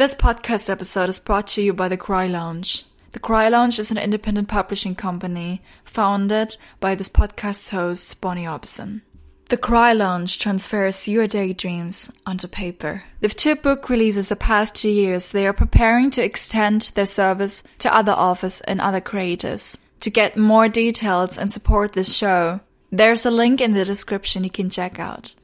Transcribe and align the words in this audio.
This 0.00 0.14
podcast 0.14 0.70
episode 0.70 1.10
is 1.10 1.18
brought 1.18 1.46
to 1.48 1.62
you 1.62 1.74
by 1.74 1.90
The 1.90 1.96
Cry 1.98 2.26
Lounge. 2.26 2.86
The 3.12 3.18
Cry 3.18 3.50
Lounge 3.50 3.78
is 3.78 3.90
an 3.90 3.98
independent 3.98 4.48
publishing 4.48 4.94
company 4.94 5.60
founded 5.84 6.56
by 6.80 6.94
this 6.94 7.10
podcast's 7.10 7.68
host, 7.68 8.18
Bonnie 8.18 8.46
Obson. 8.46 9.02
The 9.50 9.58
Cry 9.58 9.92
Lounge 9.92 10.38
transfers 10.38 11.06
your 11.06 11.26
daydreams 11.26 12.10
onto 12.24 12.48
paper. 12.48 13.02
With 13.20 13.36
two 13.36 13.56
book 13.56 13.90
releases 13.90 14.30
the 14.30 14.36
past 14.36 14.74
two 14.74 14.88
years, 14.88 15.32
they 15.32 15.46
are 15.46 15.52
preparing 15.52 16.08
to 16.12 16.24
extend 16.24 16.92
their 16.94 17.04
service 17.04 17.62
to 17.80 17.94
other 17.94 18.12
authors 18.12 18.62
and 18.62 18.80
other 18.80 19.02
creatives. 19.02 19.76
To 20.00 20.08
get 20.08 20.34
more 20.34 20.70
details 20.70 21.36
and 21.36 21.52
support 21.52 21.92
this 21.92 22.16
show, 22.16 22.60
there's 22.90 23.26
a 23.26 23.30
link 23.30 23.60
in 23.60 23.72
the 23.72 23.84
description 23.84 24.44
you 24.44 24.50
can 24.50 24.70
check 24.70 24.98
out. 24.98 25.34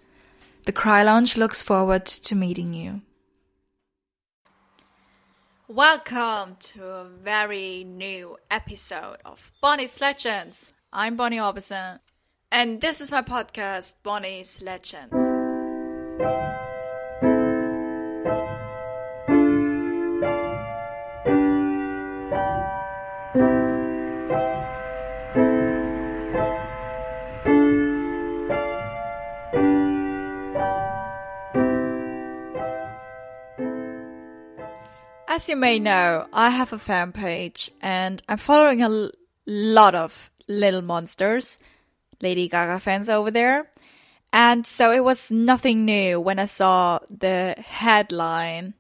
The 0.65 0.73
Cry 0.73 1.03
Lounge 1.03 1.37
looks 1.37 1.61
forward 1.61 2.07
to 2.07 2.35
meeting 2.35 2.73
you. 2.73 3.03
Welcome 5.69 6.59
to 6.61 6.85
a 6.87 7.05
very 7.05 7.83
new 7.83 8.37
episode 8.53 9.17
of 9.25 9.51
Bonnie's 9.61 10.01
Legends. 10.01 10.73
I'm 10.93 11.17
Bonnie 11.17 11.39
Orbison, 11.39 11.99
and 12.53 12.81
this 12.81 13.01
is 13.01 13.11
my 13.11 13.23
podcast, 13.23 13.97
Bonnie's 14.05 14.63
Legends. 14.63 15.13
As 35.37 35.51
you 35.51 35.57
may 35.57 35.79
know, 35.79 36.29
I 36.33 36.49
have 36.49 36.73
a 36.73 36.79
fan 36.79 37.13
page 37.13 37.71
and 37.83 38.23
I'm 38.27 38.39
following 38.39 38.83
a 38.83 39.11
lot 39.45 39.95
of 39.95 40.31
little 40.49 40.81
monsters, 40.81 41.59
Lady 42.23 42.49
Gaga 42.49 42.81
fans 42.81 43.11
over 43.11 43.31
there. 43.31 43.71
And 44.33 44.67
so 44.67 44.93
it 44.93 45.05
was 45.05 45.31
nothing 45.31 45.85
new 45.85 46.19
when 46.19 46.39
I 46.39 46.47
saw 46.47 47.01
the 47.11 47.55
headline 47.59 48.73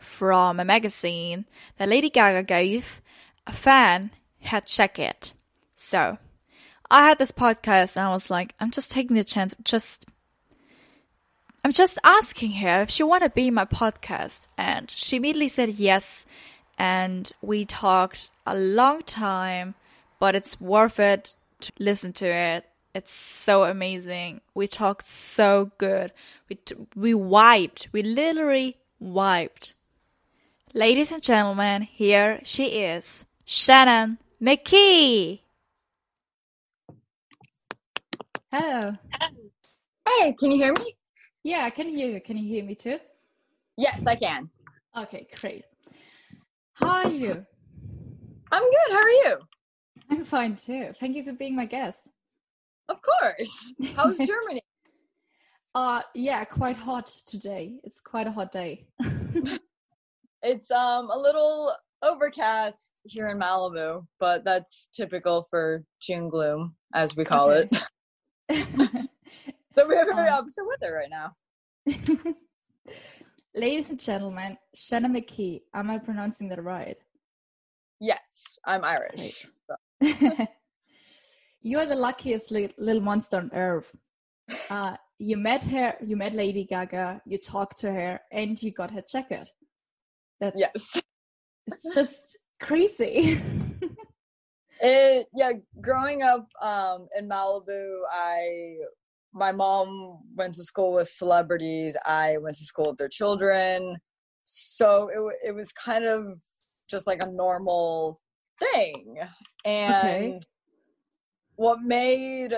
from 0.00 0.58
a 0.58 0.64
magazine 0.64 1.44
that 1.76 1.88
Lady 1.88 2.10
Gaga 2.10 2.42
gave 2.42 3.00
a 3.46 3.52
fan 3.52 4.10
had 4.40 4.66
check 4.66 4.98
it. 4.98 5.32
So 5.76 6.18
I 6.90 7.06
had 7.06 7.20
this 7.20 7.30
podcast 7.30 7.96
and 7.96 8.04
I 8.04 8.12
was 8.12 8.32
like, 8.32 8.52
I'm 8.58 8.72
just 8.72 8.90
taking 8.90 9.14
the 9.14 9.22
chance, 9.22 9.54
just 9.62 10.06
I'm 11.64 11.72
just 11.72 11.98
asking 12.04 12.52
her 12.52 12.82
if 12.82 12.90
she 12.90 13.02
want 13.02 13.24
to 13.24 13.30
be 13.30 13.48
in 13.48 13.54
my 13.54 13.64
podcast, 13.64 14.46
and 14.56 14.90
she 14.90 15.16
immediately 15.16 15.48
said 15.48 15.70
yes. 15.70 16.24
And 16.78 17.30
we 17.42 17.64
talked 17.64 18.30
a 18.46 18.56
long 18.56 19.02
time, 19.02 19.74
but 20.20 20.36
it's 20.36 20.60
worth 20.60 21.00
it 21.00 21.34
to 21.60 21.72
listen 21.78 22.12
to 22.14 22.26
it. 22.26 22.64
It's 22.94 23.12
so 23.12 23.64
amazing. 23.64 24.40
We 24.54 24.66
talked 24.66 25.04
so 25.04 25.72
good. 25.78 26.12
We 26.48 26.56
t- 26.56 26.76
we 26.94 27.14
wiped. 27.14 27.88
We 27.92 28.02
literally 28.02 28.76
wiped. 29.00 29.74
Ladies 30.74 31.12
and 31.12 31.22
gentlemen, 31.22 31.82
here 31.82 32.40
she 32.44 32.82
is, 32.82 33.24
Shannon 33.44 34.18
McKee. 34.40 35.40
Hello. 38.52 38.96
Hey, 40.06 40.34
can 40.38 40.50
you 40.52 40.56
hear 40.56 40.72
me? 40.72 40.97
Yeah, 41.44 41.64
I 41.64 41.70
can 41.70 41.88
hear 41.88 42.10
you. 42.10 42.20
Can 42.20 42.36
you 42.36 42.48
hear 42.48 42.64
me 42.64 42.74
too? 42.74 42.98
Yes, 43.76 44.06
I 44.06 44.16
can. 44.16 44.50
Okay, 44.96 45.26
great. 45.40 45.64
How 46.74 46.88
are 46.88 47.08
you? 47.08 47.44
I'm 48.50 48.62
good. 48.62 48.90
How 48.90 48.98
are 48.98 49.10
you? 49.10 49.36
I'm 50.10 50.24
fine 50.24 50.56
too. 50.56 50.92
Thank 50.98 51.16
you 51.16 51.22
for 51.24 51.32
being 51.32 51.54
my 51.54 51.66
guest. 51.66 52.10
Of 52.88 52.96
course. 53.02 53.74
How's 53.96 54.16
Germany? 54.18 54.62
Uh 55.74 56.00
yeah, 56.14 56.44
quite 56.44 56.78
hot 56.78 57.06
today. 57.26 57.74
It's 57.84 58.00
quite 58.00 58.26
a 58.26 58.32
hot 58.32 58.50
day. 58.50 58.86
it's 60.42 60.70
um 60.70 61.10
a 61.10 61.16
little 61.16 61.72
overcast 62.02 62.92
here 63.04 63.28
in 63.28 63.38
Malibu, 63.38 64.04
but 64.18 64.44
that's 64.44 64.88
typical 64.94 65.42
for 65.42 65.84
June 66.00 66.30
gloom, 66.30 66.74
as 66.94 67.14
we 67.16 67.24
call 67.24 67.50
Okay. 67.50 67.68
it. 68.48 69.10
So 69.78 69.86
we 69.86 69.94
have 69.94 70.08
very 70.08 70.28
Um, 70.28 70.34
opposite 70.40 70.64
weather 70.66 70.92
right 70.92 71.08
now. 71.08 71.36
Ladies 73.54 73.90
and 73.90 74.00
gentlemen, 74.00 74.58
Shannon 74.74 75.14
McKee. 75.14 75.62
Am 75.72 75.88
I 75.90 75.98
pronouncing 75.98 76.48
that 76.48 76.62
right? 76.62 76.96
Yes, 78.00 78.58
I'm 78.66 78.82
Irish. 78.84 79.46
So- 79.68 79.76
you 81.62 81.78
are 81.78 81.86
the 81.86 81.94
luckiest 81.94 82.50
li- 82.50 82.74
little 82.76 83.02
monster 83.02 83.36
on 83.36 83.50
earth. 83.54 83.94
Uh, 84.70 84.96
you 85.18 85.36
met 85.36 85.62
her, 85.64 85.94
you 86.04 86.16
met 86.16 86.32
Lady 86.32 86.64
Gaga, 86.64 87.20
you 87.26 87.36
talked 87.38 87.76
to 87.78 87.92
her, 87.92 88.18
and 88.32 88.60
you 88.62 88.70
got 88.72 88.90
her 88.90 89.02
jacket. 89.02 89.48
That's 90.40 90.58
Yes. 90.58 90.72
it's 91.66 91.94
just 91.94 92.38
crazy. 92.58 93.38
It 94.80 95.26
yeah, 95.34 95.52
growing 95.82 96.22
up 96.22 96.48
um 96.62 97.08
in 97.18 97.28
Malibu, 97.28 98.00
I 98.10 98.76
my 99.38 99.52
mom 99.52 100.18
went 100.36 100.54
to 100.56 100.64
school 100.64 100.94
with 100.94 101.08
celebrities. 101.08 101.96
I 102.04 102.36
went 102.38 102.56
to 102.56 102.64
school 102.64 102.88
with 102.90 102.98
their 102.98 103.08
children. 103.08 103.96
So 104.44 105.08
it 105.08 105.50
it 105.50 105.52
was 105.54 105.72
kind 105.72 106.04
of 106.04 106.40
just 106.90 107.06
like 107.06 107.22
a 107.22 107.30
normal 107.30 108.18
thing. 108.58 109.18
And 109.64 110.46
what 111.56 111.80
made 111.80 112.54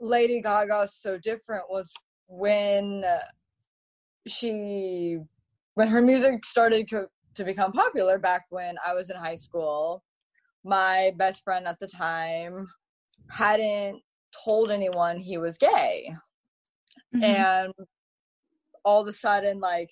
Lady 0.00 0.40
Gaga 0.42 0.88
so 0.88 1.18
different 1.18 1.64
was 1.70 1.92
when 2.28 3.04
she 4.26 5.18
when 5.74 5.88
her 5.88 6.02
music 6.02 6.44
started 6.44 6.90
co- 6.90 7.08
to 7.34 7.44
become 7.44 7.72
popular 7.72 8.18
back 8.18 8.46
when 8.50 8.76
I 8.84 8.94
was 8.94 9.10
in 9.10 9.16
high 9.16 9.36
school 9.36 10.02
my 10.64 11.12
best 11.16 11.44
friend 11.44 11.66
at 11.66 11.78
the 11.80 11.86
time 11.86 12.66
hadn't 13.30 14.00
told 14.44 14.70
anyone 14.70 15.18
he 15.18 15.38
was 15.38 15.58
gay. 15.58 16.14
Mhm. 17.14 17.22
and 17.22 17.72
all 18.84 19.00
of 19.00 19.06
a 19.06 19.12
sudden 19.12 19.60
like 19.60 19.90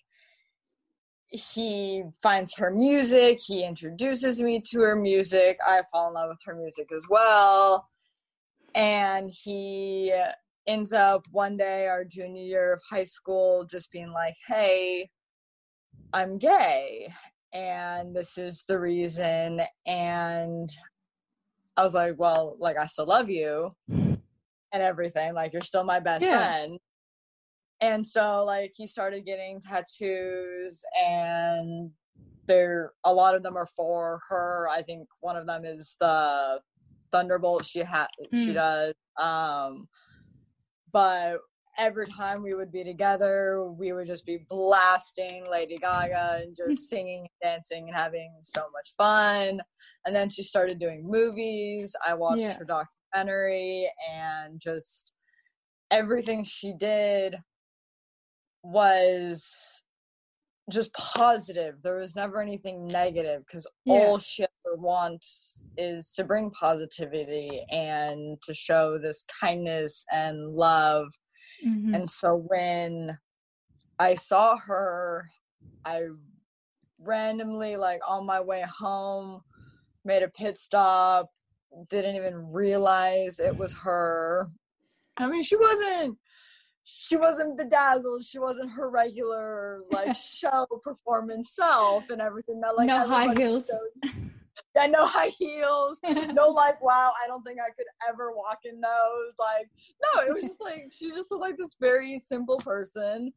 he 1.28 2.02
finds 2.22 2.54
her 2.56 2.70
music 2.70 3.38
he 3.40 3.64
introduces 3.64 4.40
me 4.40 4.60
to 4.60 4.80
her 4.80 4.94
music 4.96 5.58
i 5.66 5.82
fall 5.90 6.08
in 6.08 6.14
love 6.14 6.28
with 6.28 6.38
her 6.44 6.54
music 6.54 6.90
as 6.94 7.06
well. 7.08 7.88
And 8.74 9.30
he 9.30 10.12
ends 10.66 10.92
up 10.92 11.26
one 11.30 11.56
day 11.56 11.86
our 11.86 12.04
junior 12.04 12.42
year 12.42 12.72
of 12.74 12.82
high 12.88 13.04
school 13.04 13.64
just 13.64 13.90
being 13.92 14.10
like 14.10 14.34
hey 14.46 15.08
i'm 16.12 16.38
gay. 16.38 17.12
And 17.52 18.14
this 18.14 18.36
is 18.38 18.64
the 18.66 18.78
reason. 18.78 19.60
And 19.86 20.70
i 21.76 21.82
was 21.82 21.94
like 21.94 22.14
well 22.18 22.56
like 22.60 22.76
i 22.76 22.86
still 22.86 23.06
love 23.06 23.28
you 23.30 23.70
and 24.74 24.82
everything 24.82 25.32
like 25.32 25.52
you're 25.52 25.62
still 25.62 25.84
my 25.84 26.00
best 26.00 26.26
Yeah. 26.26 26.36
friend 26.52 26.78
and 27.80 28.04
so 28.06 28.44
like 28.44 28.72
he 28.76 28.86
started 28.86 29.24
getting 29.24 29.60
tattoos 29.60 30.82
and 31.00 31.90
there 32.48 32.92
a 33.04 33.12
lot 33.14 33.34
of 33.34 33.42
them 33.42 33.56
are 33.56 33.68
for 33.76 34.20
her 34.28 34.68
i 34.70 34.82
think 34.82 35.08
one 35.20 35.36
of 35.36 35.46
them 35.46 35.64
is 35.64 35.96
the 36.00 36.60
thunderbolt 37.12 37.64
she 37.64 37.78
had 37.78 38.08
she 38.32 38.50
Mm. 38.50 38.54
does 38.54 38.94
um 39.18 39.88
but 40.92 41.38
every 41.78 42.06
time 42.06 42.42
we 42.42 42.54
would 42.54 42.70
be 42.72 42.84
together 42.84 43.64
we 43.70 43.92
would 43.92 44.06
just 44.08 44.26
be 44.26 44.44
blasting 44.48 45.44
lady 45.50 45.76
gaga 45.78 46.40
and 46.42 46.56
just 46.56 46.88
singing 46.88 47.20
and 47.20 47.28
dancing 47.42 47.88
and 47.88 47.96
having 47.96 48.32
so 48.42 48.62
much 48.72 48.94
fun 48.98 49.60
and 50.04 50.14
then 50.14 50.28
she 50.28 50.42
started 50.42 50.78
doing 50.80 51.08
movies 51.08 51.94
i 52.06 52.12
watched 52.14 52.42
Yeah. 52.42 52.56
her 52.58 52.64
documentary 53.14 53.90
and 54.10 54.60
just 54.60 55.12
everything 55.90 56.44
she 56.44 56.72
did 56.78 57.36
was 58.62 59.82
just 60.70 60.92
positive 60.94 61.74
there 61.82 61.96
was 61.96 62.16
never 62.16 62.40
anything 62.40 62.86
negative 62.86 63.42
because 63.46 63.66
Yeah. 63.84 63.94
all 63.94 64.18
she 64.18 64.44
ever 64.44 64.76
wants 64.76 65.62
is 65.76 66.10
to 66.12 66.24
bring 66.24 66.50
positivity 66.52 67.62
and 67.70 68.40
to 68.42 68.54
show 68.54 68.98
this 68.98 69.24
kindness 69.40 70.04
and 70.10 70.52
love 70.54 71.08
Mhm. 71.62 71.94
and 71.94 72.10
so 72.10 72.34
when 72.36 73.18
I 74.00 74.16
saw 74.16 74.56
her, 74.56 75.30
I 75.84 76.08
randomly, 76.98 77.76
like 77.76 78.00
on 78.08 78.26
my 78.26 78.40
way 78.40 78.62
home, 78.62 79.44
made 80.04 80.24
a 80.24 80.28
pit 80.30 80.58
stop, 80.58 81.30
didn't 81.88 82.16
even 82.16 82.52
realize 82.52 83.38
it 83.38 83.56
was 83.56 83.74
her. 83.74 84.48
I 85.16 85.26
mean, 85.26 85.42
she 85.42 85.56
wasn't 85.56 86.18
she 86.84 87.16
wasn't 87.16 87.56
bedazzled. 87.56 88.24
She 88.24 88.38
wasn't 88.38 88.70
her 88.72 88.90
regular 88.90 89.80
like 89.90 90.14
show 90.16 90.66
performance 90.82 91.52
self 91.54 92.10
and 92.10 92.20
everything 92.20 92.60
that 92.60 92.76
like 92.76 92.86
no 92.86 93.06
high 93.06 93.34
heels. 93.34 93.70
Yeah, 94.76 94.86
no 94.86 95.06
high 95.06 95.28
heels. 95.38 96.00
no 96.02 96.48
like, 96.48 96.82
wow, 96.82 97.12
I 97.22 97.28
don't 97.28 97.42
think 97.44 97.58
I 97.60 97.70
could 97.76 97.86
ever 98.08 98.32
walk 98.32 98.58
in 98.64 98.80
those. 98.80 99.34
Like, 99.38 99.68
no, 100.02 100.22
it 100.22 100.34
was 100.34 100.42
just 100.42 100.60
like 100.60 100.90
she 100.90 101.10
just 101.10 101.30
looked 101.30 101.42
like 101.42 101.56
this 101.56 101.76
very 101.80 102.20
simple 102.26 102.58
person. 102.58 103.32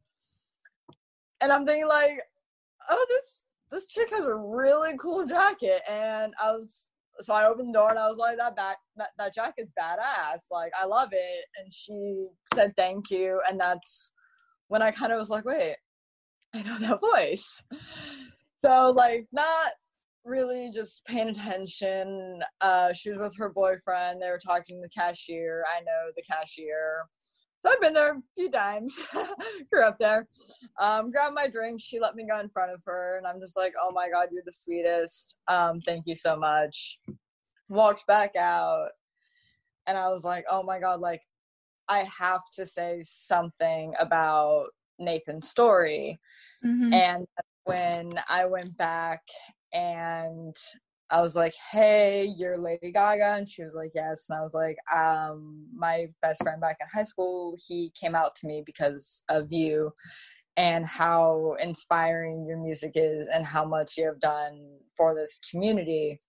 And 1.40 1.52
I'm 1.52 1.64
thinking 1.64 1.86
like, 1.86 2.20
oh, 2.90 3.06
this 3.08 3.44
this 3.70 3.86
chick 3.86 4.10
has 4.10 4.26
a 4.26 4.34
really 4.34 4.96
cool 4.98 5.26
jacket. 5.26 5.82
And 5.88 6.34
I 6.42 6.52
was 6.52 6.84
so 7.20 7.34
I 7.34 7.46
opened 7.46 7.68
the 7.68 7.78
door 7.78 7.90
and 7.90 7.98
I 7.98 8.08
was 8.08 8.18
like, 8.18 8.36
that 8.36 8.56
back 8.56 8.78
that, 8.96 9.10
that 9.18 9.34
jacket's 9.34 9.72
badass. 9.78 10.42
Like 10.50 10.72
I 10.80 10.86
love 10.86 11.10
it. 11.12 11.44
And 11.60 11.72
she 11.72 12.26
said 12.54 12.74
thank 12.76 13.10
you. 13.10 13.40
And 13.48 13.58
that's 13.58 14.12
when 14.68 14.82
I 14.82 14.90
kind 14.90 15.12
of 15.12 15.18
was 15.18 15.30
like, 15.30 15.44
wait, 15.44 15.76
I 16.54 16.62
know 16.62 16.78
that 16.78 17.00
voice. 17.00 17.62
So 18.64 18.92
like 18.96 19.26
not 19.32 19.72
really 20.24 20.70
just 20.74 21.04
paying 21.06 21.28
attention. 21.28 22.40
Uh 22.60 22.92
she 22.92 23.10
was 23.10 23.18
with 23.18 23.36
her 23.36 23.50
boyfriend. 23.50 24.20
They 24.20 24.30
were 24.30 24.40
talking 24.44 24.76
to 24.76 24.82
the 24.82 25.00
cashier. 25.00 25.64
I 25.76 25.80
know 25.80 26.10
the 26.16 26.22
cashier. 26.22 27.04
So 27.60 27.70
I've 27.70 27.80
been 27.80 27.92
there 27.92 28.12
a 28.12 28.22
few 28.36 28.50
times. 28.50 28.94
Grew 29.72 29.82
up 29.82 29.98
there. 29.98 30.28
Um, 30.80 31.10
grabbed 31.10 31.34
my 31.34 31.48
drink. 31.48 31.80
She 31.82 31.98
let 31.98 32.14
me 32.14 32.24
go 32.26 32.38
in 32.38 32.48
front 32.48 32.72
of 32.72 32.80
her, 32.86 33.16
and 33.18 33.26
I'm 33.26 33.40
just 33.40 33.56
like, 33.56 33.72
"Oh 33.82 33.90
my 33.92 34.08
god, 34.08 34.28
you're 34.30 34.42
the 34.44 34.52
sweetest. 34.52 35.38
Um, 35.48 35.80
thank 35.80 36.06
you 36.06 36.14
so 36.14 36.36
much." 36.36 37.00
Walked 37.68 38.06
back 38.06 38.36
out, 38.36 38.90
and 39.86 39.98
I 39.98 40.08
was 40.08 40.24
like, 40.24 40.44
"Oh 40.48 40.62
my 40.62 40.78
god, 40.78 41.00
like 41.00 41.22
I 41.88 42.04
have 42.04 42.42
to 42.54 42.64
say 42.64 43.00
something 43.02 43.94
about 43.98 44.68
Nathan's 45.00 45.48
story." 45.48 46.18
Mhm. 46.64 46.92
And 46.94 47.26
when 47.64 48.20
I 48.28 48.46
went 48.46 48.76
back 48.76 49.22
and 49.72 50.56
I 51.10 51.22
was 51.22 51.34
like, 51.34 51.54
"Hey, 51.70 52.24
you're 52.36 52.58
Lady 52.58 52.92
Gaga," 52.92 53.36
and 53.36 53.48
she 53.48 53.62
was 53.62 53.74
like, 53.74 53.92
"Yes," 53.94 54.26
and 54.28 54.38
I 54.38 54.42
was 54.42 54.54
like, 54.54 54.76
"Um, 54.94 55.66
my 55.74 56.08
best 56.20 56.42
friend 56.42 56.60
back 56.60 56.76
in 56.80 56.86
high 56.92 57.04
school, 57.04 57.56
he 57.66 57.90
came 57.98 58.14
out 58.14 58.34
to 58.36 58.46
me 58.46 58.62
because 58.64 59.22
of 59.30 59.50
you, 59.50 59.92
and 60.56 60.84
how 60.86 61.56
inspiring 61.60 62.46
your 62.46 62.58
music 62.58 62.92
is, 62.94 63.26
and 63.32 63.46
how 63.46 63.64
much 63.64 63.96
you 63.96 64.06
have 64.06 64.20
done 64.20 64.78
for 64.96 65.14
this 65.14 65.38
community." 65.50 66.20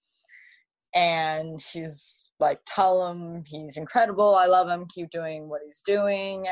And 0.94 1.62
she's 1.62 2.32
like, 2.40 2.62
"Tell 2.66 3.08
him 3.08 3.44
he's 3.46 3.78
incredible. 3.78 4.34
I 4.36 4.46
love 4.46 4.70
him. 4.70 4.88
Keep 4.88 5.10
doing 5.12 5.50
what 5.50 5.62
he's 5.66 5.82
doing." 5.82 6.48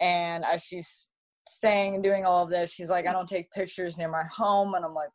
And 0.00 0.44
as 0.44 0.62
she's 0.62 1.10
saying 1.48 1.94
and 1.94 2.04
doing 2.04 2.24
all 2.24 2.44
of 2.44 2.50
this, 2.50 2.70
she's 2.72 2.90
like, 2.90 3.06
"I 3.06 3.12
don't 3.12 3.28
take 3.28 3.50
pictures 3.52 3.98
near 3.98 4.08
my 4.08 4.24
home," 4.24 4.74
and 4.74 4.84
I'm 4.84 4.94
like, 4.94 5.10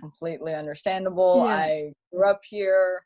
completely 0.00 0.54
understandable. 0.54 1.44
Yeah. 1.46 1.54
I 1.56 1.92
grew 2.12 2.28
up 2.28 2.40
here. 2.44 3.04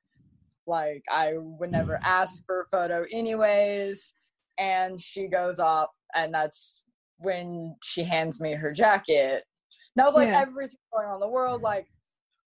Like 0.66 1.02
I 1.10 1.32
would 1.36 1.70
never 1.70 1.98
ask 2.04 2.44
for 2.44 2.62
a 2.62 2.66
photo 2.66 3.04
anyways. 3.10 4.12
And 4.58 5.00
she 5.00 5.26
goes 5.28 5.58
up 5.58 5.90
and 6.14 6.34
that's 6.34 6.80
when 7.18 7.76
she 7.82 8.02
hands 8.04 8.40
me 8.40 8.52
her 8.54 8.72
jacket. 8.72 9.44
Now 9.96 10.12
like 10.12 10.28
Yeah. 10.28 10.40
everything 10.40 10.76
going 10.92 11.06
on 11.08 11.14
in 11.14 11.20
the 11.20 11.28
world, 11.28 11.62
like 11.62 11.86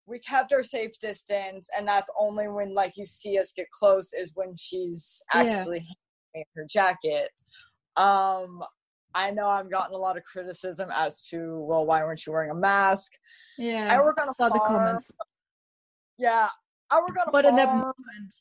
we 0.05 0.19
kept 0.19 0.51
our 0.51 0.63
safe 0.63 0.97
distance 0.99 1.69
and 1.77 1.87
that's 1.87 2.09
only 2.19 2.47
when 2.49 2.73
like 2.73 2.97
you 2.97 3.05
see 3.05 3.37
us 3.39 3.53
get 3.55 3.69
close 3.71 4.11
is 4.13 4.31
when 4.35 4.53
she's 4.55 5.21
Yeah. 5.33 5.39
actually 5.41 5.79
handing 5.79 5.95
me 6.35 6.43
her 6.55 6.65
jacket. 6.69 7.29
Um 7.95 8.63
I 9.15 9.31
know 9.31 9.47
I've 9.47 9.69
gotten 9.71 9.95
a 9.95 9.97
lot 9.97 10.17
of 10.17 10.23
criticism 10.23 10.89
as 10.93 11.21
to, 11.29 11.59
well, 11.61 11.85
why 11.85 12.03
weren't 12.03 12.25
you 12.25 12.31
wearing 12.33 12.51
a 12.51 12.55
mask? 12.55 13.11
Yeah. 13.57 13.87
I 13.91 13.97
work 14.01 14.19
on 14.21 14.29
a 14.29 14.33
saw 14.33 14.49
the 14.49 14.59
comments. 14.59 15.11
Yeah, 16.17 16.49
I 16.91 16.99
work 16.99 17.17
on 17.19 17.27
a 17.27 17.31
But 17.31 17.45
in 17.45 17.55
that 17.55 17.69
moment, 17.73 17.95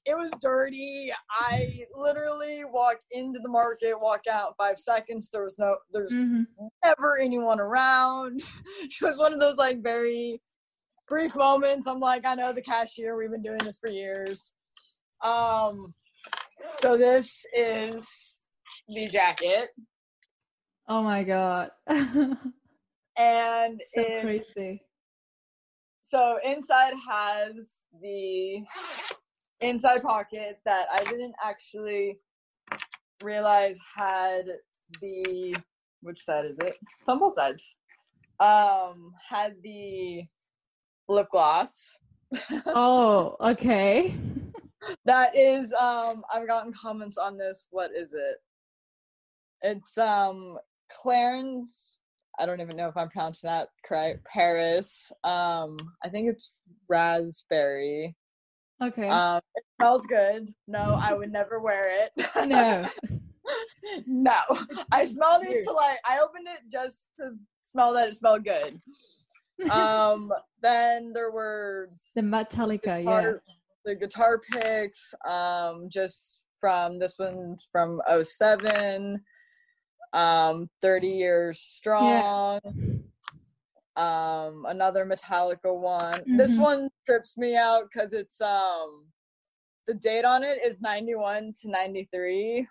It 0.04 0.14
was 0.16 0.30
dirty. 0.40 1.12
I 1.30 1.84
literally 1.96 2.64
walked 2.64 3.04
into 3.12 3.38
the 3.40 3.48
market, 3.48 3.94
walk 3.98 4.26
out 4.30 4.54
five 4.58 4.78
seconds. 4.78 5.30
There 5.30 5.44
was 5.44 5.58
no, 5.58 5.76
there's 5.92 6.12
Mhm. 6.12 6.46
never 6.84 7.18
anyone 7.18 7.60
around. 7.60 8.42
It 8.82 9.00
was 9.02 9.16
one 9.16 9.32
of 9.32 9.40
those 9.40 9.56
like 9.56 9.82
very 9.82 10.42
brief 11.06 11.34
moments. 11.34 11.86
I'm 11.86 12.00
like, 12.00 12.24
I 12.26 12.34
know 12.34 12.52
the 12.52 12.62
cashier. 12.62 13.16
We've 13.16 13.30
been 13.30 13.42
doing 13.42 13.58
this 13.58 13.78
for 13.78 13.88
years. 13.88 14.52
Um, 15.22 15.94
so 16.72 16.96
this 16.98 17.44
is 17.54 18.46
the 18.88 19.08
jacket, 19.08 19.70
oh 20.88 21.02
my 21.02 21.24
god. 21.24 21.70
so 21.88 22.36
and 23.16 23.80
it, 23.94 24.22
crazy. 24.22 24.82
so 26.02 26.38
inside 26.44 26.94
has 27.08 27.84
the 28.00 28.64
inside 29.60 30.02
pocket 30.02 30.58
that 30.64 30.86
I 30.92 31.04
didn't 31.04 31.34
actually 31.44 32.18
realize 33.22 33.78
had 33.96 34.46
the 35.00 35.56
which 36.02 36.22
side 36.22 36.44
is 36.46 36.56
it? 36.60 36.76
It's 37.00 37.08
on 37.08 37.18
both 37.18 37.34
sides. 37.34 37.76
Um, 38.40 39.12
had 39.28 39.56
the 39.62 40.22
lip 41.08 41.26
gloss. 41.30 41.98
Oh, 42.66 43.36
okay. 43.40 44.14
That 45.04 45.36
is 45.36 45.72
um 45.72 46.22
I've 46.32 46.46
gotten 46.46 46.72
comments 46.72 47.18
on 47.18 47.36
this. 47.36 47.66
What 47.70 47.90
is 47.96 48.12
it? 48.12 48.36
It's 49.62 49.98
um 49.98 50.56
Clarins 50.92 51.96
I 52.38 52.46
don't 52.46 52.60
even 52.60 52.76
know 52.76 52.88
if 52.88 52.96
I'm 52.96 53.08
pronouncing 53.08 53.48
that 53.48 53.68
correct. 53.84 54.24
Paris. 54.24 55.10
Um 55.24 55.76
I 56.04 56.08
think 56.08 56.28
it's 56.28 56.52
raspberry. 56.88 58.16
Okay. 58.82 59.08
Um 59.08 59.40
it 59.54 59.64
smells 59.76 60.06
good. 60.06 60.54
No, 60.66 60.98
I 61.02 61.12
would 61.14 61.32
never 61.32 61.60
wear 61.60 61.90
it. 62.04 62.12
no. 62.48 62.88
no. 64.06 64.40
I 64.92 65.04
smelled 65.04 65.44
it 65.44 65.64
to 65.64 65.72
like 65.72 65.98
I 66.08 66.20
opened 66.20 66.46
it 66.48 66.60
just 66.70 67.08
to 67.18 67.32
smell 67.62 67.92
that 67.94 68.08
it 68.08 68.16
smelled 68.16 68.44
good. 68.44 68.80
Um 69.70 70.30
then 70.62 71.12
there 71.12 71.32
were 71.32 71.90
The 72.14 72.22
Metallica, 72.22 73.02
yeah. 73.02 73.32
the 73.84 73.94
guitar 73.96 74.38
picks 74.38 75.12
um 75.28 75.88
just 75.90 76.40
from 76.60 76.98
this 76.98 77.14
one's 77.18 77.68
from 77.72 78.00
07 78.22 79.20
um 80.12 80.68
30 80.82 81.08
years 81.08 81.60
strong 81.60 82.60
um 83.96 84.64
another 84.68 85.04
metallica 85.04 85.74
one 85.74 86.22
this 86.36 86.54
Mhm. 86.56 86.60
one 86.62 86.88
trips 87.06 87.36
me 87.36 87.56
out 87.56 87.84
because 87.92 88.12
it's 88.12 88.40
um 88.40 89.06
the 89.86 89.94
date 89.94 90.24
on 90.24 90.42
it 90.44 90.58
is 90.64 90.80
91 90.80 91.52
to 91.62 91.68
93 91.70 92.66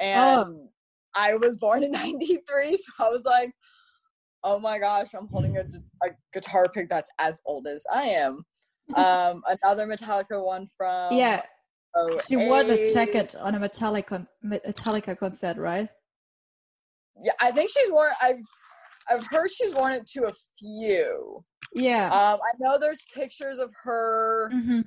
and 0.00 0.38
Oh. 0.38 0.68
i 1.14 1.34
was 1.36 1.56
born 1.56 1.84
in 1.84 1.92
93 2.04 2.76
so 2.76 2.92
i 2.98 3.08
was 3.08 3.24
like 3.24 3.52
oh 4.42 4.58
my 4.58 4.78
gosh 4.78 5.14
i'm 5.14 5.28
holding 5.28 5.56
a, 5.56 5.64
a 6.06 6.10
guitar 6.32 6.68
pick 6.68 6.88
that's 6.90 7.10
as 7.18 7.40
old 7.46 7.66
as 7.66 7.84
i 7.92 8.02
am 8.02 8.44
um 8.96 9.42
another 9.48 9.86
metallica 9.86 10.44
one 10.44 10.68
from 10.76 11.16
yeah. 11.16 11.42
She 12.28 12.36
wore 12.36 12.62
the 12.64 12.76
08. 12.76 12.92
jacket 12.92 13.34
on 13.36 13.54
a 13.54 13.60
Metallica 13.60 14.26
Metallica 14.44 15.16
concert, 15.16 15.56
right? 15.56 15.88
Yeah 17.22 17.32
i 17.40 17.50
think 17.50 17.70
she's 17.70 17.90
worn 17.90 18.10
i've 18.22 18.40
i've 19.10 19.24
heard 19.24 19.50
she's 19.50 19.74
worn 19.74 19.92
it 19.92 20.06
to 20.06 20.24
a 20.26 20.32
few. 20.58 21.44
Yeah. 21.74 22.06
um 22.06 22.40
i 22.42 22.52
know 22.58 22.78
there's 22.78 23.02
pictures 23.14 23.58
of 23.58 23.70
her 23.82 24.50
hmm 24.52 24.80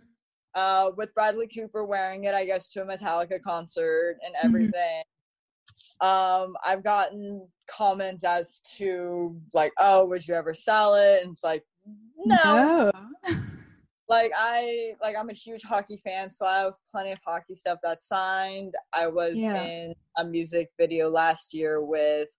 uh 0.55 0.91
with 0.97 1.13
bradley 1.13 1.47
cooper 1.47 1.83
wearing 1.85 2.23
it 2.23 2.33
i 2.33 2.45
guess 2.45 2.67
to 2.69 2.81
a 2.81 2.85
metallica 2.85 3.41
concert 3.41 4.17
and 4.25 4.33
Mhm. 4.35 4.45
everything. 4.45 5.03
Um 6.01 6.55
i've 6.65 6.83
gotten 6.83 7.47
comments 7.69 8.23
as 8.23 8.61
to 8.77 9.39
like 9.53 9.73
oh 9.79 10.05
would 10.05 10.25
you 10.27 10.33
ever 10.35 10.53
sell 10.53 10.95
it? 10.95 11.21
And 11.23 11.31
it's 11.33 11.43
like 11.43 11.63
no 12.25 12.91
like 14.09 14.31
i 14.37 14.93
like 15.01 15.15
i'm 15.17 15.29
a 15.29 15.33
huge 15.33 15.63
hockey 15.63 15.97
fan 16.03 16.31
so 16.31 16.45
i 16.45 16.59
have 16.59 16.73
plenty 16.89 17.11
of 17.11 17.19
hockey 17.25 17.53
stuff 17.55 17.77
that's 17.83 18.07
signed 18.07 18.73
i 18.93 19.07
was 19.07 19.35
Yeah. 19.35 19.65
in 19.65 19.93
a 20.17 20.23
music 20.23 20.69
video 20.79 21.09
last 21.09 21.53
year 21.53 21.83
with 21.83 22.29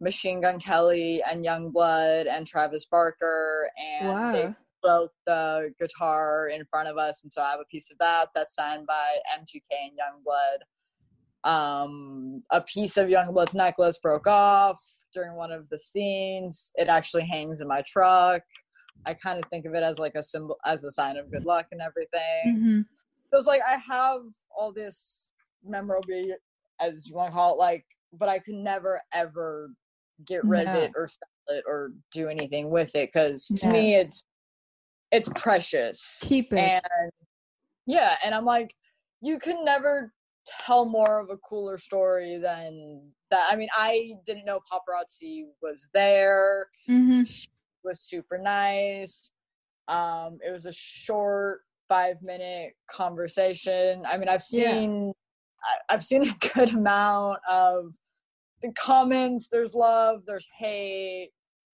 machine 0.00 0.40
gun 0.40 0.58
kelly 0.58 1.22
and 1.28 1.44
Yungblud 1.44 2.26
and 2.28 2.46
travis 2.46 2.84
barker 2.86 3.70
and 3.78 4.34
they 4.34 4.44
Wow. 4.46 4.54
broke 4.82 5.12
the 5.26 5.72
guitar 5.80 6.48
in 6.48 6.64
front 6.66 6.88
of 6.88 6.98
us 6.98 7.22
and 7.22 7.32
so 7.32 7.40
i 7.42 7.50
have 7.50 7.60
a 7.60 7.64
piece 7.70 7.90
of 7.90 7.96
that 7.98 8.28
that's 8.34 8.54
signed 8.54 8.86
by 8.86 9.16
MGK 9.38 9.62
and 9.70 9.98
Yungblud 9.98 11.50
um 11.50 12.42
a 12.50 12.60
piece 12.60 12.96
of 12.96 13.08
Yungblud's 13.08 13.54
necklace 13.54 13.98
broke 13.98 14.26
off 14.26 14.78
during 15.14 15.36
one 15.36 15.52
of 15.52 15.68
the 15.70 15.78
scenes 15.78 16.70
it 16.74 16.88
actually 16.88 17.24
hangs 17.24 17.60
in 17.60 17.68
my 17.68 17.82
truck 17.86 18.42
I 19.06 19.14
kind 19.14 19.38
of 19.42 19.48
think 19.50 19.66
of 19.66 19.74
it 19.74 19.82
as 19.82 19.98
like 19.98 20.14
a 20.14 20.22
symbol, 20.22 20.56
as 20.64 20.84
a 20.84 20.90
sign 20.90 21.16
of 21.16 21.30
good 21.30 21.44
luck 21.44 21.66
and 21.72 21.80
everything. 21.80 22.58
hmm 22.58 22.80
So 23.30 23.38
it's 23.38 23.46
like 23.46 23.62
I 23.66 23.76
have 23.76 24.22
all 24.56 24.72
this 24.72 25.28
memorabilia, 25.64 26.36
as 26.80 27.08
you 27.08 27.14
want 27.16 27.30
to 27.30 27.34
call 27.34 27.54
it, 27.54 27.58
like 27.58 27.84
but 28.12 28.28
I 28.28 28.38
could 28.38 28.54
never 28.54 29.00
ever 29.12 29.70
get 30.26 30.44
rid 30.44 30.68
of 30.68 30.74
it 30.74 30.92
or 30.96 31.08
sell 31.08 31.56
it 31.56 31.64
or 31.66 31.92
do 32.12 32.28
anything 32.28 32.70
with 32.70 32.94
it 32.94 33.10
because 33.12 33.46
to 33.56 33.66
No. 33.66 33.72
me 33.72 33.94
it's 33.96 34.24
it's 35.10 35.28
precious. 35.36 36.18
Keep 36.22 36.52
it. 36.52 36.82
And 36.94 37.10
yeah, 37.86 38.16
and 38.24 38.34
I'm 38.34 38.44
like, 38.44 38.74
you 39.20 39.38
can 39.38 39.64
never 39.64 40.12
tell 40.64 40.84
more 40.84 41.20
of 41.20 41.30
a 41.30 41.36
cooler 41.38 41.78
story 41.78 42.38
than 42.38 43.10
that. 43.30 43.48
I 43.50 43.56
mean, 43.56 43.68
I 43.74 44.12
didn't 44.26 44.44
know 44.44 44.60
paparazzi 44.72 45.44
was 45.62 45.88
there. 45.94 46.68
hmm 46.86 47.22
was 47.84 48.00
super 48.00 48.38
nice. 48.38 49.30
Um, 49.88 50.38
it 50.46 50.50
was 50.50 50.64
a 50.66 50.72
short 50.72 51.60
five 51.88 52.22
minute 52.22 52.72
conversation. 52.90 54.02
I 54.06 54.16
mean, 54.16 54.28
I've 54.28 54.42
seen 54.42 55.12
I, 55.62 55.94
I've 55.94 56.04
seen 56.04 56.28
a 56.28 56.34
good 56.54 56.70
amount 56.70 57.38
of 57.48 57.92
the 58.62 58.72
comments. 58.72 59.48
There's 59.48 59.74
love, 59.74 60.22
there's 60.26 60.46
hate, 60.58 61.30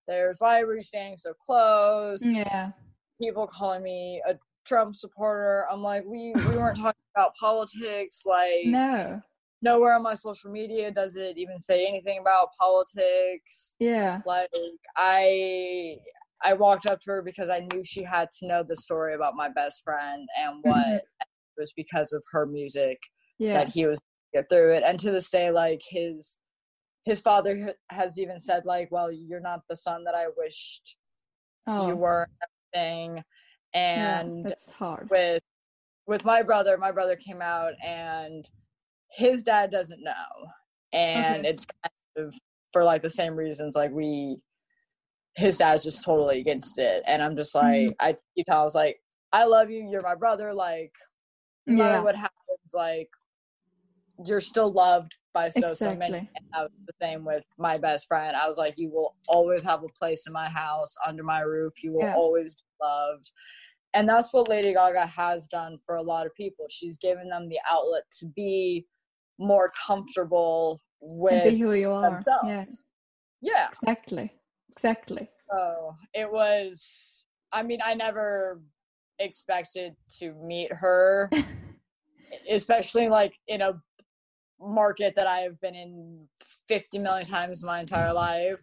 there's 0.09 0.39
why 0.41 0.63
were 0.65 0.77
you 0.77 0.83
standing 0.83 1.17
so 1.17 1.33
close? 1.35 2.25
Yeah. 2.25 2.73
People 3.21 3.47
calling 3.47 3.83
me 3.83 4.23
a 4.27 4.35
Trump 4.67 4.95
supporter. 4.95 5.67
I'm 5.71 5.83
like, 5.83 6.05
we 6.05 6.33
we 6.35 6.57
weren't 6.57 6.77
talking 6.81 7.01
about 7.15 7.35
politics. 7.39 8.23
Like, 8.27 8.65
No. 8.65 9.21
Nowhere 9.63 9.95
on 9.95 10.03
my 10.03 10.15
social 10.15 10.51
media 10.51 10.91
does 10.91 11.17
it 11.17 11.37
even 11.37 11.61
say 11.61 11.87
anything 11.87 12.19
about 12.21 12.49
politics 12.59 13.75
Yeah. 13.79 14.21
like 14.27 14.51
i 14.97 15.97
i 16.43 16.53
walked 16.55 16.87
up 16.87 17.01
to 17.03 17.11
her 17.11 17.23
because 17.23 17.51
i 17.51 17.61
knew 17.61 17.83
she 17.85 18.03
had 18.03 18.29
to 18.39 18.47
know 18.47 18.63
the 18.67 18.77
story 18.77 19.15
about 19.15 19.35
my 19.35 19.49
best 19.49 19.83
friend 19.85 20.27
and 20.39 20.59
what 20.63 20.77
Mhm. 20.87 20.97
it 20.97 21.03
was 21.59 21.73
because 21.77 22.13
of 22.13 22.23
her 22.33 22.47
music 22.47 22.99
Yeah. 23.39 23.55
that 23.55 23.69
he 23.69 23.87
was 23.87 23.99
get 24.33 24.49
through 24.49 24.73
it 24.75 24.83
and 24.85 24.99
to 25.01 25.11
this 25.11 25.29
day 25.31 25.51
like 25.51 25.81
his 25.89 26.39
his 27.05 27.21
father 27.21 27.75
has 27.91 28.19
even 28.19 28.39
said 28.39 28.65
like 28.65 28.89
well 28.93 29.11
you're 29.11 29.41
not 29.41 29.61
the 29.69 29.77
son 29.77 30.05
that 30.05 30.15
i 30.15 30.27
wished 30.37 30.97
Oh. 31.67 31.89
you 31.89 31.97
were 31.97 32.27
and 32.73 32.75
everything 32.75 33.25
yeah, 33.75 34.21
and 34.21 34.45
that's 34.45 34.71
hard. 34.73 35.09
with 35.11 35.43
with 36.07 36.25
my 36.25 36.43
brother 36.43 36.79
my 36.79 36.91
brother 36.93 37.17
came 37.17 37.43
out 37.43 37.75
and 37.85 38.49
his 39.13 39.43
dad 39.43 39.71
doesn't 39.71 40.03
know 40.03 40.13
and 40.93 41.41
Okay. 41.41 41.49
it's 41.51 41.67
kind 41.67 42.27
of 42.29 42.35
for 42.73 42.85
like 42.85 43.03
the 43.03 43.11
same 43.11 43.35
reasons 43.35 43.75
like 43.75 43.91
we 43.91 44.37
his 45.37 45.59
dad's 45.59 45.85
just 45.85 46.05
totally 46.05 46.41
against 46.41 46.79
it 46.79 47.03
and 47.07 47.23
i'm 47.23 47.37
just 47.37 47.55
like 47.55 47.89
Mhm. 47.89 47.95
i 48.01 48.17
keep 48.35 48.47
telling 48.47 48.61
I 48.61 48.65
was 48.65 48.75
like 48.75 49.01
i 49.33 49.45
love 49.45 49.71
you 49.71 49.89
you're 49.89 50.03
my 50.03 50.15
brother 50.15 50.53
like 50.53 50.93
no 51.67 51.77
Yeah. 51.77 51.85
matter 51.93 52.03
what 52.05 52.17
happens 52.17 52.75
like 52.75 53.09
you're 54.25 54.41
still 54.41 54.73
loved 54.73 55.17
by 55.33 55.49
so 55.49 55.73
so 55.73 55.95
many 55.95 56.19
and 56.19 56.29
that 56.53 56.63
was 56.63 56.71
the 56.87 56.93
same 57.01 57.25
with 57.25 57.45
my 57.59 57.79
best 57.79 58.07
friend 58.07 58.37
i 58.37 58.47
was 58.49 58.59
like 58.59 58.75
you 58.77 58.91
will 58.91 59.15
always 59.29 59.63
have 59.63 59.83
a 59.83 59.89
place 59.99 60.25
in 60.27 60.33
my 60.33 60.49
house 60.49 60.95
under 61.07 61.23
my 61.23 61.41
roof 61.41 61.73
you 61.83 61.93
will 61.93 62.03
Yeah. 62.03 62.15
always 62.15 62.55
be 62.55 62.63
loved 62.83 63.31
and 63.95 64.09
that's 64.09 64.33
what 64.33 64.49
lady 64.49 64.75
gaga 64.75 65.07
has 65.07 65.47
done 65.47 65.79
for 65.87 65.97
a 65.97 66.03
lot 66.03 66.27
of 66.27 66.35
people 66.35 66.67
she's 66.69 66.99
given 66.99 67.29
them 67.29 67.49
the 67.49 67.59
outlet 67.71 68.03
to 68.19 68.27
be 68.27 68.87
more 69.41 69.71
comfortable 69.87 70.81
And 71.03 71.11
with 71.21 71.45
be 71.45 71.57
who 71.59 71.73
you 71.73 71.91
are. 71.91 72.11
themselves. 72.11 72.49
Yeah. 72.49 72.65
yeah 73.41 73.69
Exactly. 73.69 74.31
Exactly. 74.71 75.29
so 75.51 75.95
it 76.15 76.31
was 76.31 77.25
i 77.53 77.63
mean 77.63 77.81
i 77.85 77.93
never 77.95 78.61
expected 79.19 79.95
to 80.19 80.33
meet 80.35 80.73
her 80.73 81.29
especially 82.51 83.09
like 83.09 83.39
in 83.49 83.61
a 83.61 83.73
market 84.61 85.15
that 85.17 85.27
i 85.27 85.39
have 85.41 85.61
been 85.61 85.75
in 85.75 86.27
50 86.69 86.99
million 86.99 87.27
times 87.27 87.63
my 87.65 87.81
entire 87.81 88.13
life 88.13 88.61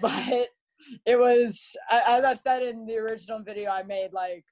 but 0.00 0.48
it 1.06 1.18
was 1.18 1.76
as 1.90 2.24
i 2.24 2.34
said 2.34 2.62
in 2.62 2.84
the 2.86 2.96
original 2.96 3.40
video 3.42 3.70
i 3.70 3.82
made 3.82 4.12
like 4.12 4.44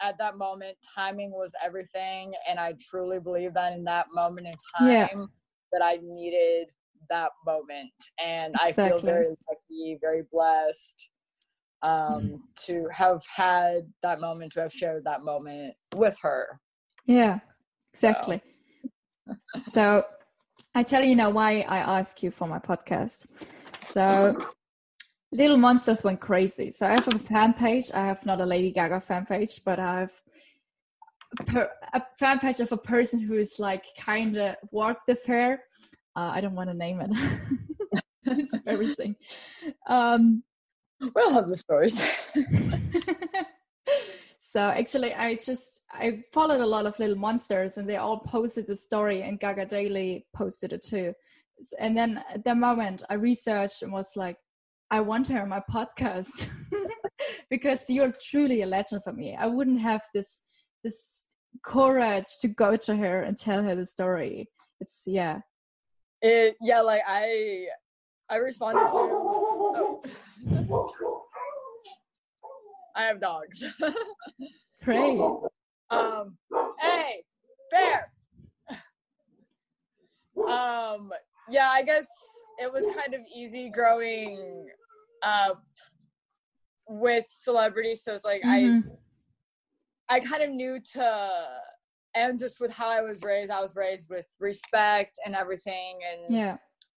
at 0.00 0.16
that 0.18 0.36
moment 0.36 0.76
timing 0.94 1.30
was 1.30 1.52
everything 1.64 2.32
and 2.48 2.58
i 2.58 2.72
truly 2.90 3.18
believe 3.18 3.54
that 3.54 3.72
in 3.72 3.84
that 3.84 4.06
moment 4.14 4.46
in 4.46 4.54
time 4.76 4.88
Yeah. 4.90 5.24
that 5.72 5.82
i 5.82 5.98
needed 6.02 6.68
that 7.10 7.30
moment 7.46 7.90
and 8.24 8.54
i 8.58 8.70
feel 8.72 8.98
very 8.98 9.28
lucky 9.48 9.98
very 10.00 10.22
blessed 10.32 11.08
um 11.82 12.42
to 12.56 12.86
have 12.92 13.22
had 13.34 13.82
that 14.02 14.20
moment 14.20 14.52
to 14.52 14.60
have 14.60 14.72
shared 14.72 15.04
that 15.04 15.22
moment 15.22 15.74
with 15.94 16.16
her 16.22 16.60
Yeah. 17.06 17.40
Exactly. 17.92 18.40
So 19.72 20.04
I 20.74 20.82
tell 20.82 21.02
you 21.02 21.16
now 21.16 21.30
why 21.30 21.64
I 21.68 21.78
ask 21.78 22.22
you 22.22 22.30
for 22.30 22.46
my 22.46 22.58
podcast. 22.58 23.26
So 23.82 24.36
Little 25.32 25.56
Monsters 25.56 26.02
went 26.02 26.20
crazy. 26.20 26.70
So 26.70 26.86
I 26.86 26.92
have 26.92 27.08
a 27.08 27.18
fan 27.18 27.52
page. 27.52 27.90
I 27.92 28.06
have 28.06 28.24
not 28.24 28.40
a 28.40 28.46
Lady 28.46 28.70
Gaga 28.70 29.00
fan 29.00 29.26
page, 29.26 29.62
but 29.64 29.78
I 29.78 30.00
have 30.00 30.12
a, 31.38 31.44
per, 31.44 31.70
a 31.92 32.02
fan 32.18 32.38
page 32.38 32.60
of 32.60 32.72
a 32.72 32.78
person 32.78 33.20
who 33.20 33.34
is 33.34 33.58
like 33.58 33.84
kind 33.98 34.36
of 34.36 34.56
walked 34.70 35.06
the 35.06 35.14
fair. 35.14 35.64
Uh, 36.16 36.30
I 36.34 36.40
don't 36.40 36.54
want 36.54 36.70
to 36.70 36.74
name 36.74 37.00
it. 37.00 37.10
it's 38.24 38.54
embarrassing. 38.54 39.16
Um, 39.86 40.42
we'll 41.14 41.32
have 41.32 41.48
the 41.48 41.56
stories 41.56 42.00
so 44.38 44.60
actually 44.60 45.14
i 45.14 45.34
just 45.34 45.82
i 45.92 46.22
followed 46.32 46.60
a 46.60 46.66
lot 46.66 46.86
of 46.86 46.98
little 46.98 47.16
monsters 47.16 47.78
and 47.78 47.88
they 47.88 47.96
all 47.96 48.18
posted 48.18 48.66
the 48.66 48.74
story 48.74 49.22
and 49.22 49.38
gaga 49.40 49.64
daily 49.64 50.26
posted 50.34 50.72
it 50.72 50.82
too 50.82 51.12
and 51.78 51.96
then 51.96 52.22
at 52.32 52.44
that 52.44 52.56
moment 52.56 53.02
i 53.10 53.14
researched 53.14 53.82
and 53.82 53.92
was 53.92 54.16
like 54.16 54.36
i 54.90 55.00
want 55.00 55.28
her 55.28 55.42
on 55.42 55.48
my 55.48 55.62
podcast 55.70 56.48
because 57.50 57.84
you're 57.88 58.12
truly 58.30 58.62
a 58.62 58.66
legend 58.66 59.02
for 59.02 59.12
me. 59.12 59.36
I 59.36 59.46
wouldn't 59.46 59.80
have 59.80 60.02
this 60.14 60.40
this 60.84 61.24
courage 61.64 62.38
to 62.40 62.48
go 62.48 62.76
to 62.76 62.96
her 62.96 63.22
and 63.22 63.36
tell 63.36 63.62
her 63.62 63.74
the 63.74 63.84
story. 63.84 64.48
It's 64.80 65.02
yeah. 65.06 65.40
It 66.22 66.56
yeah 66.60 66.80
like 66.80 67.02
i 67.06 67.66
i 68.28 68.36
responded 68.36 68.80
to 68.80 68.88
oh. 68.92 70.02
i 72.96 73.04
have 73.04 73.20
dogs. 73.20 73.64
Great 74.84 75.20
um 75.90 76.36
hey 76.80 77.22
bear. 77.70 78.12
Um 80.48 81.10
yeah 81.50 81.70
i 81.70 81.82
guess 81.82 82.06
it 82.60 82.72
was 82.72 82.86
kind 82.86 83.14
of 83.14 83.20
easy 83.34 83.70
growing 83.70 84.66
up 85.22 85.62
with 86.88 87.26
celebrities 87.28 88.02
so 88.02 88.14
it's 88.14 88.24
like 88.24 88.42
Mhm. 88.42 88.82
i 90.08 90.16
i 90.16 90.20
kind 90.20 90.42
of 90.42 90.50
knew 90.50 90.80
to 90.80 91.48
and 92.14 92.38
just 92.38 92.60
with 92.60 92.70
how 92.70 92.88
i 92.88 93.00
was 93.02 93.22
raised 93.22 93.50
i 93.50 93.60
was 93.60 93.76
raised 93.76 94.08
with 94.08 94.26
respect 94.40 95.18
and 95.24 95.34
everything 95.34 95.98
and 96.10 96.34
yeah 96.34 96.56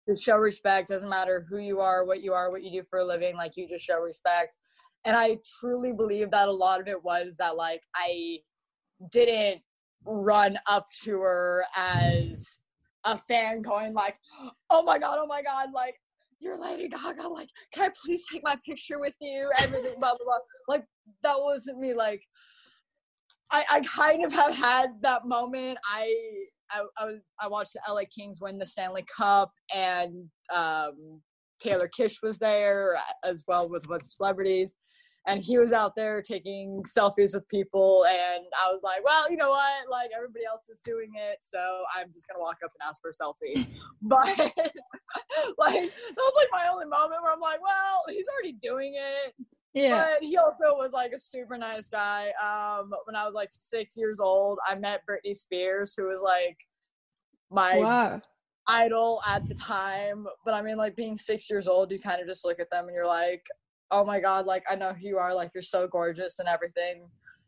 to 0.07 0.15
show 0.15 0.37
respect 0.37 0.89
doesn't 0.89 1.09
matter 1.09 1.45
who 1.49 1.57
you 1.57 1.79
are 1.79 2.05
what 2.05 2.21
you 2.21 2.33
are 2.33 2.51
what 2.51 2.63
you 2.63 2.81
do 2.81 2.87
for 2.89 2.99
a 2.99 3.05
living 3.05 3.35
like 3.35 3.57
you 3.57 3.67
just 3.67 3.83
show 3.85 3.99
respect 3.99 4.57
and 5.05 5.15
i 5.17 5.37
truly 5.59 5.91
believe 5.91 6.29
that 6.31 6.47
a 6.47 6.51
lot 6.51 6.79
of 6.79 6.87
it 6.87 7.03
was 7.03 7.35
that 7.37 7.55
like 7.55 7.81
i 7.95 8.37
didn't 9.11 9.61
run 10.05 10.57
up 10.67 10.87
to 11.03 11.19
her 11.19 11.63
as 11.75 12.59
a 13.05 13.17
fan 13.17 13.61
going 13.61 13.93
like 13.93 14.15
oh 14.69 14.83
my 14.83 14.99
god 14.99 15.17
oh 15.19 15.27
my 15.27 15.41
god 15.41 15.69
like 15.73 15.95
you're 16.39 16.59
lady 16.59 16.87
gaga 16.87 17.27
like 17.27 17.49
can 17.73 17.89
i 17.89 17.93
please 18.03 18.23
take 18.31 18.43
my 18.43 18.55
picture 18.65 18.99
with 18.99 19.13
you? 19.19 19.49
Everything 19.59 19.99
blah 19.99 20.13
blah 20.15 20.25
blah. 20.25 20.37
Like 20.67 20.83
that 21.23 21.39
wasn't 21.39 21.79
me 21.79 21.93
like 21.93 22.21
i 23.51 23.63
i 23.69 23.79
kind 23.81 24.23
of 24.23 24.31
have 24.33 24.55
had 24.55 24.89
that 25.01 25.25
moment. 25.25 25.77
I 25.85 26.13
I, 26.71 26.83
I 26.97 27.05
was 27.05 27.21
I 27.39 27.47
watched 27.47 27.73
the 27.73 27.81
LA 27.91 28.01
Kings 28.13 28.39
win 28.41 28.59
the 28.59 28.65
Stanley 28.65 29.05
Cup, 29.15 29.51
and 29.73 30.29
um, 30.53 31.21
Taylor 31.59 31.89
Kitsch 31.89 32.17
was 32.21 32.37
there 32.37 32.97
as 33.23 33.43
well 33.47 33.69
with 33.69 33.85
a 33.85 33.87
bunch 33.87 34.03
of 34.03 34.11
celebrities, 34.11 34.73
and 35.27 35.43
he 35.43 35.57
was 35.57 35.73
out 35.73 35.95
there 35.95 36.21
taking 36.21 36.83
selfies 36.83 37.33
with 37.33 37.47
people, 37.49 38.05
and 38.07 38.45
I 38.55 38.71
was 38.71 38.81
like, 38.83 39.03
well, 39.03 39.29
you 39.29 39.37
know 39.37 39.49
what? 39.49 39.89
Like 39.89 40.11
everybody 40.15 40.45
else 40.45 40.69
is 40.69 40.79
doing 40.79 41.11
it, 41.15 41.39
so 41.41 41.59
I'm 41.95 42.11
just 42.13 42.27
gonna 42.27 42.41
walk 42.41 42.57
up 42.63 42.71
and 42.79 42.87
ask 42.87 43.01
for 43.01 43.09
a 43.09 43.13
selfie. 43.13 43.67
but 44.01 44.25
like 45.57 45.81
that 45.83 46.17
was 46.17 46.33
like 46.35 46.47
my 46.51 46.67
only 46.71 46.85
moment 46.85 47.21
where 47.21 47.33
I'm 47.33 47.39
like, 47.39 47.61
well, 47.61 48.03
he's 48.07 48.25
already 48.33 48.57
doing 48.61 48.95
it. 48.95 49.33
yeah 49.73 50.07
But 50.13 50.23
he 50.23 50.37
also 50.37 50.75
was 50.75 50.91
like 50.93 51.11
a 51.11 51.19
super 51.19 51.57
nice 51.57 51.89
guy. 51.89 52.31
Um, 52.41 52.91
when 53.05 53.15
I 53.15 53.25
was 53.25 53.33
like 53.33 53.49
six 53.51 53.97
years 53.97 54.19
old, 54.19 54.59
I 54.67 54.75
met 54.75 55.01
Britney 55.09 55.35
Spears, 55.35 55.93
who 55.95 56.07
was 56.07 56.21
like 56.21 56.57
my 57.51 57.77
wow 57.77 58.21
idol 58.69 59.19
at 59.27 59.47
the 59.49 59.55
time. 59.55 60.25
But 60.45 60.53
I 60.53 60.61
mean, 60.61 60.77
like 60.77 60.95
being 60.95 61.17
six 61.17 61.49
years 61.49 61.67
old, 61.67 61.91
you 61.91 61.99
kind 61.99 62.21
of 62.21 62.27
just 62.27 62.45
look 62.45 62.59
at 62.59 62.69
them 62.69 62.85
and 62.85 62.93
you're 62.93 63.07
like, 63.07 63.45
oh 63.91 64.03
my 64.05 64.19
god, 64.19 64.45
like 64.45 64.63
I 64.69 64.75
know 64.75 64.93
who 64.93 65.07
you 65.07 65.17
are. 65.17 65.33
Like 65.33 65.51
you're 65.53 65.61
so 65.63 65.87
gorgeous 65.87 66.39
and 66.39 66.47
everything. 66.47 67.07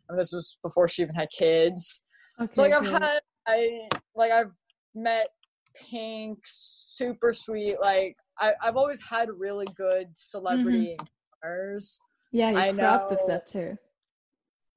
And 0.10 0.20
this 0.20 0.32
was 0.34 0.58
before 0.64 0.88
she 0.88 1.04
even 1.04 1.16
had 1.16 1.30
kids. 1.30 2.02
okay 2.40 2.52
So 2.54 2.64
like 2.64 2.74
I've 2.74 2.86
had, 2.88 3.20
I 3.48 3.88
like 4.16 4.32
I've 4.32 4.52
met 4.96 5.28
pink, 5.76 6.40
super 6.46 7.34
sweet. 7.34 7.78
Like 7.80 8.18
I, 8.40 8.54
I've 8.62 8.76
always 8.78 9.00
had 9.02 9.30
really 9.30 9.68
good 9.76 10.08
celebrity 10.14 10.98
Mhm. 11.00 11.08
encounters. 11.44 12.00
Yeah, 12.32 12.52
you 12.52 12.58
I 12.58 12.72
grew 12.72 12.82
up 12.82 13.10
with 13.10 13.20
know. 13.20 13.28
that 13.28 13.46
too. 13.46 13.78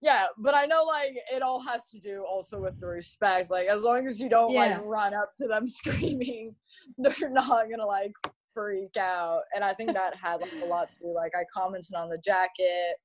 Yeah, 0.00 0.26
but 0.37 0.54
I 0.54 0.66
know 0.66 0.85
like 0.85 1.16
it 1.33 1.40
all 1.40 1.61
has 1.61 1.88
to 1.90 1.99
do 1.99 2.25
also 2.28 2.61
with 2.61 2.78
the 2.78 2.87
respect. 2.87 3.50
Like 3.50 3.68
as 3.68 3.83
long 3.83 4.06
as 4.06 4.21
you 4.21 4.28
don't 4.28 4.52
Yeah. 4.52 4.76
like 4.76 4.85
run 4.85 5.14
up 5.14 5.33
to 5.38 5.47
them 5.49 5.66
screaming, 5.78 6.54
they're 6.99 7.30
not 7.30 7.71
gonna 7.71 7.87
like 7.87 8.12
freak 8.54 8.96
out. 8.96 9.42
And 9.54 9.64
I 9.64 9.75
think 9.75 9.92
that 9.92 10.14
had 10.16 10.40
like 10.40 10.52
a 10.62 10.66
lot 10.66 10.88
to 10.90 10.99
do. 11.00 11.14
Like 11.14 11.32
I 11.34 11.44
commented 11.52 11.94
on 11.94 12.08
the 12.08 12.18
jacket 12.18 12.96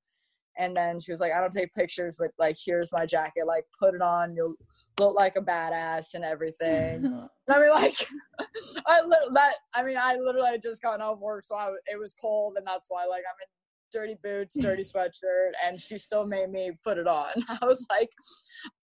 and 0.58 0.76
then 0.76 1.00
she 1.00 1.12
was 1.12 1.20
like, 1.20 1.32
I 1.34 1.42
don't 1.42 1.52
take 1.52 1.74
pictures 1.74 2.16
but 2.18 2.30
like 2.38 2.58
here's 2.64 2.92
my 2.92 3.06
jacket, 3.06 3.48
like 3.48 3.66
put 3.80 3.96
it 3.96 4.02
on, 4.02 4.36
you'll 4.36 4.56
look 5.00 5.16
like 5.16 5.36
a 5.36 5.42
badass 5.42 6.14
and 6.14 6.24
everything. 6.24 7.06
And 7.06 7.30
I 7.50 7.60
mean, 7.60 7.72
like, 7.72 7.96
I 8.86 9.02
li- 9.02 9.30
that. 9.34 9.56
I 9.74 9.84
mean, 9.84 9.98
I 9.98 10.16
literally 10.16 10.52
had 10.52 10.62
just 10.62 10.82
gotten 10.82 11.02
off 11.02 11.20
work, 11.20 11.44
so 11.44 11.56
I, 11.56 11.70
it 11.88 11.98
was 11.98 12.14
cold, 12.20 12.56
and 12.58 12.66
that's 12.66 12.86
why, 12.90 13.06
like, 13.06 13.24
I'm 13.28 13.36
in 13.42 13.48
dirty 13.92 14.18
boots, 14.22 14.56
dirty 14.60 14.84
sweatshirt, 14.96 15.52
and 15.66 15.80
she 15.80 15.98
still 15.98 16.26
made 16.26 16.52
me 16.52 16.72
put 16.84 16.98
it 16.98 17.08
on. 17.08 17.30
I 17.62 17.66
was 17.66 17.84
like, 17.90 18.10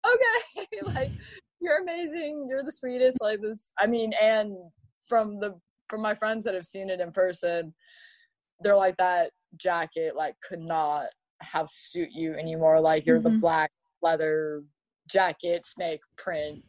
okay, 0.05 0.79
like, 0.93 1.09
you're 1.59 1.81
amazing, 1.81 2.47
you're 2.49 2.63
the 2.63 2.71
sweetest, 2.71 3.17
like 3.19 3.41
this. 3.41 3.71
I 3.79 3.87
mean, 3.87 4.13
and 4.21 4.55
from 5.07 5.39
the 5.39 5.59
from 5.93 6.01
my 6.01 6.15
friends 6.15 6.43
that 6.43 6.55
have 6.55 6.65
seen 6.65 6.89
it 6.89 6.99
in 6.99 7.11
person, 7.11 7.71
they're 8.61 8.75
like 8.75 8.97
that 8.97 9.29
jacket 9.57 10.15
like 10.15 10.33
could 10.41 10.59
not 10.59 11.05
have 11.43 11.69
suit 11.69 12.09
you 12.11 12.33
anymore. 12.33 12.81
Like 12.81 13.05
you're 13.05 13.19
the 13.19 13.29
Mhm. 13.29 13.39
black 13.39 13.69
leather 14.01 14.63
jacket 15.07 15.67
snake 15.67 15.99
print 16.17 16.63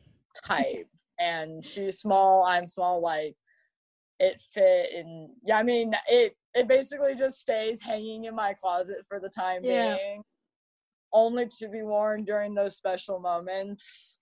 type 0.45 0.87
and 1.21 1.64
she's 1.64 2.00
small 2.00 2.43
i'm 2.45 2.66
small 2.66 3.00
like 3.00 3.37
it 4.19 4.40
fit 4.52 4.90
and 4.93 5.31
yeah 5.45 5.57
i 5.57 5.62
mean 5.62 5.95
it 6.09 6.35
it 6.52 6.66
basically 6.66 7.14
just 7.14 7.40
stays 7.40 7.81
hanging 7.81 8.25
in 8.25 8.35
my 8.35 8.52
closet 8.52 8.97
for 9.09 9.21
the 9.21 9.28
time 9.28 9.62
Yeah. 9.62 9.97
being 9.97 10.23
only 11.12 11.47
to 11.47 11.69
be 11.69 11.83
worn 11.83 12.25
during 12.25 12.54
those 12.54 12.75
special 12.76 13.21
moments 13.21 14.19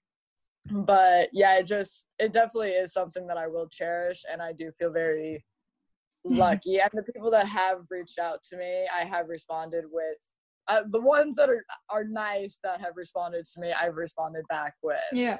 but 0.70 1.28
yeah 1.32 1.58
it 1.58 1.66
just 1.66 2.06
it 2.18 2.32
definitely 2.32 2.70
is 2.70 2.92
something 2.92 3.26
that 3.26 3.36
i 3.36 3.46
will 3.46 3.66
cherish 3.68 4.22
and 4.30 4.40
i 4.40 4.52
do 4.52 4.70
feel 4.78 4.92
very 4.92 5.44
lucky 6.24 6.78
and 6.78 6.90
the 6.92 7.02
people 7.12 7.30
that 7.30 7.46
have 7.48 7.78
reached 7.90 8.18
out 8.18 8.42
to 8.44 8.56
me 8.56 8.86
i 8.96 9.04
have 9.04 9.28
responded 9.28 9.84
with 9.90 10.16
uh, 10.68 10.82
the 10.90 11.00
ones 11.00 11.34
that 11.36 11.48
are 11.48 11.64
are 11.90 12.04
nice 12.04 12.60
that 12.62 12.80
have 12.80 12.92
responded 12.94 13.44
to 13.44 13.60
me 13.60 13.72
i've 13.72 13.96
responded 13.96 14.44
back 14.48 14.74
with 14.82 14.98
yeah, 15.12 15.38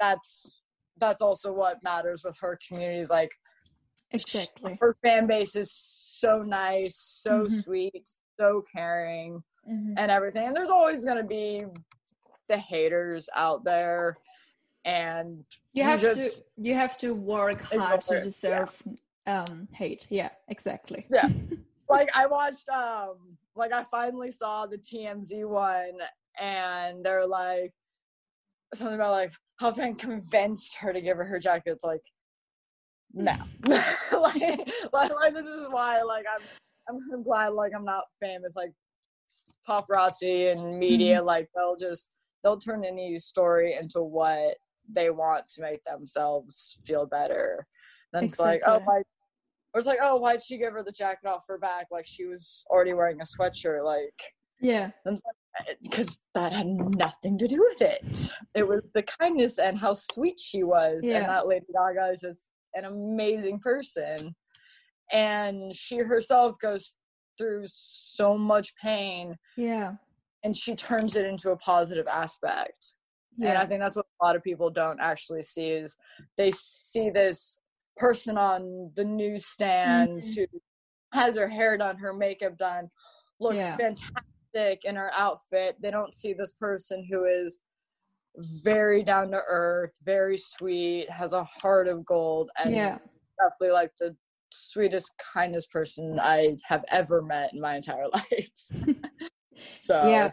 that's 0.00 0.60
that's 0.98 1.20
also 1.20 1.52
what 1.52 1.78
matters 1.84 2.22
with 2.24 2.36
her 2.40 2.58
community 2.66 2.98
is 2.98 3.10
like 3.10 3.30
exactly. 4.10 4.76
her 4.80 4.96
fan 5.02 5.28
base 5.28 5.54
is 5.54 5.70
so 5.72 6.42
nice 6.42 6.96
so 6.96 7.44
Mhm. 7.44 7.62
sweet 7.62 8.08
so 8.38 8.64
caring 8.72 9.40
Mhm. 9.68 9.94
and 9.96 10.10
everything 10.10 10.48
and 10.48 10.56
there's 10.56 10.68
always 10.68 11.04
going 11.04 11.16
to 11.16 11.22
be 11.22 11.64
the 12.48 12.56
haters 12.56 13.28
out 13.36 13.62
there 13.62 14.18
and 14.84 15.44
You 15.72 15.84
have 15.84 16.00
to 16.00 16.30
you 16.56 16.74
have 16.74 16.96
to 16.98 17.14
work 17.14 17.62
hard 17.62 18.00
to 18.02 18.14
it, 18.14 18.16
yeah. 18.18 18.22
deserve 18.22 18.82
um 19.26 19.68
hate. 19.72 20.06
Yeah, 20.10 20.30
exactly. 20.48 21.06
Yeah. 21.10 21.28
like 21.88 22.10
I 22.14 22.26
watched 22.26 22.68
um 22.68 23.36
like 23.54 23.72
I 23.72 23.84
finally 23.84 24.30
saw 24.30 24.66
the 24.66 24.78
TMZ 24.78 25.46
one 25.46 25.98
and 26.40 27.04
they're 27.04 27.26
like 27.26 27.72
something 28.74 28.94
about 28.94 29.12
like 29.12 29.32
how 29.56 29.70
fan 29.70 29.94
convinced 29.94 30.74
her 30.76 30.92
to 30.92 31.00
give 31.00 31.16
her 31.16 31.24
her 31.24 31.38
jacket. 31.38 31.72
It's 31.72 31.84
like 31.84 32.02
no. 33.12 33.36
like, 33.66 34.68
like 34.92 35.14
like 35.14 35.34
this 35.34 35.46
is 35.46 35.66
why 35.70 36.02
like 36.02 36.24
I'm 36.88 36.98
I'm 37.12 37.22
glad 37.22 37.48
like 37.48 37.72
I'm 37.76 37.84
not 37.84 38.04
famous 38.20 38.56
like 38.56 38.72
paparazzi 39.68 40.50
and 40.50 40.78
media 40.78 41.22
like 41.22 41.48
they'll 41.54 41.76
just 41.76 42.10
they'll 42.42 42.58
turn 42.58 42.84
any 42.84 43.18
story 43.18 43.76
into 43.80 44.02
what 44.02 44.56
they 44.90 45.10
want 45.10 45.44
to 45.54 45.62
make 45.62 45.82
themselves 45.84 46.78
feel 46.84 47.06
better. 47.06 47.66
Then 48.12 48.24
it's 48.24 48.38
like, 48.38 48.62
oh, 48.66 48.80
why? 48.84 49.02
Or 49.74 49.78
it's 49.78 49.86
like, 49.86 50.00
oh, 50.02 50.16
why'd 50.16 50.42
she 50.42 50.58
give 50.58 50.72
her 50.74 50.82
the 50.82 50.92
jacket 50.92 51.26
off 51.26 51.44
her 51.48 51.58
back? 51.58 51.86
Like 51.90 52.04
she 52.06 52.26
was 52.26 52.64
already 52.68 52.92
wearing 52.92 53.20
a 53.20 53.24
sweatshirt. 53.24 53.84
Like, 53.84 54.14
Yeah. 54.60 54.90
because 55.82 56.16
eh, 56.16 56.20
that 56.34 56.52
had 56.52 56.66
nothing 56.66 57.38
to 57.38 57.48
do 57.48 57.64
with 57.70 57.80
it. 57.80 58.34
It 58.54 58.68
was 58.68 58.90
the 58.94 59.02
kindness 59.02 59.58
and 59.58 59.78
how 59.78 59.94
sweet 59.94 60.38
she 60.38 60.62
was. 60.62 61.00
Yeah. 61.02 61.18
And 61.18 61.26
that 61.26 61.46
Lady 61.46 61.64
Gaga 61.72 62.12
is 62.14 62.20
just 62.20 62.50
an 62.74 62.84
amazing 62.84 63.60
person. 63.60 64.34
And 65.10 65.74
she 65.74 65.98
herself 65.98 66.58
goes 66.58 66.96
through 67.38 67.64
so 67.68 68.36
much 68.36 68.74
pain 68.76 69.36
Yeah. 69.56 69.92
and 70.44 70.54
she 70.56 70.74
turns 70.74 71.16
it 71.16 71.24
into 71.24 71.50
a 71.50 71.56
positive 71.56 72.06
aspect. 72.06 72.94
And 73.40 73.58
I 73.58 73.66
think 73.66 73.80
that's 73.80 73.96
what 73.96 74.06
a 74.20 74.24
lot 74.24 74.36
of 74.36 74.42
people 74.42 74.70
don't 74.70 75.00
actually 75.00 75.42
see 75.42 75.68
is 75.70 75.96
they 76.36 76.50
see 76.52 77.10
this 77.10 77.58
person 77.96 78.36
on 78.38 78.90
the 78.94 79.04
newsstand 79.04 80.20
Mhm. 80.22 80.36
who 80.52 80.60
has 81.12 81.36
her 81.36 81.48
hair 81.48 81.76
done, 81.76 81.96
her 81.98 82.12
makeup 82.12 82.56
done, 82.58 82.90
looks 83.40 83.56
Yeah. 83.56 83.76
fantastic 83.76 84.84
in 84.84 84.96
her 84.96 85.10
outfit. 85.14 85.76
They 85.80 85.90
don't 85.90 86.14
see 86.14 86.32
this 86.34 86.52
person 86.52 87.04
who 87.04 87.24
is 87.24 87.60
very 88.36 89.02
down 89.02 89.30
to 89.30 89.42
earth, 89.46 89.92
very 90.02 90.36
sweet, 90.38 91.10
has 91.10 91.32
a 91.32 91.44
heart 91.44 91.88
of 91.88 92.04
gold, 92.04 92.50
and 92.58 92.72
Yeah. 92.74 92.98
definitely 93.38 93.72
like 93.72 93.92
the 93.98 94.16
sweetest, 94.50 95.12
kindest 95.18 95.70
person 95.70 96.18
I 96.20 96.56
have 96.64 96.84
ever 96.88 97.22
met 97.22 97.52
in 97.52 97.60
my 97.60 97.76
entire 97.76 98.08
life. 98.12 98.50
so 99.80 100.08
Yeah. 100.10 100.30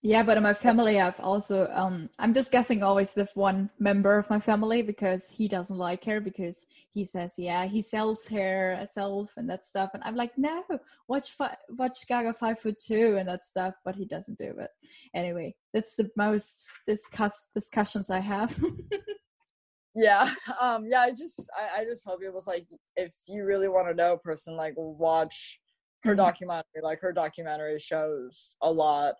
Yeah, 0.00 0.22
but 0.22 0.36
in 0.36 0.44
my 0.44 0.54
family, 0.54 1.00
I've 1.00 1.18
also 1.18 1.68
um, 1.72 2.08
I'm 2.20 2.32
discussing 2.32 2.84
always 2.84 3.16
with 3.16 3.32
one 3.34 3.68
member 3.80 4.16
of 4.16 4.30
my 4.30 4.38
family 4.38 4.80
because 4.80 5.28
he 5.28 5.48
doesn't 5.48 5.76
like 5.76 6.04
her 6.04 6.20
because 6.20 6.66
he 6.92 7.04
says, 7.04 7.34
yeah, 7.36 7.64
he 7.64 7.82
sells 7.82 8.28
her 8.28 8.80
self 8.86 9.36
and 9.36 9.50
that 9.50 9.64
stuff, 9.64 9.90
and 9.94 10.02
I'm 10.04 10.14
like, 10.14 10.38
no, 10.38 10.62
watch 11.08 11.32
fi- 11.32 11.56
watch 11.70 12.06
Gaga 12.06 12.34
five 12.34 12.60
foot 12.60 12.78
two 12.78 13.16
and 13.18 13.28
that 13.28 13.44
stuff, 13.44 13.74
but 13.84 13.96
he 13.96 14.04
doesn't 14.04 14.38
do 14.38 14.54
it. 14.58 14.70
Anyway, 15.14 15.56
that's 15.74 15.96
the 15.96 16.08
most 16.16 16.68
discuss 16.86 17.44
discussions 17.52 18.08
I 18.08 18.20
have. 18.20 18.56
yeah 19.94 20.30
um 20.60 20.86
yeah 20.88 21.00
i 21.00 21.10
just 21.10 21.40
I, 21.56 21.80
I 21.80 21.84
just 21.84 22.04
hope 22.06 22.20
it 22.22 22.32
was 22.32 22.46
like 22.46 22.66
if 22.96 23.12
you 23.26 23.44
really 23.44 23.68
want 23.68 23.88
to 23.88 23.94
know 23.94 24.12
a 24.12 24.18
person 24.18 24.54
like 24.54 24.74
watch 24.76 25.58
her 26.04 26.12
Mhm. 26.12 26.18
documentary 26.18 26.82
like 26.82 27.00
her 27.00 27.12
documentary 27.12 27.78
shows 27.78 28.54
a 28.62 28.70
lot 28.70 29.14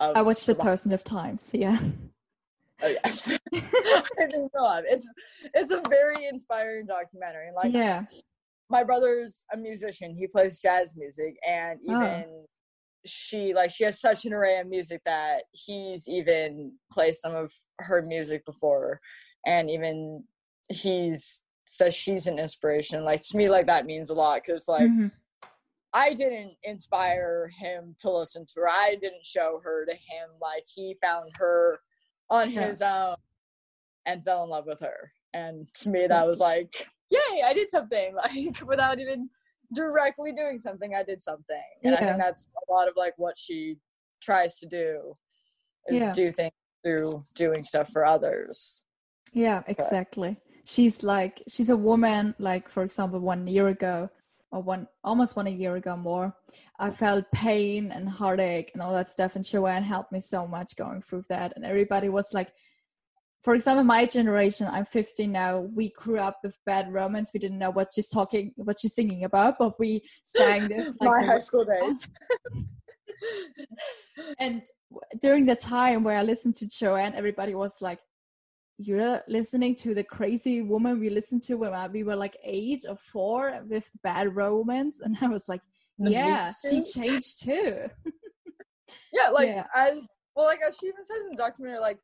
I 0.00 0.22
watched 0.22 0.48
it 0.48 0.58
the- 0.58 0.64
thousands 0.64 0.94
of 0.94 1.04
times. 1.04 1.50
Yeah. 1.54 1.78
oh, 2.82 2.94
yes. 3.04 3.38
I 3.54 4.26
think 4.30 4.50
so. 4.54 4.82
it's 4.88 5.08
it's 5.54 5.70
a 5.72 5.80
very 5.88 6.26
inspiring 6.26 6.86
documentary 6.86 7.48
like 7.54 7.72
yeah. 7.72 8.04
my 8.68 8.82
brother's 8.82 9.44
a 9.52 9.56
musician 9.56 10.14
he 10.14 10.26
plays 10.26 10.58
jazz 10.58 10.94
music 10.96 11.36
and 11.46 11.78
Oh. 11.88 12.02
even 12.02 12.24
she 13.06 13.54
like 13.54 13.70
she 13.70 13.84
has 13.84 14.00
such 14.00 14.24
an 14.24 14.32
array 14.32 14.58
of 14.58 14.66
music 14.66 15.02
that 15.06 15.44
he's 15.52 16.08
even 16.08 16.72
played 16.92 17.14
some 17.14 17.34
of 17.34 17.52
her 17.80 18.02
music 18.02 18.44
before 18.44 19.00
and 19.46 19.70
even 19.70 20.24
he's 20.68 21.40
says 21.64 21.94
she's 21.94 22.26
an 22.26 22.38
inspiration 22.38 23.04
like 23.04 23.20
to 23.20 23.36
me 23.36 23.48
like 23.48 23.66
that 23.66 23.86
means 23.86 24.10
a 24.10 24.14
lot 24.14 24.40
because 24.44 24.66
like 24.68 24.82
Mhm. 24.82 25.10
I 25.94 26.12
didn't 26.12 26.52
inspire 26.64 27.50
him 27.58 27.94
to 28.00 28.10
listen 28.10 28.44
to 28.46 28.60
her. 28.60 28.68
I 28.68 28.96
didn't 29.00 29.24
show 29.24 29.60
her 29.64 29.86
to 29.86 29.92
him. 29.92 30.28
Like 30.42 30.64
he 30.66 30.96
found 31.00 31.30
her 31.36 31.78
on 32.30 32.50
Yeah. 32.50 32.66
his 32.66 32.82
own 32.82 33.16
and 34.06 34.24
fell 34.24 34.44
in 34.44 34.50
love 34.50 34.66
with 34.66 34.80
her. 34.80 35.12
And 35.32 35.72
to 35.74 35.90
me 35.90 36.06
that 36.06 36.26
was 36.26 36.40
like 36.40 36.88
yay 37.10 37.42
i 37.44 37.52
did 37.54 37.70
something. 37.70 38.14
Like 38.22 38.60
without 38.66 38.98
even 39.00 39.30
directly 39.74 40.32
doing 40.32 40.60
something 40.60 40.94
i 40.94 41.02
did 41.02 41.22
something. 41.22 41.62
And 41.84 41.94
i 41.94 41.98
think 41.98 42.18
that's 42.18 42.48
a 42.68 42.72
lot 42.72 42.88
of 42.88 42.94
like 42.96 43.14
what 43.16 43.38
she 43.38 43.76
tries 44.20 44.58
to 44.58 44.66
do 44.66 45.16
is 45.88 45.96
Yeah. 46.00 46.12
do 46.12 46.32
things 46.32 46.52
through 46.84 47.24
doing 47.34 47.64
stuff 47.64 47.88
for 47.92 48.04
others. 48.04 48.84
Yeah, 49.32 49.62
exactly. 49.66 50.36
She's 50.64 51.02
like 51.02 51.42
she's 51.48 51.70
a 51.70 51.76
woman 51.76 52.34
like 52.38 52.68
for 52.68 52.82
example 52.82 53.20
one 53.20 53.46
year 53.46 53.68
ago 53.68 54.10
or 54.54 54.62
one 54.62 54.86
almost 55.02 55.34
one 55.34 55.48
a 55.48 55.50
year 55.50 55.74
ago 55.74 55.96
more. 55.96 56.34
I 56.78 56.90
felt 56.90 57.24
pain 57.32 57.90
and 57.90 58.08
heartache 58.08 58.70
and 58.72 58.82
all 58.82 58.92
that 58.92 59.10
stuff 59.10 59.34
and 59.34 59.44
Joanne 59.44 59.82
helped 59.82 60.12
me 60.12 60.20
so 60.20 60.46
much 60.46 60.76
going 60.76 61.02
through 61.02 61.24
that. 61.28 61.52
And 61.56 61.64
everybody 61.64 62.08
was 62.08 62.30
like 62.32 62.52
for 63.42 63.54
example 63.54 63.84
my 63.84 64.06
generation 64.06 64.68
I'm 64.70 64.84
15 64.84 65.30
now 65.30 65.58
we 65.58 65.90
grew 65.90 66.18
up 66.18 66.38
with 66.44 66.56
bad 66.64 66.92
romance. 66.92 67.32
We 67.34 67.40
didn't 67.40 67.58
know 67.58 67.70
what 67.70 67.90
she's 67.92 68.08
talking 68.08 68.52
what 68.54 68.78
she's 68.80 68.94
singing 68.94 69.24
about 69.24 69.56
but 69.58 69.78
we 69.80 70.02
sang 70.22 70.68
this 70.68 70.94
Like, 71.00 71.10
my 71.10 71.26
high 71.26 71.40
school 71.40 71.64
days. 71.64 72.06
and 74.38 74.62
during 75.20 75.46
the 75.46 75.56
time 75.56 76.04
where 76.04 76.16
I 76.16 76.22
listened 76.22 76.54
to 76.56 76.68
Joanne, 76.68 77.14
everybody 77.14 77.56
was 77.56 77.82
like, 77.82 77.98
you're 78.78 79.22
listening 79.28 79.74
to 79.76 79.94
the 79.94 80.02
crazy 80.02 80.62
woman 80.62 80.98
we 80.98 81.08
listened 81.08 81.42
to 81.42 81.54
when 81.54 81.92
we 81.92 82.02
were 82.02 82.16
like 82.16 82.36
eight 82.42 82.84
or 82.88 82.96
four 82.96 83.60
with 83.68 83.88
bad 84.02 84.34
romance 84.34 85.00
and 85.00 85.16
i 85.20 85.28
was 85.28 85.48
like 85.48 85.62
yeah 85.98 86.50
she 86.68 86.82
changed 86.82 87.42
too 87.42 87.86
yeah 89.12 89.28
like 89.28 89.48
yeah. 89.48 89.64
as 89.76 90.02
well 90.34 90.46
like 90.46 90.60
as 90.66 90.76
she 90.76 90.86
even 90.86 91.04
says 91.04 91.24
in 91.24 91.30
the 91.30 91.36
documentary 91.36 91.78
like 91.78 91.98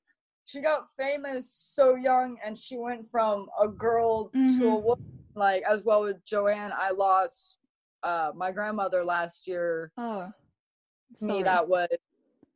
she 0.44 0.60
got 0.60 0.88
famous 0.98 1.52
so 1.52 1.96
young 1.96 2.36
and 2.44 2.56
she 2.56 2.76
went 2.76 3.08
from 3.10 3.48
a 3.60 3.66
girl 3.66 4.30
mm-hmm. 4.30 4.58
to 4.58 4.66
a 4.66 4.70
mm-hmm. 4.70 4.86
woman 4.86 5.04
like 5.34 5.64
as 5.68 5.82
well 5.82 6.02
with 6.02 6.24
joanne 6.24 6.72
i 6.76 6.90
lost 6.90 7.58
uh 8.04 8.30
my 8.34 8.52
grandmother 8.52 9.04
last 9.04 9.48
year 9.48 9.90
oh 9.98 10.30
sorry. 11.14 11.38
me 11.38 11.42
that 11.42 11.68
was 11.68 11.88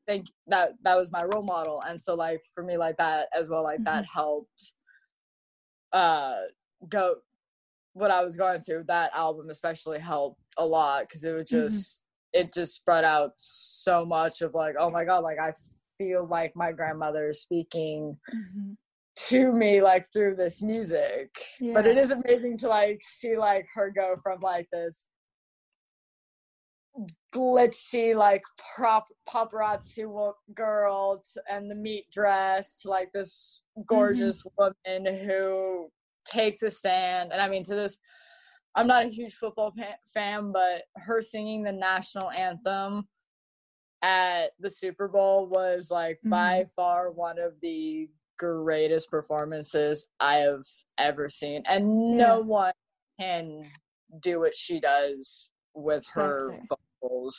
think 0.07 0.27
that 0.47 0.71
that 0.83 0.97
was 0.97 1.13
my 1.13 1.23
role 1.23 1.43
model 1.43 1.83
and 1.87 2.01
so 2.01 2.15
like 2.15 2.43
for 2.55 2.63
me 2.63 2.77
like 2.77 2.97
that 2.97 3.29
as 3.39 3.49
well 3.49 3.63
like 3.63 3.77
mm-hmm. 3.77 3.85
that 3.85 4.05
helped 4.13 4.73
uh 5.93 6.37
go 6.89 7.15
what 7.93 8.11
i 8.11 8.23
was 8.23 8.37
going 8.37 8.61
through 8.61 8.85
that 8.87 9.11
album 9.15 9.51
especially 9.51 9.99
helped 9.99 10.41
a 10.59 10.65
lot 10.65 11.03
because 11.03 11.25
it 11.25 11.33
was 11.33 11.45
mm-hmm. 11.45 11.67
just 11.67 12.03
mm-hmm. 12.35 12.41
it 12.43 12.53
just 12.53 12.75
spread 12.75 13.05
out 13.05 13.33
so 13.37 14.05
much 14.05 14.43
of 14.43 14.55
like 14.55 14.75
oh 14.79 14.91
my 14.91 15.05
god 15.05 15.23
like 15.23 15.39
i 15.39 15.53
feel 15.99 16.27
like 16.27 16.55
my 16.57 16.73
grandmother 16.73 17.31
is 17.31 17.43
speaking 17.43 18.17
mm-hmm. 18.35 18.73
to 19.17 19.53
me 19.53 19.81
like 19.81 20.07
through 20.13 20.35
this 20.35 20.61
music 20.61 21.31
yeah. 21.61 21.73
but 21.73 21.87
it 21.87 21.97
is 21.97 22.11
amazing 22.11 22.59
to 22.59 22.69
like 22.69 23.01
see 23.01 23.37
like 23.37 23.67
her 23.75 23.91
go 23.91 24.17
from 24.23 24.41
like 24.41 24.67
this 24.73 25.07
glitzy 27.35 28.15
like 28.15 28.43
prop 28.77 29.07
paparazzi 29.29 30.33
girl 30.55 31.23
to, 31.33 31.43
and 31.51 31.71
the 31.71 31.75
meat 31.75 32.05
dress 32.13 32.77
to 32.77 32.89
like 32.89 33.11
this 33.13 33.63
gorgeous 33.87 34.45
mm-hmm. 34.45 34.73
woman 34.97 35.27
who 35.27 35.89
takes 36.25 36.63
a 36.63 36.71
stand 36.71 37.33
and 37.33 37.41
i 37.41 37.49
mean 37.49 37.65
to 37.65 37.75
this 37.75 37.99
i'm 38.77 38.87
not 38.87 39.05
a 39.05 39.09
huge 39.09 39.35
football 39.35 39.73
pa- 39.77 39.97
fan 40.13 40.53
but 40.53 40.83
her 40.97 41.21
singing 41.21 41.65
the 41.65 41.73
national 41.73 42.31
anthem 42.31 43.09
at 44.03 44.53
the 44.61 44.71
super 44.71 45.09
bowl 45.09 45.47
was 45.47 45.91
like 45.91 46.17
mm-hmm. 46.19 46.31
by 46.31 46.65
far 46.77 47.11
one 47.11 47.39
of 47.41 47.55
the 47.61 48.09
greatest 48.39 49.11
performances 49.11 50.07
i 50.21 50.37
have 50.37 50.65
ever 50.99 51.29
seen 51.29 51.63
and 51.67 52.13
yeah. 52.13 52.27
no 52.27 52.41
one 52.41 52.73
can 53.19 53.65
do 54.21 54.39
what 54.39 54.55
she 54.55 54.79
does 54.79 55.49
with 55.75 56.05
exactly. 56.05 56.23
her 56.23 56.61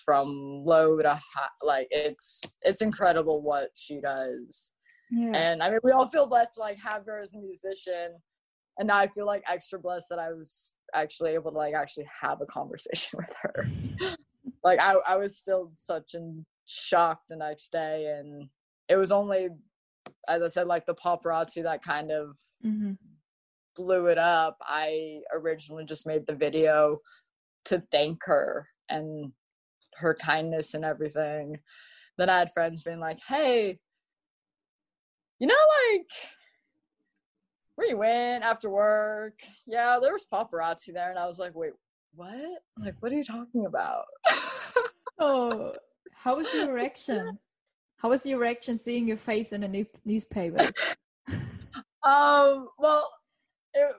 from 0.04 0.64
low 0.64 1.02
to 1.02 1.14
high. 1.14 1.48
Like 1.64 1.88
it's 1.92 2.42
it's 2.62 2.82
incredible 2.82 3.42
what 3.42 3.70
she 3.76 4.00
does. 4.02 4.72
Yeah. 5.12 5.32
And 5.34 5.64
I 5.64 5.70
mean, 5.70 5.80
we 5.84 5.92
all 5.92 6.10
feel 6.10 6.26
blessed 6.26 6.56
to 6.56 6.62
like 6.62 6.78
have 6.80 7.06
her 7.06 7.20
as 7.20 7.34
a 7.34 7.38
musician, 7.38 8.14
and 8.78 8.88
now 8.88 8.98
I 8.98 9.08
feel 9.08 9.26
like 9.26 9.44
extra 9.48 9.80
blessed 9.80 10.08
that 10.10 10.20
I 10.20 10.32
was 10.32 10.74
actually 10.94 11.32
able 11.32 11.52
to 11.52 11.58
like 11.58 11.74
actually 11.74 12.08
have 12.22 12.42
a 12.42 12.46
conversation 12.46 13.18
with 13.18 13.34
her. 13.42 13.68
like 14.64 14.82
I 14.82 14.96
I 15.08 15.18
was 15.18 15.38
still 15.38 15.72
such 15.78 16.14
in 16.14 16.46
shock 16.66 17.22
the 17.30 17.36
next 17.36 17.72
day, 17.72 18.18
and 18.20 18.50
it 18.90 18.96
was 18.96 19.12
only, 19.12 19.50
as 20.28 20.42
I 20.42 20.48
said, 20.48 20.68
like 20.68 20.86
the 20.86 20.96
paparazzi 20.96 21.64
that 21.64 21.84
kind 21.84 22.12
of. 22.12 22.38
Mm-hmm. 22.66 22.94
blew 23.76 24.08
it 24.08 24.18
up 24.18 24.58
i 24.62 25.20
originally 25.32 25.84
just 25.86 26.08
made 26.08 26.26
the 26.26 26.34
video 26.34 26.98
to 27.66 27.84
thank 27.92 28.24
her 28.24 28.68
and 28.90 29.32
her 29.98 30.14
kindness 30.14 30.74
and 30.74 30.86
everything. 30.86 31.60
Then 32.18 32.30
I 32.30 32.40
had 32.40 32.54
friends 32.54 32.84
being 32.84 33.00
like, 33.00 33.20
hey, 33.28 33.80
you 35.40 35.48
know, 35.48 35.56
like, 35.94 36.08
where 37.76 37.88
you 37.88 37.98
went 37.98 38.44
after 38.44 38.70
work? 38.70 39.40
Yeah, 39.66 40.00
there 40.02 40.14
was 40.14 40.26
paparazzi 40.32 40.94
there. 40.94 41.10
And 41.10 41.20
I 41.20 41.28
was 41.28 41.40
like, 41.40 41.56
wait, 41.56 41.74
what? 42.14 42.62
Like, 42.80 42.96
what 43.02 43.12
are 43.12 43.16
you 43.16 43.24
talking 43.24 43.66
about? 43.66 44.06
oh, 45.20 45.74
how 46.14 46.38
was 46.38 46.54
your 46.54 46.72
reaction? 46.72 47.38
How 47.98 48.10
was 48.10 48.26
your 48.26 48.40
reaction 48.40 48.78
seeing 48.78 49.08
your 49.08 49.18
face 49.18 49.52
in 49.52 49.62
the 49.62 49.68
new- 49.68 49.86
newspapers? 50.06 50.72
um, 52.04 52.70
well, 52.78 53.10
it, 53.74 53.96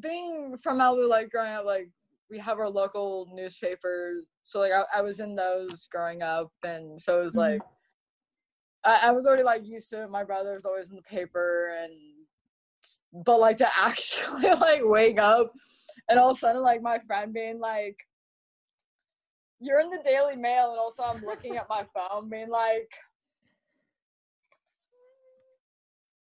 being 0.00 0.56
from 0.58 0.78
Malibu, 0.78 1.08
like 1.08 1.30
growing 1.30 1.52
up, 1.52 1.64
like 1.64 1.90
we 2.30 2.38
have 2.38 2.58
our 2.58 2.68
local 2.68 3.28
newspapers 3.32 4.24
so 4.42 4.60
like 4.60 4.72
I, 4.72 4.98
I 4.98 5.02
was 5.02 5.20
in 5.20 5.34
those 5.34 5.88
growing 5.90 6.22
up 6.22 6.52
and 6.64 7.00
so 7.00 7.20
it 7.20 7.24
was 7.24 7.34
mm-hmm. 7.34 7.52
like 7.52 7.62
I, 8.84 9.08
I 9.08 9.10
was 9.12 9.26
already 9.26 9.42
like 9.42 9.64
used 9.64 9.90
to 9.90 10.02
it 10.02 10.10
my 10.10 10.24
brother 10.24 10.54
was 10.54 10.64
always 10.64 10.90
in 10.90 10.96
the 10.96 11.02
paper 11.02 11.76
and 11.82 11.92
but 13.24 13.40
like 13.40 13.56
to 13.58 13.68
actually 13.78 14.50
like 14.50 14.82
wake 14.82 15.18
up 15.18 15.52
and 16.08 16.18
all 16.18 16.30
of 16.30 16.36
a 16.36 16.40
sudden 16.40 16.62
like 16.62 16.82
my 16.82 16.98
friend 17.06 17.32
being 17.32 17.58
like 17.58 17.96
you're 19.60 19.80
in 19.80 19.90
the 19.90 20.02
daily 20.04 20.36
mail 20.36 20.70
and 20.70 20.78
also 20.78 21.02
i'm 21.02 21.22
looking 21.22 21.56
at 21.56 21.68
my 21.68 21.84
phone 21.94 22.28
being 22.28 22.50
like 22.50 22.92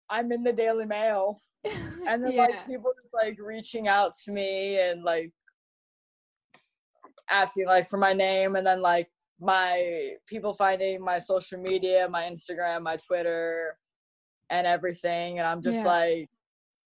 i'm 0.08 0.30
in 0.30 0.42
the 0.42 0.52
daily 0.52 0.86
mail 0.86 1.40
and 2.08 2.24
then 2.24 2.32
yeah. 2.32 2.42
like 2.42 2.66
people 2.66 2.92
just 3.02 3.12
like 3.14 3.36
reaching 3.40 3.88
out 3.88 4.12
to 4.24 4.30
me 4.30 4.78
and 4.78 5.02
like 5.02 5.32
asking 7.30 7.66
like 7.66 7.88
for 7.88 7.96
my 7.96 8.12
name 8.12 8.56
and 8.56 8.66
then 8.66 8.80
like 8.82 9.08
my 9.40 10.12
people 10.26 10.54
finding 10.54 11.00
my 11.00 11.18
social 11.18 11.58
media, 11.58 12.08
my 12.10 12.22
Instagram, 12.22 12.82
my 12.82 12.96
Twitter, 12.96 13.76
and 14.50 14.66
everything. 14.66 15.38
And 15.38 15.46
I'm 15.46 15.62
just 15.62 15.78
yeah. 15.78 15.86
like, 15.86 16.30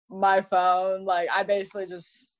my 0.10 0.42
phone, 0.42 1.06
like, 1.06 1.30
I 1.34 1.44
basically 1.44 1.88
just 1.88 2.40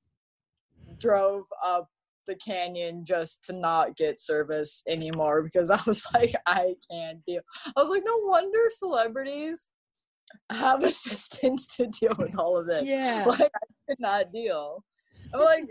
drove 1.00 1.44
up 1.66 1.90
the 2.28 2.36
canyon 2.36 3.04
just 3.06 3.44
to 3.46 3.54
not 3.54 3.96
get 3.96 4.20
service 4.20 4.84
anymore 4.88 5.44
because 5.44 5.70
I 5.72 5.80
was 5.86 6.04
like, 6.14 6.36
I 6.46 6.76
can't 6.90 7.24
deal. 7.26 7.42
I 7.76 7.82
was 7.82 7.90
like, 7.90 8.04
no 8.06 8.18
wonder 8.24 8.60
celebrities 8.70 9.70
have 10.52 10.84
assistants 10.84 11.68
to 11.78 11.88
deal 11.88 12.16
with 12.18 12.38
all 12.38 12.58
of 12.58 12.68
this. 12.68 12.86
Yeah. 12.86 13.26
Like, 13.28 13.42
I 13.42 13.68
could 13.90 14.00
not 14.00 14.32
deal. 14.32 14.84
I'm 15.34 15.40
like, 15.42 15.66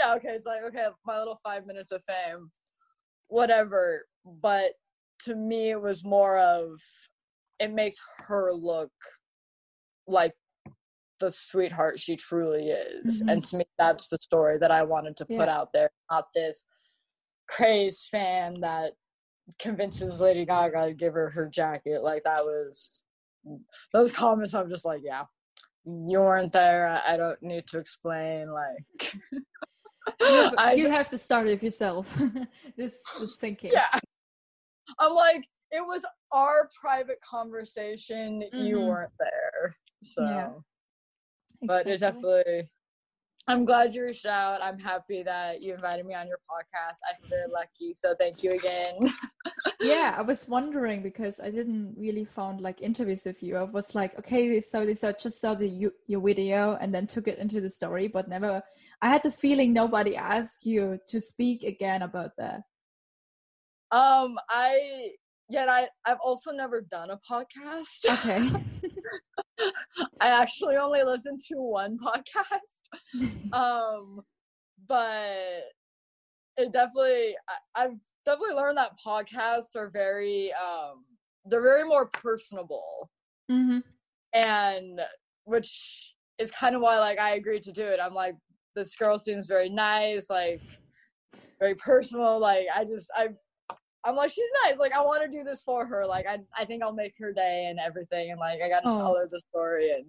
yeah, 0.00 0.14
okay, 0.14 0.30
it's 0.30 0.46
like 0.46 0.62
okay, 0.68 0.86
my 1.06 1.18
little 1.18 1.40
five 1.44 1.66
minutes 1.66 1.92
of 1.92 2.02
fame, 2.06 2.50
whatever. 3.28 4.06
But 4.42 4.72
to 5.24 5.34
me, 5.34 5.70
it 5.70 5.80
was 5.80 6.04
more 6.04 6.38
of 6.38 6.78
it 7.58 7.72
makes 7.72 7.98
her 8.26 8.52
look 8.52 8.90
like 10.06 10.32
the 11.20 11.30
sweetheart 11.30 11.98
she 11.98 12.16
truly 12.16 12.68
is, 12.68 13.20
mm-hmm. 13.20 13.28
and 13.28 13.44
to 13.44 13.58
me, 13.58 13.64
that's 13.78 14.08
the 14.08 14.18
story 14.20 14.58
that 14.58 14.70
I 14.70 14.82
wanted 14.82 15.16
to 15.18 15.26
put 15.26 15.48
yeah. 15.48 15.56
out 15.56 15.68
there, 15.72 15.90
not 16.10 16.26
this 16.34 16.64
crazed 17.48 18.06
fan 18.10 18.60
that 18.60 18.92
convinces 19.58 20.20
Lady 20.20 20.44
Gaga 20.46 20.86
to 20.86 20.94
give 20.94 21.14
her 21.14 21.30
her 21.30 21.46
jacket. 21.46 22.02
Like 22.02 22.22
that 22.24 22.44
was 22.44 23.04
those 23.92 24.12
comments. 24.12 24.54
I'm 24.54 24.70
just 24.70 24.84
like, 24.84 25.00
yeah, 25.04 25.24
you 25.84 26.18
weren't 26.18 26.52
there. 26.52 27.02
I 27.06 27.16
don't 27.16 27.42
need 27.42 27.66
to 27.68 27.78
explain. 27.78 28.50
Like, 28.52 29.14
you, 30.20 30.50
I, 30.58 30.72
you 30.74 30.90
have 30.90 31.08
to 31.10 31.18
start 31.18 31.48
it 31.48 31.62
yourself. 31.62 32.20
this 32.76 33.02
this 33.18 33.36
thinking. 33.36 33.72
Yeah. 33.72 33.98
I'm 34.98 35.14
like, 35.14 35.44
it 35.70 35.80
was 35.86 36.04
our 36.32 36.68
private 36.80 37.20
conversation. 37.20 38.42
Mm-hmm. 38.52 38.66
You 38.66 38.80
weren't 38.80 39.12
there. 39.18 39.76
So 40.02 40.22
yeah. 40.24 40.50
but 41.62 41.86
exactly. 41.86 41.92
it 41.92 42.00
definitely 42.00 42.70
I'm 43.50 43.64
glad 43.64 43.94
you 43.94 44.04
reached 44.04 44.26
out. 44.26 44.62
I'm 44.62 44.78
happy 44.78 45.22
that 45.24 45.60
you 45.60 45.74
invited 45.74 46.06
me 46.06 46.14
on 46.14 46.28
your 46.28 46.38
podcast. 46.48 46.98
I 47.08 47.20
feel 47.20 47.30
very 47.30 47.50
lucky. 47.50 47.96
So 47.98 48.14
thank 48.14 48.44
you 48.44 48.52
again. 48.52 49.12
yeah, 49.80 50.14
I 50.16 50.22
was 50.30 50.48
wondering 50.48 51.02
because 51.02 51.40
I 51.40 51.50
didn't 51.50 51.94
really 51.98 52.24
found 52.24 52.60
like 52.60 52.80
interviews 52.80 53.24
with 53.24 53.42
you. 53.42 53.56
I 53.56 53.64
was 53.64 53.94
like, 53.94 54.16
okay, 54.20 54.60
so 54.60 54.84
they 54.86 54.94
saw 54.94 55.10
just 55.12 55.40
saw 55.40 55.54
the 55.54 55.68
you, 55.68 55.92
your 56.06 56.20
video 56.20 56.76
and 56.80 56.94
then 56.94 57.08
took 57.08 57.26
it 57.26 57.38
into 57.38 57.60
the 57.60 57.70
story, 57.70 58.06
but 58.06 58.28
never. 58.28 58.62
I 59.02 59.08
had 59.08 59.22
the 59.22 59.30
feeling 59.30 59.72
nobody 59.72 60.16
asked 60.16 60.66
you 60.66 60.98
to 61.08 61.20
speak 61.20 61.64
again 61.64 62.02
about 62.02 62.32
that. 62.38 62.62
Um, 63.90 64.38
I 64.48 65.10
yet 65.48 65.68
I 65.68 65.88
I've 66.04 66.20
also 66.22 66.52
never 66.52 66.80
done 66.80 67.10
a 67.10 67.18
podcast. 67.28 68.04
Okay. 68.08 68.48
I 70.20 70.28
actually 70.28 70.76
only 70.76 71.02
listened 71.02 71.40
to 71.48 71.56
one 71.56 71.98
podcast 71.98 73.52
um, 73.52 74.20
but 74.88 75.64
it 76.56 76.72
definitely 76.72 77.36
I, 77.48 77.84
I've 77.84 77.96
definitely 78.24 78.54
learned 78.54 78.78
that 78.78 78.98
podcasts 79.04 79.76
are 79.76 79.90
very 79.90 80.52
um 80.52 81.04
they're 81.46 81.62
very 81.62 81.84
more 81.84 82.06
personable 82.06 83.10
mm-hmm. 83.50 83.78
and 84.34 85.00
which 85.44 86.14
is 86.38 86.50
kind 86.50 86.74
of 86.74 86.82
why 86.82 86.98
like 86.98 87.18
i 87.18 87.30
agreed 87.30 87.62
to 87.62 87.72
do 87.72 87.82
it 87.82 87.98
i'm 88.02 88.14
like 88.14 88.34
this 88.76 88.94
girl 88.96 89.18
seems 89.18 89.46
very 89.46 89.68
nice 89.68 90.30
like 90.30 90.60
very 91.58 91.74
personal 91.74 92.38
like 92.38 92.66
i 92.74 92.84
just 92.84 93.08
i 93.16 93.28
I'm 94.02 94.16
like, 94.16 94.30
she's 94.30 94.48
nice. 94.64 94.78
Like, 94.78 94.92
I 94.94 95.02
want 95.02 95.22
to 95.22 95.28
do 95.28 95.44
this 95.44 95.62
for 95.62 95.84
her. 95.84 96.06
Like, 96.06 96.26
I, 96.26 96.38
I 96.56 96.64
think 96.64 96.82
I'll 96.82 96.94
make 96.94 97.12
her 97.20 97.34
day 97.34 97.66
and 97.68 97.78
everything. 97.78 98.30
And 98.30 98.40
like, 98.40 98.60
I 98.62 98.68
got 98.70 98.80
to 98.80 98.88
Oh. 98.88 98.98
tell 98.98 99.14
her 99.16 99.28
the 99.30 99.38
story. 99.38 99.90
And 99.90 100.06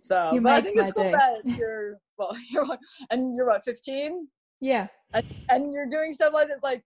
so, 0.00 0.30
You 0.32 0.40
but 0.40 0.52
I 0.54 0.62
think 0.62 0.78
it's 0.78 0.92
cool 0.92 1.04
day. 1.04 1.10
that 1.12 1.40
you're, 1.58 1.98
well, 2.16 2.34
you're, 2.50 2.64
and 3.10 3.36
you're 3.36 3.46
what, 3.46 3.62
15? 3.62 4.26
Yeah. 4.62 4.86
And, 5.12 5.26
and 5.50 5.70
you're 5.74 5.84
doing 5.90 6.14
stuff 6.14 6.32
like 6.32 6.48
this. 6.48 6.60
Like, 6.62 6.82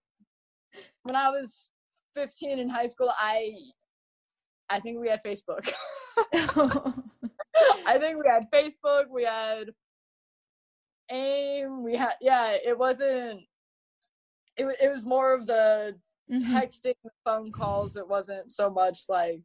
when 1.03 1.15
I 1.15 1.29
was 1.29 1.69
15 2.15 2.59
in 2.59 2.67
high 2.67 2.87
school, 2.87 3.13
I, 3.17 3.53
I 4.69 4.81
think 4.81 4.99
we 4.99 5.07
had 5.07 5.23
Facebook. 5.23 5.71
I 6.33 7.97
think 7.97 8.17
we 8.21 8.27
had 8.29 8.45
Facebook, 8.53 9.05
we 9.09 9.23
had 9.23 9.69
AIM, 11.11 11.83
we 11.83 11.95
had, 11.95 12.13
yeah, 12.21 12.51
it 12.65 12.77
wasn't, 12.77 13.41
it, 14.57 14.65
it 14.81 14.89
was 14.89 15.05
more 15.05 15.33
of 15.33 15.45
the 15.47 15.95
Mhm. 16.29 16.55
texting 16.55 16.93
phone 17.25 17.51
calls. 17.51 17.97
It 17.97 18.07
wasn't 18.07 18.51
so 18.51 18.69
much 18.69 19.01
like 19.09 19.41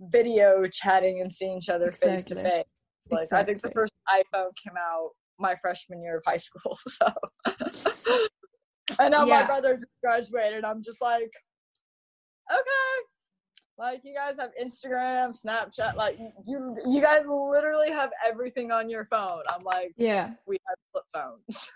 video 0.00 0.66
chatting 0.66 1.20
and 1.20 1.32
seeing 1.32 1.58
each 1.58 1.68
other 1.70 1.90
face 1.92 2.24
to 2.24 2.34
face. 2.34 2.64
Like 3.10 3.32
I 3.32 3.44
think 3.44 3.62
the 3.62 3.70
first 3.70 3.92
iPhone 4.08 4.50
came 4.62 4.76
out 4.78 5.10
my 5.38 5.54
freshman 5.56 6.02
year 6.02 6.18
of 6.18 6.22
high 6.26 6.36
school. 6.38 6.78
So 6.88 7.06
and 8.98 9.12
now 9.12 9.24
my 9.24 9.46
brother 9.46 9.80
graduated. 10.02 10.64
I'm 10.64 10.82
just 10.82 11.00
like, 11.00 11.32
okay. 12.50 13.11
Like 13.82 14.02
you 14.04 14.14
guys 14.14 14.36
have 14.38 14.52
Instagram, 14.62 15.34
Snapchat, 15.36 15.96
like 15.96 16.14
you 16.46 16.76
you 16.86 17.00
guys 17.00 17.22
literally 17.26 17.90
have 17.90 18.10
everything 18.24 18.70
on 18.70 18.88
your 18.88 19.04
phone. 19.04 19.42
I'm 19.52 19.64
like, 19.64 19.92
Yeah. 19.96 20.34
we 20.46 20.56
have 20.68 20.78
flip 20.92 21.04
phones. 21.12 21.72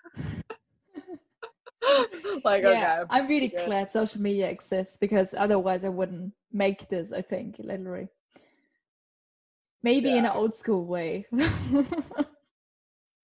like 2.45 2.63
yeah. 2.63 3.01
okay. 3.01 3.07
I'm 3.11 3.27
really 3.27 3.49
good. 3.49 3.67
glad 3.67 3.91
social 3.91 4.23
media 4.23 4.49
exists 4.49 4.97
because 4.99 5.35
otherwise 5.37 5.85
I 5.85 5.89
wouldn't 5.89 6.33
make 6.53 6.89
this, 6.89 7.13
I 7.13 7.23
think, 7.23 7.57
literally. 7.59 8.07
Maybe 9.83 10.17
in 10.17 10.27
an 10.27 10.31
old 10.31 10.55
school 10.55 10.87
way. 10.87 11.27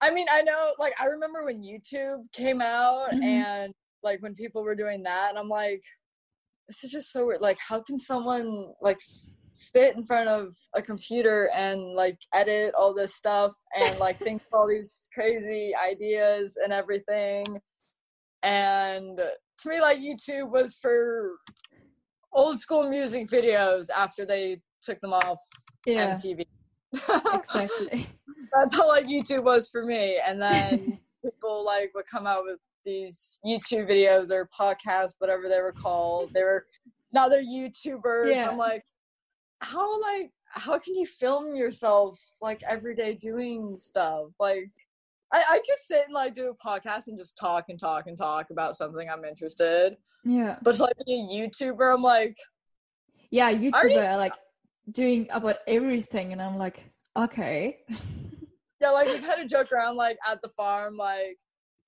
I 0.01 0.11
mean, 0.11 0.27
I 0.29 0.43
know, 0.43 0.73
like, 0.81 1.01
I 1.01 1.07
remember 1.07 1.45
when 1.45 1.63
YouTube 1.63 2.25
came 2.33 2.61
out 2.61 3.13
Mhm. 3.13 3.23
and, 3.23 3.75
like, 4.03 4.21
when 4.23 4.35
people 4.35 4.65
were 4.65 4.75
doing 4.75 5.05
that, 5.05 5.31
and 5.31 5.39
I'm 5.39 5.49
like, 5.49 5.85
this 6.73 6.85
is 6.85 6.91
just 6.91 7.13
so 7.13 7.27
weird. 7.27 7.43
Like, 7.43 7.59
how 7.59 7.83
can 7.83 7.99
someone, 7.99 8.69
like, 8.81 8.97
s- 8.97 9.37
sit 9.53 9.95
in 9.95 10.05
front 10.05 10.31
of 10.31 10.55
a 10.75 10.81
computer 10.81 11.51
and, 11.55 11.95
like, 11.95 12.17
edit 12.33 12.75
all 12.75 12.95
this 12.95 13.15
stuff 13.15 13.53
and, 13.79 13.99
like, 13.99 14.17
think 14.17 14.41
of 14.41 14.49
all 14.55 14.67
these 14.67 15.01
crazy 15.13 15.73
ideas 15.77 16.57
and 16.63 16.73
everything? 16.73 17.61
And 18.43 19.19
to 19.19 19.69
me, 19.69 19.83
like, 19.83 19.99
YouTube 19.99 20.51
was 20.51 20.77
for 20.81 21.33
old 22.33 22.59
school 22.59 22.89
music 22.89 23.29
videos 23.29 23.91
after 23.95 24.25
they 24.25 24.63
took 24.83 24.99
them 25.03 25.13
off 25.13 25.41
yeah, 25.85 26.15
MTV. 26.15 26.47
exactly. 27.35 28.07
that's 28.55 28.75
how 28.75 28.89
like 28.89 29.07
YouTube 29.07 29.45
was 29.45 29.69
for 29.69 29.85
me. 29.85 30.19
And 30.27 30.41
then 30.41 30.99
people 31.25 31.65
like 31.65 31.93
would 31.95 32.07
come 32.07 32.27
out 32.27 32.45
with 32.45 32.59
these 32.85 33.39
YouTube 33.45 33.89
videos 33.89 34.31
or 34.31 34.49
podcasts, 34.59 35.15
whatever 35.19 35.49
they 35.49 35.61
were 35.61 35.73
called. 35.73 36.33
They 36.33 36.43
were 36.43 36.67
now 37.13 37.29
they're 37.29 37.45
YouTubers. 37.45 38.35
Yeah. 38.35 38.49
I'm 38.51 38.59
like, 38.59 38.85
how 39.61 40.01
like 40.01 40.31
how 40.47 40.79
can 40.79 40.95
you 40.95 41.07
film 41.07 41.57
yourself 41.57 42.21
like 42.41 42.63
every 42.69 42.95
day 42.95 43.15
doing 43.15 43.79
stuff? 43.79 44.27
Like 44.39 44.71
I, 45.33 45.43
I 45.51 45.57
could 45.59 45.79
sit 45.83 46.03
and 46.05 46.15
like 46.15 46.35
do 46.35 46.51
a 46.51 46.67
podcast 46.67 47.09
and 47.09 47.19
just 47.19 47.37
talk 47.37 47.67
and 47.69 47.79
talk 47.79 48.07
and 48.07 48.19
talk 48.19 48.51
about 48.51 48.77
something 48.77 49.09
I'm 49.09 49.25
interested. 49.25 49.97
Yeah. 50.25 50.59
But 50.63 50.77
to, 50.77 50.83
like 50.83 50.97
be 51.07 51.15
a 51.15 51.49
YouTuber, 51.49 51.95
I'm 51.95 52.03
like, 52.03 52.37
Yeah, 53.31 53.47
Are 53.47 53.51
you- 53.53 53.73
YouTuber 53.73 54.19
like 54.19 54.35
doing 54.91 55.29
about 55.31 55.59
everything 55.67 56.33
and 56.33 56.43
I'm 56.43 56.59
like, 56.59 56.85
okay. 57.17 57.79
Yeah, 58.81 58.91
like 58.91 59.07
we 59.07 59.19
kind 59.21 59.41
of 59.41 59.49
joke 59.49 59.71
around 59.73 59.97
like 59.97 60.19
at 60.29 60.43
the 60.43 60.49
farm, 60.49 60.97
like, 60.97 61.39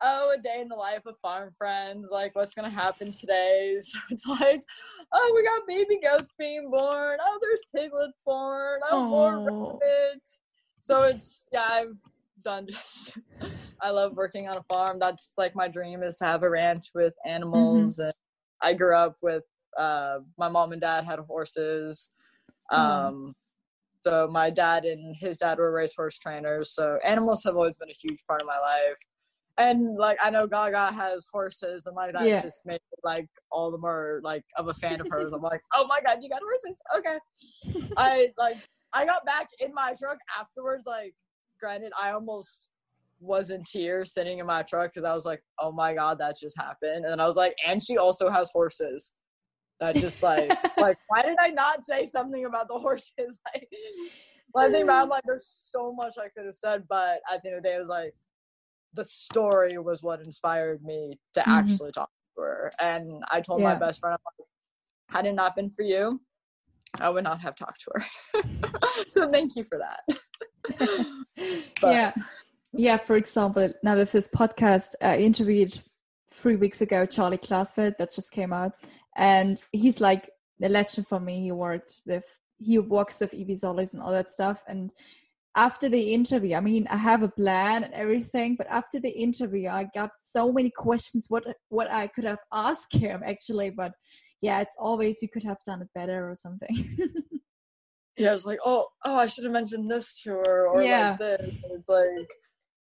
oh, 0.05 0.35
a 0.39 0.41
day 0.41 0.61
in 0.61 0.69
the 0.69 0.77
life 0.77 1.07
of 1.07 1.17
farm 1.23 1.51
friends, 1.57 2.11
like 2.13 2.35
what's 2.37 2.55
gonna 2.55 2.71
happen 2.71 3.13
today. 3.13 3.79
So 3.81 3.99
it's 4.11 4.27
like, 4.27 4.63
oh, 5.13 5.33
we 5.35 5.43
got 5.45 5.67
baby 5.67 5.99
goats 6.05 6.31
being 6.39 6.71
born. 6.71 7.19
Oh, 7.21 7.39
there's 7.41 7.61
piglets 7.75 8.19
born. 8.25 8.81
Oh, 8.91 9.09
more 9.09 9.43
Oh. 9.49 9.81
rabbits. 9.81 10.41
So 10.81 11.05
it's 11.05 11.49
yeah, 11.53 11.67
I've 11.71 11.97
done 12.43 12.67
just. 12.71 13.19
I 13.83 13.91
love 13.91 14.17
working 14.17 14.49
on 14.49 14.57
a 14.57 14.63
farm. 14.63 14.99
That's 14.99 15.33
like 15.37 15.55
my 15.55 15.69
dream 15.69 16.03
is 16.03 16.17
to 16.19 16.25
have 16.25 16.43
a 16.43 16.51
ranch 16.51 16.91
with 16.95 17.13
animals. 17.27 17.99
And 17.99 18.13
I 18.63 18.73
grew 18.73 18.97
up 18.97 19.17
with 19.21 19.43
uh, 19.79 20.19
my 20.39 20.49
mom 20.49 20.73
and 20.73 20.81
dad 20.81 21.05
had 21.05 21.19
horses. 21.19 22.11
Um, 22.71 23.35
so 24.01 24.29
my 24.31 24.51
dad 24.51 24.85
and 24.85 25.15
his 25.17 25.39
dad 25.39 25.59
were 25.59 25.73
racehorse 25.73 26.19
trainers. 26.19 26.73
So 26.73 26.99
animals 27.05 27.43
have 27.45 27.57
always 27.57 27.77
been 27.77 27.91
a 27.91 27.95
huge 27.95 28.25
part 28.27 28.41
of 28.41 28.47
my 28.47 28.59
life. 28.59 28.97
And 29.57 29.97
like 29.97 30.19
I 30.23 30.31
know 30.31 30.47
Gaga 30.47 30.93
has 30.93 31.27
horses, 31.33 31.87
and 31.87 31.95
like 31.95 32.13
that 32.15 32.27
Yeah. 32.27 32.43
just 32.43 32.67
made 32.67 32.81
like 33.05 33.29
all 33.53 33.71
the 33.71 33.79
more 33.79 34.21
like 34.25 34.45
of 34.57 34.69
a 34.69 34.75
fan 34.75 35.01
of 35.01 35.07
hers. 35.09 35.33
I'm 35.35 35.43
like, 35.43 35.61
oh 35.75 35.87
my 35.87 36.01
god, 36.01 36.19
you 36.23 36.29
got 36.29 36.41
horses? 36.43 36.81
Okay. 36.99 37.19
I 37.97 38.33
like 38.37 38.57
I 38.93 39.05
got 39.05 39.25
back 39.25 39.49
in 39.61 39.73
my 39.73 39.95
truck 39.99 40.19
afterwards. 40.39 40.85
Like, 40.87 41.15
granted, 41.61 41.93
I 42.01 42.11
almost 42.11 42.71
was 43.21 43.51
in 43.51 43.63
tears 43.65 44.13
sitting 44.13 44.39
in 44.39 44.47
my 44.47 44.63
truck 44.63 44.93
because 44.93 45.05
I 45.05 45.15
was 45.15 45.25
like, 45.25 45.43
oh 45.61 45.71
my 45.71 45.95
god, 45.95 46.19
that 46.19 46.37
just 46.37 46.57
happened. 46.59 47.05
And 47.05 47.21
I 47.23 47.27
was 47.27 47.37
like, 47.37 47.55
and 47.67 47.83
she 47.83 47.97
also 47.97 48.29
has 48.31 48.51
horses. 48.53 49.13
That 49.81 49.95
just 49.97 50.23
like 50.23 50.51
like 50.79 50.99
why 51.09 51.23
did 51.23 51.37
I 51.41 51.49
not 51.49 51.87
say 51.87 52.07
something 52.07 52.45
about 52.45 52.67
the 52.67 52.75
horses? 52.79 53.39
Like, 53.55 53.69
well, 54.53 54.69
I 54.69 54.71
think 54.71 54.85
about 54.85 55.09
like 55.09 55.23
there's 55.25 55.49
so 55.63 55.93
much 55.93 56.15
I 56.19 56.29
could 56.29 56.47
have 56.47 56.57
said, 56.57 56.85
but 56.89 57.21
at 57.33 57.43
the 57.43 57.51
end 57.51 57.59
of 57.59 57.63
the 57.63 57.69
day, 57.69 57.77
it 57.77 57.81
was 57.81 57.89
like 57.89 58.15
the 58.95 59.05
story 59.05 59.79
was 59.79 60.03
what 60.03 60.21
inspired 60.21 60.83
me 60.83 61.19
to 61.35 61.41
Mhm. 61.41 61.47
actually 61.47 61.93
talk 61.93 62.11
to 62.37 62.43
her. 62.43 62.71
And 62.81 63.23
I 63.31 63.41
told 63.41 63.61
my 63.63 63.75
best 63.75 64.01
friend, 64.01 64.15
I'm 64.15 64.21
like, 64.39 64.49
had 65.09 65.27
it 65.27 65.33
not 65.35 65.55
been 65.57 65.71
for 65.71 65.83
you, 65.83 66.21
I 67.01 67.11
would 67.11 67.25
not 67.25 67.41
have 67.41 67.57
talked 67.57 67.83
to 67.85 67.91
her. 67.95 68.43
so 69.13 69.31
thank 69.31 69.57
you 69.57 69.65
for 69.65 69.79
that. 69.79 70.03
But- 71.81 71.91
yeah. 71.91 72.13
Yeah, 72.77 72.97
for 72.97 73.17
example, 73.17 73.73
now 73.85 73.95
with 73.97 74.11
this 74.13 74.29
podcast, 74.29 74.95
I 75.01 75.19
interviewed 75.19 75.79
three 76.29 76.57
weeks 76.57 76.81
ago 76.81 77.07
Charlie 77.07 77.39
Classford 77.39 77.95
that 77.99 78.13
just 78.13 78.33
came 78.33 78.53
out. 78.53 78.73
And 79.17 79.63
he's 79.71 80.01
like 80.01 80.29
a 80.63 80.69
legend 80.69 81.07
for 81.07 81.21
me. 81.21 81.43
He 81.43 81.53
worked 81.53 82.01
with, 82.07 82.25
he 82.59 82.79
works 82.81 83.21
with 83.21 83.33
Evie 83.35 83.57
and 83.63 84.03
all 84.03 84.11
that 84.11 84.29
stuff. 84.29 84.65
And 84.67 84.91
after 85.57 85.89
the 85.89 86.13
interview, 86.13 86.57
I 86.57 86.61
mean, 86.61 86.87
I 86.91 86.97
have 86.97 87.23
a 87.23 87.29
plan 87.29 87.85
and 87.85 87.95
everything, 87.95 88.57
but 88.57 88.67
after 88.69 88.99
the 88.99 89.11
interview, 89.11 89.69
I 89.69 89.87
got 89.95 90.11
so 90.21 90.53
many 90.53 90.71
questions 90.71 91.27
what 91.29 91.45
what 91.69 91.91
I 91.91 92.09
could 92.09 92.25
have 92.25 92.41
asked 92.53 92.95
him 92.95 93.23
actually. 93.25 93.71
But 93.71 93.93
yeah, 94.43 94.61
it's 94.61 94.75
always 94.79 95.23
you 95.23 95.29
could 95.29 95.45
have 95.45 95.59
done 95.65 95.83
it 95.83 95.89
better 95.95 96.29
or 96.29 96.35
something. 96.35 96.77
yeah, 98.17 98.35
it's 98.35 98.45
like, 98.45 98.59
oh, 98.65 98.87
oh, 99.05 99.17
I 99.17 99.27
should 99.27 99.45
have 99.45 99.53
mentioned 99.53 99.91
this 99.91 100.21
to 100.23 100.31
her 100.31 100.67
or 100.69 100.83
Yeah. 100.83 101.11
like 101.11 101.19
this. 101.19 101.63
It's 101.71 101.89
like, 101.89 102.29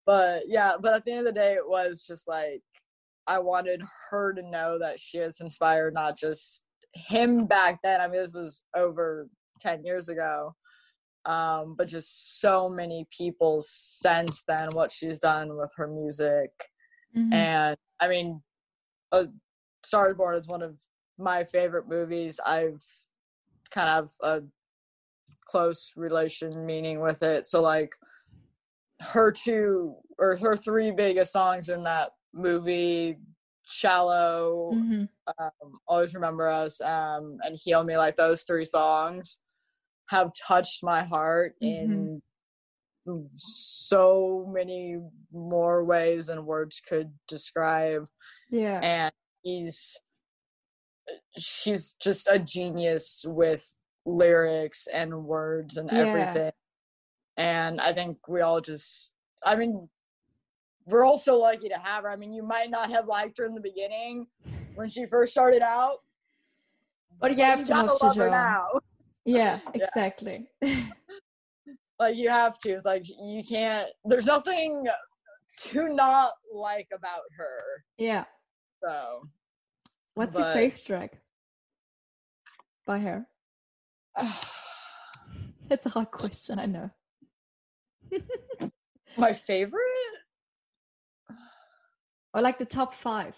but 0.04 0.44
yeah, 0.46 0.72
but 0.80 0.94
at 0.94 1.04
the 1.04 1.12
end 1.12 1.20
of 1.26 1.26
the 1.34 1.40
day, 1.40 1.54
it 1.54 1.68
was 1.68 2.04
just 2.06 2.26
like 2.28 2.62
I 3.28 3.38
wanted 3.38 3.82
her 4.10 4.32
to 4.32 4.42
know 4.42 4.78
that 4.78 5.00
she 5.00 5.18
has 5.18 5.40
inspired 5.40 5.94
not 5.94 6.18
just 6.18 6.62
him 6.94 7.46
back 7.46 7.78
then. 7.82 8.00
I 8.00 8.08
mean, 8.08 8.22
this 8.22 8.32
was 8.32 8.62
over 8.76 9.28
ten 9.60 9.84
years 9.84 10.08
ago, 10.08 10.54
um, 11.26 11.74
but 11.76 11.88
just 11.88 12.40
so 12.40 12.68
many 12.68 13.06
people 13.10 13.62
since 13.66 14.42
then. 14.46 14.70
What 14.72 14.90
she's 14.92 15.18
done 15.18 15.56
with 15.56 15.70
her 15.76 15.86
music, 15.88 16.50
Mhm. 17.14 17.32
and 17.32 17.76
I 18.00 18.08
mean, 18.08 18.42
uh, 19.12 19.26
Star 19.84 20.10
is 20.10 20.16
Born 20.16 20.36
is 20.36 20.48
one 20.48 20.62
of 20.62 20.76
my 21.18 21.44
favorite 21.44 21.88
movies. 21.88 22.40
I've 22.44 22.82
kind 23.70 23.88
of 23.88 24.12
a 24.22 24.42
close 25.44 25.92
relation 25.96 26.66
meaning 26.66 27.00
with 27.00 27.22
it. 27.22 27.46
So 27.46 27.60
like 27.62 27.90
her 29.00 29.30
two 29.30 29.96
or 30.18 30.36
her 30.36 30.56
three 30.56 30.90
biggest 30.90 31.32
songs 31.32 31.68
in 31.68 31.82
that 31.84 32.10
movie, 32.32 33.18
Shallow, 33.64 34.72
Mhm. 34.74 35.08
um, 35.38 35.80
Always 35.86 36.14
Remember 36.14 36.48
Us, 36.48 36.80
um, 36.80 37.38
and 37.42 37.58
Heal 37.58 37.84
Me, 37.84 37.96
like 37.98 38.16
those 38.16 38.42
three 38.42 38.64
songs 38.64 39.38
have 40.08 40.30
touched 40.34 40.82
my 40.82 41.02
heart 41.04 41.54
mm-hmm. 41.62 41.92
in 41.92 42.22
so 43.34 44.48
many 44.52 44.98
more 45.32 45.84
ways 45.84 46.26
than 46.26 46.44
words 46.44 46.80
could 46.88 47.12
describe 47.28 48.06
Yeah. 48.50 48.80
and 48.80 49.12
he's 49.42 49.96
she's 51.38 51.94
just 52.00 52.26
a 52.28 52.38
genius 52.38 53.24
with 53.26 53.64
lyrics 54.04 54.88
and 54.92 55.24
words 55.24 55.76
and 55.76 55.88
Yeah. 55.92 55.98
everything 55.98 56.52
and 57.36 57.80
i 57.80 57.92
think 57.92 58.16
we 58.28 58.40
all 58.40 58.60
just 58.60 59.12
i 59.44 59.54
mean 59.54 59.88
we're 60.84 61.04
all 61.04 61.18
so 61.18 61.38
lucky 61.38 61.68
to 61.68 61.78
have 61.78 62.04
her 62.04 62.10
i 62.10 62.16
mean 62.16 62.32
you 62.32 62.42
might 62.42 62.70
not 62.70 62.90
have 62.90 63.06
liked 63.06 63.38
her 63.38 63.44
in 63.44 63.54
the 63.54 63.60
beginning 63.60 64.26
when 64.74 64.88
she 64.88 65.06
first 65.06 65.32
started 65.32 65.62
out 65.62 65.98
But 67.20 67.36
you 67.36 67.44
have 67.44 67.64
to 67.64 67.74
love 67.74 68.16
her 68.16 68.30
now. 68.30 68.80
Yeah, 69.26 69.60
exactly. 69.74 70.48
Like 71.98 72.16
you 72.16 72.28
have 72.28 72.58
to. 72.58 72.72
It's 72.72 72.84
like 72.84 73.04
you 73.08 73.42
can't. 73.42 73.88
There's 74.04 74.26
nothing 74.26 74.84
to 75.68 75.88
not 75.88 76.32
like 76.52 76.88
about 76.94 77.22
her. 77.38 77.84
yeah. 77.96 78.24
So 78.84 79.22
What's 80.14 80.38
your 80.38 80.46
But- 80.46 80.56
fave 80.58 80.84
track 80.84 81.18
by 82.86 82.98
her? 82.98 83.26
That's 85.68 85.86
a 85.86 85.88
hard 85.88 86.10
question, 86.10 86.58
I 86.58 86.66
know. 86.66 86.90
my 89.16 89.32
favorite. 89.32 89.80
Or 92.34 92.42
like 92.42 92.58
the 92.58 92.66
top 92.66 92.92
five. 92.92 93.34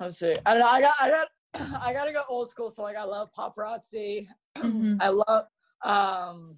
Let's 0.00 0.18
see. 0.18 0.36
I 0.44 0.54
don't 0.54 0.60
know. 0.62 0.68
I 0.68 0.80
got. 0.80 0.94
I 1.00 1.10
got. 1.10 1.28
I 1.54 1.92
gotta 1.92 2.12
go 2.12 2.22
old 2.28 2.50
school. 2.50 2.70
So 2.70 2.82
like, 2.82 2.96
I 2.96 3.04
love 3.04 3.30
paparazzi. 3.36 4.26
Mhm. 4.58 4.96
I 5.00 5.08
love 5.08 5.46
um, 5.82 6.56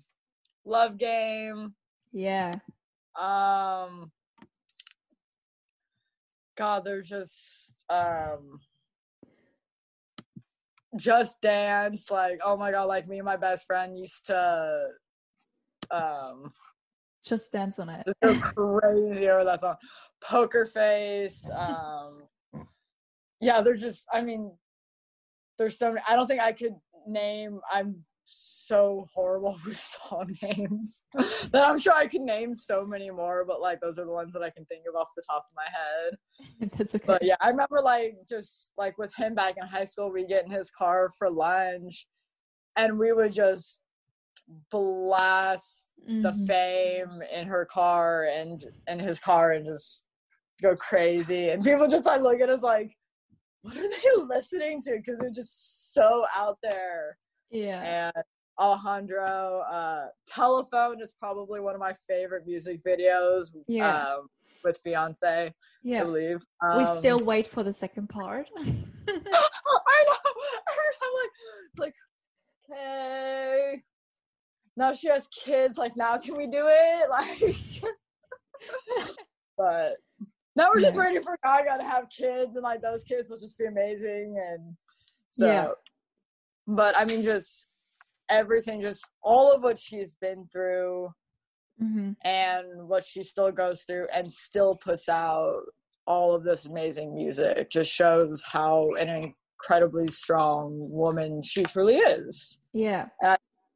love 0.65 0.99
game. 0.99 1.75
Yeah. 2.13 2.53
Um, 3.19 4.13
God, 6.57 6.85
they're 6.85 7.03
just 7.03 7.85
um, 7.91 8.61
just 10.97 11.41
dance. 11.41 12.11
Like, 12.11 12.41
oh 12.45 12.57
my 12.57 12.71
God, 12.71 12.85
like 12.85 13.07
me 13.09 13.19
and 13.19 13.25
my 13.27 13.37
best 13.37 13.67
friend 13.67 13.97
used 13.99 14.27
to 14.27 14.89
um 15.91 16.53
Just 17.25 17.51
dance 17.53 17.79
on 17.79 17.89
it. 17.89 18.07
go 18.23 18.35
crazy 18.81 19.29
over 19.29 19.45
that 19.45 19.61
song. 19.61 19.77
Poker 20.21 20.67
face. 20.67 21.49
Um, 21.55 22.25
yeah, 23.41 23.61
they're 23.63 23.75
just. 23.77 24.05
I 24.13 24.21
mean, 24.21 24.53
there's 25.59 25.79
so 25.79 25.89
many. 25.93 26.03
I 26.09 26.15
don't 26.17 26.27
think 26.27 26.41
I 26.41 26.53
could 26.53 26.75
name. 27.07 27.61
I'm 27.71 28.05
so 28.25 29.07
horrible 29.15 29.59
with 29.67 29.77
song 29.79 30.35
names 30.43 31.03
that 31.15 31.67
I'm 31.67 31.79
sure 31.79 31.95
I 31.95 32.07
could 32.07 32.21
name 32.21 32.55
so 32.55 32.85
many 32.85 33.11
more, 33.11 33.45
but 33.47 33.61
like 33.61 33.81
those 33.81 33.99
are 33.99 34.05
the 34.05 34.13
ones 34.13 34.33
that 34.35 34.43
I 34.43 34.51
can 34.51 34.65
think 34.67 34.85
of 34.89 34.95
off 34.95 35.09
the 35.17 35.23
top 35.29 35.47
of 35.51 35.57
my 35.57 35.65
head. 35.71 36.71
That's 36.79 36.95
okay. 36.95 37.05
But 37.07 37.23
yeah, 37.25 37.37
I 37.41 37.49
remember 37.49 37.81
like 37.83 38.17
just 38.29 38.69
like 38.77 38.99
with 38.99 39.15
him 39.15 39.35
back 39.35 39.55
in 39.57 39.67
high 39.67 39.85
school, 39.85 40.11
we 40.13 40.27
get 40.27 40.45
in 40.45 40.51
his 40.51 40.71
car 40.71 41.11
for 41.19 41.31
lunch, 41.31 42.07
and 42.77 42.99
we 42.99 43.13
would 43.13 43.33
just 43.33 43.81
blast 44.71 45.89
the 46.07 46.33
Mhm. 46.33 46.47
fame 46.47 47.23
in 47.31 47.47
her 47.47 47.67
car 47.67 48.25
and 48.25 48.65
in 48.87 48.99
his 48.99 49.19
car 49.21 49.53
and 49.53 49.67
just 49.67 50.05
go 50.63 50.75
crazy 50.75 51.51
and 51.51 51.63
people 51.63 51.87
just 51.87 52.07
like 52.07 52.23
look 52.23 52.41
at 52.41 52.49
us 52.49 52.63
like 52.63 52.97
what 53.63 53.77
are 53.77 53.89
they 53.89 54.23
listening 54.27 54.81
to 54.83 54.97
because 54.97 55.19
they're 55.19 55.31
just 55.31 55.93
so 55.95 56.25
out 56.35 56.59
there 56.63 57.19
Yeah. 57.51 58.11
and 58.15 58.25
alejandro 58.61 59.61
uh 59.71 60.07
telephone 60.27 61.01
is 61.01 61.15
probably 61.19 61.61
one 61.61 61.75
of 61.75 61.81
my 61.81 61.95
favorite 62.09 62.45
music 62.47 62.83
videos 62.83 63.55
Yeah. 63.69 64.15
um, 64.15 64.29
with 64.65 64.81
beyonce 64.85 65.17
i 65.49 65.53
Yeah. 65.83 66.05
believe 66.05 66.45
We 66.77 66.83
Um, 66.85 66.87
still 66.87 67.21
wait 67.25 67.47
for 67.47 67.63
the 67.63 67.73
second 67.73 68.09
part. 68.09 68.49
i 68.57 70.05
know 70.07 70.17
i'm 71.03 71.15
like 71.15 71.31
it's 71.71 71.79
like 71.79 71.95
okay 72.71 73.83
now 74.77 74.93
she 74.93 75.09
has 75.09 75.27
kids 75.29 75.79
like 75.79 75.97
now 75.97 76.19
can 76.19 76.37
we 76.37 76.47
do 76.47 76.65
it 76.69 77.11
like 77.11 77.57
but 79.57 79.97
now 80.59 80.69
we're 80.71 80.81
just 80.81 80.95
Yeah. 80.97 81.03
waiting 81.03 81.23
for 81.23 81.39
Gaga 81.45 81.79
to 81.79 81.85
have 81.85 82.09
kids, 82.11 82.55
and 82.57 82.63
like 82.63 82.83
those 82.83 83.05
kids 83.05 83.31
will 83.31 83.39
just 83.39 83.57
be 83.57 83.67
amazing. 83.67 84.39
And 84.51 84.77
so, 85.31 85.47
Yeah. 85.47 85.69
but 86.67 86.97
I 86.97 87.05
mean, 87.05 87.23
just 87.23 87.69
everything, 88.29 88.83
just 88.83 89.11
all 89.23 89.53
of 89.53 89.63
what 89.63 89.79
she's 89.79 90.15
been 90.15 90.47
through 90.53 91.09
hmm 91.79 92.11
and 92.25 92.89
what 92.89 93.05
she 93.05 93.23
still 93.23 93.53
goes 93.53 93.85
through, 93.85 94.09
and 94.13 94.31
still 94.31 94.75
puts 94.77 95.09
out 95.09 95.63
all 96.07 96.35
of 96.35 96.43
this 96.43 96.67
amazing 96.67 97.15
music, 97.15 97.71
just 97.71 97.93
shows 97.93 98.43
how 98.43 98.91
an 98.99 99.09
incredibly 99.09 100.09
strong 100.11 100.91
woman 100.91 101.41
she 101.43 101.63
truly 101.65 101.99
is. 101.99 102.59
Yeah. 102.73 103.07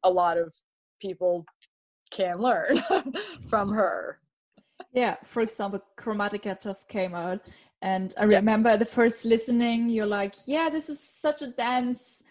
A 0.03 0.09
lot 0.11 0.37
of 0.37 0.53
people 1.01 1.45
can 2.11 2.39
learn 2.39 2.81
from 3.49 3.71
her. 3.71 4.19
Yeah. 4.93 5.17
For 5.25 5.41
example, 5.41 5.81
Chromatica 5.97 6.61
just 6.61 6.89
came 6.89 7.15
out. 7.15 7.41
And 7.81 8.13
I 8.17 8.25
Yeah. 8.29 8.37
remember 8.39 8.77
the 8.77 8.85
first 8.85 9.25
listening, 9.25 9.89
you're 9.89 10.05
like, 10.05 10.35
yeah, 10.47 10.69
this 10.69 10.89
is 10.89 10.99
such 11.01 11.41
a 11.41 11.47
dance 11.47 12.23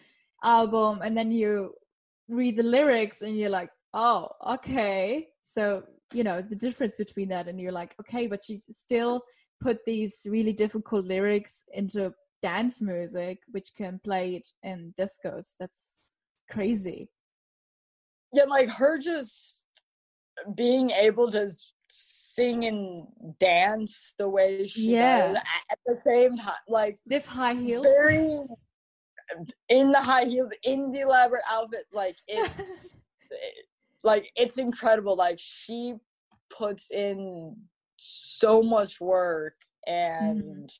album. 0.43 1.01
And 1.03 1.17
then 1.17 1.33
you 1.33 1.75
read 2.29 2.57
the 2.57 2.63
lyrics 2.63 3.23
and 3.23 3.37
you're 3.39 3.51
like, 3.51 3.71
oh, 3.95 4.31
okay. 4.55 5.29
So, 5.43 5.85
you 6.15 6.25
know, 6.25 6.41
the 6.41 6.57
difference 6.57 6.95
between 6.97 7.29
that. 7.29 7.49
And 7.49 7.61
you're 7.61 7.73
like, 7.73 7.95
okay, 8.01 8.27
but 8.29 8.45
she 8.45 8.57
still 8.59 9.23
put 9.61 9.85
these 9.85 10.27
really 10.31 10.53
difficult 10.53 11.05
lyrics 11.07 11.65
into 11.75 12.15
dance 12.43 12.81
music, 12.83 13.41
which 13.51 13.71
can 13.77 14.01
play 14.05 14.37
it 14.37 14.49
in 14.63 14.95
discos. 14.99 15.55
That's 15.61 15.99
crazy. 16.51 17.09
yeah, 18.33 18.45
like 18.45 18.69
her 18.71 18.99
just 18.99 19.63
being 20.55 20.91
able 20.91 21.31
to 21.33 21.51
sing 22.35 22.65
and 22.65 23.07
dance 23.39 24.15
the 24.19 24.29
way 24.29 24.67
she 24.67 24.93
Yeah. 24.93 25.33
does 25.33 25.43
at 25.71 25.79
the 25.87 26.01
same 26.05 26.37
time, 26.37 26.55
like 26.69 26.99
this 27.05 27.27
high 27.27 27.55
heels. 27.55 27.87
very 27.87 28.39
uh, 29.31 29.45
in 29.69 29.91
the 29.91 30.01
high 30.01 30.25
heels, 30.25 30.53
in 30.63 30.93
the 30.93 31.01
elaborate 31.01 31.45
outfit, 31.49 31.87
like 31.93 32.17
it's 32.29 32.97
like 34.03 34.31
it's 34.35 34.59
incredible. 34.59 35.17
Like 35.17 35.39
she 35.39 35.95
puts 36.51 36.91
in 36.91 37.57
so 37.97 38.63
much 38.63 39.01
work 39.01 39.57
mm-hmm. 39.89 40.41
and 40.41 40.73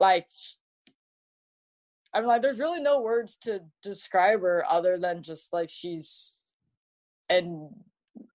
like 0.00 0.28
I'm 2.14 2.24
like, 2.24 2.40
there's 2.40 2.58
really 2.58 2.80
no 2.80 3.00
words 3.00 3.36
to 3.42 3.60
describe 3.82 4.40
her 4.40 4.64
other 4.68 4.98
than 4.98 5.22
just 5.22 5.52
like 5.52 5.68
she's 5.70 6.38
an 7.28 7.70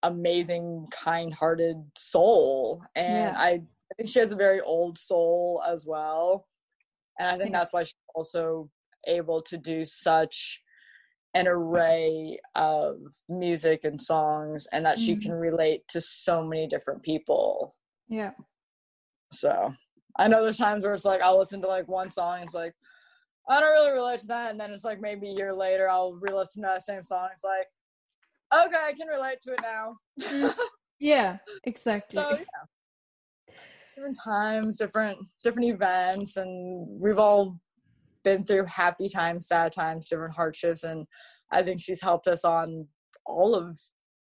amazing, 0.03 0.87
kind-hearted 0.91 1.83
soul, 1.97 2.81
and 2.95 3.13
Yeah. 3.13 3.35
I, 3.37 3.49
I 3.51 3.95
think 3.97 4.09
she 4.09 4.19
has 4.19 4.31
a 4.31 4.35
very 4.35 4.61
old 4.61 4.97
soul 4.97 5.61
as 5.67 5.85
well, 5.85 6.47
and 7.19 7.29
I 7.29 7.35
think 7.35 7.51
Yeah. 7.51 7.59
that's 7.59 7.73
why 7.73 7.83
she's 7.83 7.95
also 8.15 8.69
able 9.05 9.41
to 9.43 9.57
do 9.57 9.85
such 9.85 10.61
an 11.35 11.47
array 11.47 12.39
of 12.55 12.99
music 13.27 13.83
and 13.83 13.99
songs, 14.01 14.67
and 14.71 14.85
that 14.85 14.99
she 14.99 15.15
Mhm. 15.15 15.21
can 15.21 15.31
relate 15.33 15.87
to 15.89 15.99
so 16.01 16.43
many 16.43 16.67
different 16.67 17.01
people. 17.03 17.75
yeah. 18.07 18.31
So 19.31 19.73
I 20.17 20.27
know 20.27 20.43
there's 20.43 20.57
times 20.57 20.83
where 20.83 20.93
it's 20.93 21.05
like 21.05 21.21
I'll 21.21 21.39
listen 21.39 21.61
to 21.61 21.67
like 21.67 21.87
one 21.87 22.11
song, 22.11 22.35
and 22.35 22.45
it's 22.45 22.53
like 22.53 22.75
I 23.49 23.59
don't 23.59 23.71
really 23.73 23.91
relate 23.91 24.19
to 24.19 24.27
that, 24.27 24.51
and 24.51 24.59
then 24.59 24.71
it's 24.71 24.83
like 24.83 25.01
maybe 25.01 25.29
a 25.29 25.33
year 25.33 25.53
later 25.53 25.89
I'll 25.89 26.13
re-listen 26.13 26.61
to 26.63 26.67
that 26.67 26.85
same 26.85 27.03
song. 27.03 27.29
It's 27.33 27.43
like 27.43 27.67
okay, 28.53 28.77
I 28.77 28.93
can 28.93 29.07
relate 29.07 29.39
to 29.43 29.53
it 29.53 29.59
now. 29.61 29.97
Mm. 30.21 30.55
Yeah, 30.99 31.39
exactly. 31.65 32.21
so 32.21 32.29
yeah, 32.29 33.53
different 33.93 34.17
times, 34.23 34.77
different 34.77 35.17
different 35.43 35.67
events, 35.69 36.37
and 36.37 36.87
we've 37.01 37.19
all 37.19 37.59
been 38.23 38.43
through 38.43 38.65
happy 38.65 39.09
times, 39.09 39.47
sad 39.47 39.73
times, 39.73 40.07
different 40.07 40.33
hardships, 40.33 40.83
and 40.83 41.05
I 41.51 41.61
think 41.61 41.81
she's 41.81 42.01
helped 42.01 42.27
us 42.27 42.45
on 42.45 42.87
all 43.25 43.53
of 43.53 43.77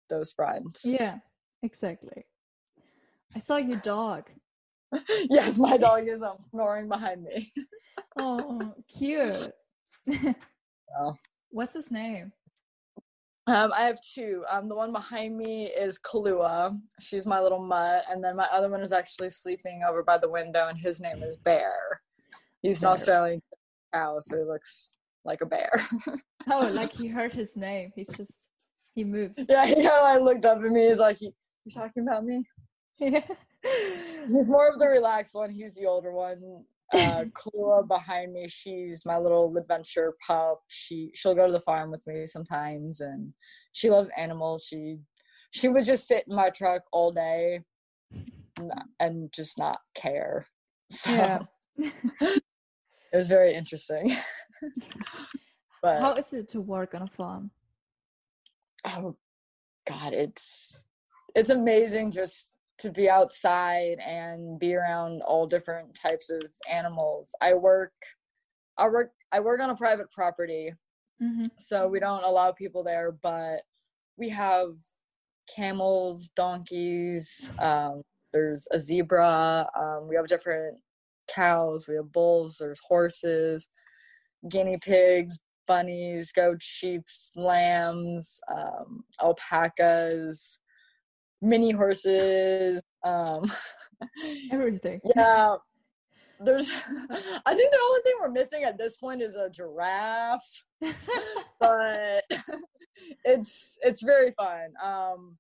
those 0.09 0.33
fronts. 0.33 0.83
Yeah, 0.85 1.19
exactly. 1.63 2.25
I 3.35 3.39
saw 3.39 3.59
your 3.59 3.79
dog. 3.79 4.31
yes, 5.31 5.59
my 5.59 5.77
dog 5.77 6.09
is 6.09 6.23
um, 6.23 6.39
snoring 6.51 6.89
behind 6.89 7.23
me. 7.23 7.53
Oh, 8.17 8.75
cute. 8.89 9.51
Oh. 10.99 11.15
What's 11.51 11.75
his 11.75 11.91
name? 11.91 12.33
Um, 13.51 13.73
I 13.77 13.83
have 13.83 14.01
two. 14.01 14.45
Um, 14.49 14.69
the 14.69 14.75
one 14.77 14.93
behind 14.93 15.37
me 15.37 15.67
is 15.67 15.99
Kalua. 15.99 16.79
She's 17.01 17.27
my 17.27 17.41
little 17.41 17.59
mutt, 17.59 18.05
and 18.09 18.23
then 18.23 18.37
my 18.37 18.47
other 18.53 18.69
one 18.71 18.81
is 18.81 18.93
actually 18.93 19.31
sleeping 19.31 19.83
over 19.89 20.03
by 20.05 20.19
the 20.19 20.29
window, 20.29 20.69
and 20.69 20.79
his 20.79 21.01
name 21.01 21.23
is 21.23 21.37
Bear. 21.37 22.01
He's 22.63 22.81
Bear. 22.81 22.91
an 22.91 22.95
Australian 22.95 23.43
cow, 23.93 24.19
so 24.21 24.39
he 24.39 24.45
looks 24.45 24.97
like 25.25 25.41
a 25.41 25.47
bear. 25.47 25.71
Oh, 26.51 26.71
like 26.73 26.91
he 26.91 27.07
heard 27.07 27.35
his 27.35 27.55
name. 27.55 27.93
He's 27.95 28.17
just 28.17 28.47
he 28.95 29.05
moves. 29.05 29.47
yeah, 29.47 29.67
he 29.67 29.75
kind 29.75 29.87
of 29.89 30.03
like 30.05 30.23
looked 30.23 30.47
up 30.47 30.57
at 30.57 30.63
me. 30.65 30.89
He's 30.89 30.99
like, 30.99 31.21
"You 31.21 31.33
you 31.67 31.71
talking 31.71 32.03
about 32.09 32.25
me?" 32.25 32.47
Yeah. 32.99 33.21
He's 33.63 34.21
more 34.27 34.69
of 34.69 34.79
the 34.79 34.89
relaxed 34.89 35.35
one. 35.35 35.51
He's 35.51 35.75
the 35.75 35.85
older 35.85 36.13
one. 36.13 36.65
Uh, 36.93 37.25
Kalua 37.35 37.87
behind 37.87 38.33
me. 38.33 38.47
She's 38.49 39.07
my 39.07 39.17
little 39.17 39.55
adventure 39.57 40.15
pup. 40.27 40.61
She 40.69 41.11
she'll 41.15 41.35
go 41.35 41.47
to 41.47 41.53
the 41.53 41.61
farm 41.61 41.91
with 41.91 42.05
me 42.07 42.27
sometimes, 42.27 43.01
and 43.01 43.33
she 43.73 43.91
loves 43.91 44.09
animals. 44.17 44.65
She 44.69 44.99
she 45.53 45.69
would 45.69 45.85
just 45.85 46.07
sit 46.09 46.25
in 46.29 46.35
my 46.35 46.51
truck 46.51 46.83
all 46.93 47.13
day 47.13 47.61
and, 48.59 48.73
and 48.99 49.33
just 49.33 49.59
not 49.59 49.79
care. 49.95 50.47
So 50.91 51.13
Yeah. 51.13 51.39
it 51.79 52.43
was 53.13 53.29
very 53.29 53.55
interesting. 53.55 54.17
but 55.83 56.01
How 56.01 56.15
is 56.15 56.33
it 56.33 56.49
to 56.49 56.61
work 56.61 56.95
on 56.95 57.03
a 57.03 57.07
farm? 57.07 57.51
oh 58.87 59.15
god 59.87 60.15
it's 60.15 60.79
it's 61.35 61.51
amazing 61.51 62.11
just 62.11 62.50
to 62.81 62.91
be 62.91 63.09
outside 63.09 63.99
and 64.05 64.59
be 64.59 64.75
around 64.75 65.23
all 65.23 65.47
different 65.47 65.95
types 65.95 66.31
of 66.31 66.43
animals 66.71 67.35
i 67.41 67.53
work 67.55 67.93
i 68.79 68.87
work 68.89 69.11
i 69.33 69.41
work 69.41 69.61
on 69.61 69.71
a 69.71 69.77
private 69.77 70.11
property 70.13 70.73
Mm-hmm. 71.23 71.49
so 71.59 71.87
we 71.87 72.01
don't 72.01 72.25
allow 72.25 72.51
people 72.51 72.83
there 72.83 73.13
but 73.23 73.61
we 74.17 74.31
have 74.31 74.69
camels 75.55 76.31
donkeys 76.35 77.51
um, 77.61 78.01
there's 78.33 78.67
a 78.71 78.79
zebra 78.79 79.69
um, 79.79 80.09
we 80.09 80.17
have 80.17 80.27
different 80.29 80.79
cows 81.29 81.87
we 81.87 81.95
have 81.97 82.11
bulls 82.11 82.57
there's 82.59 82.81
horses 82.89 83.69
guinea 84.49 84.79
pigs 84.81 85.39
bunnies 85.69 86.33
goats 86.33 86.65
sheep 86.65 87.03
lambs 87.37 88.41
um, 88.51 89.05
alpacas 89.21 90.59
mini 91.43 91.71
horses 91.71 92.81
um, 93.05 93.51
Everything. 94.53 95.01
yeah 95.17 95.57
there's 96.41 96.71
i 97.47 97.55
think 97.55 97.71
the 97.71 97.81
only 97.83 98.01
thing 98.03 98.15
we're 98.21 98.31
missing 98.31 98.65
at 98.65 98.79
this 98.79 98.97
point 98.97 99.21
is 99.23 99.37
a 99.37 99.49
giraffe 99.51 100.63
but 101.61 102.25
it's 103.25 103.79
it's 103.83 104.03
very 104.03 104.33
fun. 104.33 104.73
Um, 104.83 105.37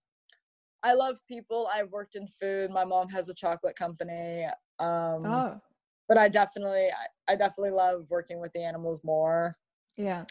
I 0.82 0.94
love 0.94 1.18
people. 1.28 1.68
I've 1.72 1.90
worked 1.90 2.16
in 2.16 2.26
food. 2.26 2.70
My 2.70 2.84
mom 2.84 3.08
has 3.10 3.28
a 3.28 3.34
chocolate 3.34 3.76
company. 3.76 4.46
Um, 4.78 5.26
oh, 5.26 5.60
but 6.08 6.18
I 6.18 6.28
definitely 6.28 6.88
I, 6.88 7.32
I 7.32 7.36
definitely 7.36 7.72
love 7.72 8.06
working 8.08 8.40
with 8.40 8.52
the 8.52 8.62
animals 8.62 9.02
more. 9.04 9.56
yeah. 9.96 10.24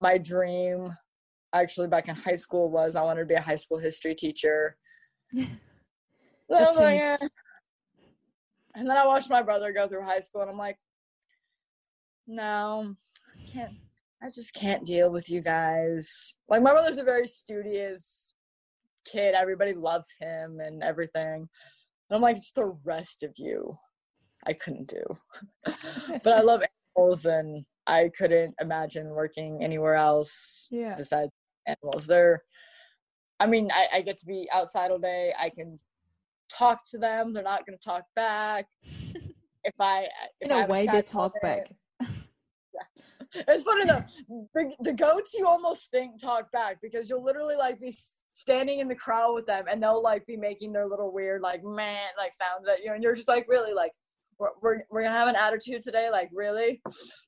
My 0.00 0.18
dream 0.18 0.96
actually 1.52 1.88
back 1.88 2.08
in 2.08 2.14
high 2.14 2.34
school 2.34 2.70
was 2.70 2.96
I 2.96 3.02
wanted 3.02 3.20
to 3.20 3.26
be 3.26 3.34
a 3.34 3.40
high 3.40 3.56
school 3.56 3.78
history 3.78 4.14
teacher. 4.14 4.76
And 6.48 6.58
I 6.58 6.64
That 6.64 6.68
was 6.68 6.78
like, 6.80 7.00
"Eh." 7.00 7.16
And 8.74 8.88
then 8.88 8.96
I 8.98 9.06
watched 9.06 9.30
my 9.30 9.40
brother 9.40 9.72
go 9.72 9.88
through 9.88 10.02
high 10.02 10.20
school 10.20 10.42
and 10.42 10.50
I'm 10.50 10.58
like, 10.58 10.76
no, 12.26 12.94
I 13.34 13.50
can't 13.50 13.72
I 14.22 14.30
just 14.30 14.54
can't 14.54 14.84
deal 14.86 15.10
with 15.10 15.28
you 15.28 15.40
guys. 15.40 16.36
Like 16.48 16.62
my 16.62 16.70
brother's 16.70 16.98
a 16.98 17.02
very 17.02 17.26
studious 17.26 18.34
kid. 19.04 19.34
Everybody 19.34 19.74
loves 19.74 20.08
him 20.20 20.60
and 20.60 20.82
everything. 20.82 21.48
And 22.10 22.16
I'm 22.16 22.20
like, 22.20 22.36
it's 22.36 22.52
the 22.52 22.76
rest 22.84 23.24
of 23.24 23.32
you 23.36 23.76
I 24.46 24.52
couldn't 24.52 24.88
do. 24.88 25.02
but 26.22 26.32
I 26.32 26.40
love 26.40 26.62
animals 26.96 27.24
and 27.24 27.64
I 27.88 28.10
couldn't 28.16 28.54
imagine 28.60 29.08
working 29.08 29.64
anywhere 29.64 29.96
else 29.96 30.68
yeah. 30.70 30.94
besides 30.94 31.32
animals. 31.66 32.06
They're 32.06 32.42
I 33.40 33.46
mean, 33.46 33.70
I, 33.72 33.98
I 33.98 34.00
get 34.02 34.18
to 34.18 34.26
be 34.26 34.48
outside 34.52 34.90
all 34.92 34.98
day. 35.00 35.32
I 35.38 35.50
can 35.50 35.78
talk 36.48 36.88
to 36.90 36.98
them. 36.98 37.32
They're 37.32 37.42
not 37.42 37.66
gonna 37.66 37.78
talk 37.78 38.04
back. 38.14 38.66
If 39.64 39.74
I 39.78 40.08
if 40.40 40.50
In 40.50 40.52
I 40.52 40.64
a 40.64 40.66
way, 40.66 40.88
they 40.88 41.02
talk 41.02 41.40
back. 41.40 41.70
it's 43.34 43.62
funny 43.62 43.84
though. 43.84 44.02
The, 44.54 44.72
the 44.80 44.92
goats 44.92 45.34
you 45.34 45.46
almost 45.46 45.90
think 45.90 46.20
talk 46.20 46.50
back 46.50 46.78
because 46.82 47.08
you'll 47.08 47.24
literally 47.24 47.54
like 47.56 47.80
be 47.80 47.96
standing 48.32 48.80
in 48.80 48.88
the 48.88 48.94
crowd 48.94 49.34
with 49.34 49.46
them 49.46 49.66
and 49.70 49.82
they'll 49.82 50.02
like 50.02 50.26
be 50.26 50.36
making 50.36 50.72
their 50.72 50.86
little 50.88 51.12
weird 51.12 51.42
like 51.42 51.62
man 51.62 52.08
like 52.18 52.32
sounds 52.32 52.66
at 52.68 52.82
you 52.82 52.92
and 52.92 53.02
you're 53.02 53.14
just 53.14 53.28
like 53.28 53.46
really 53.48 53.72
like 53.72 53.92
we're, 54.38 54.48
we're, 54.62 54.80
we're 54.90 55.02
gonna 55.04 55.14
have 55.14 55.28
an 55.28 55.36
attitude 55.36 55.82
today 55.82 56.10
like 56.10 56.28
really 56.32 56.80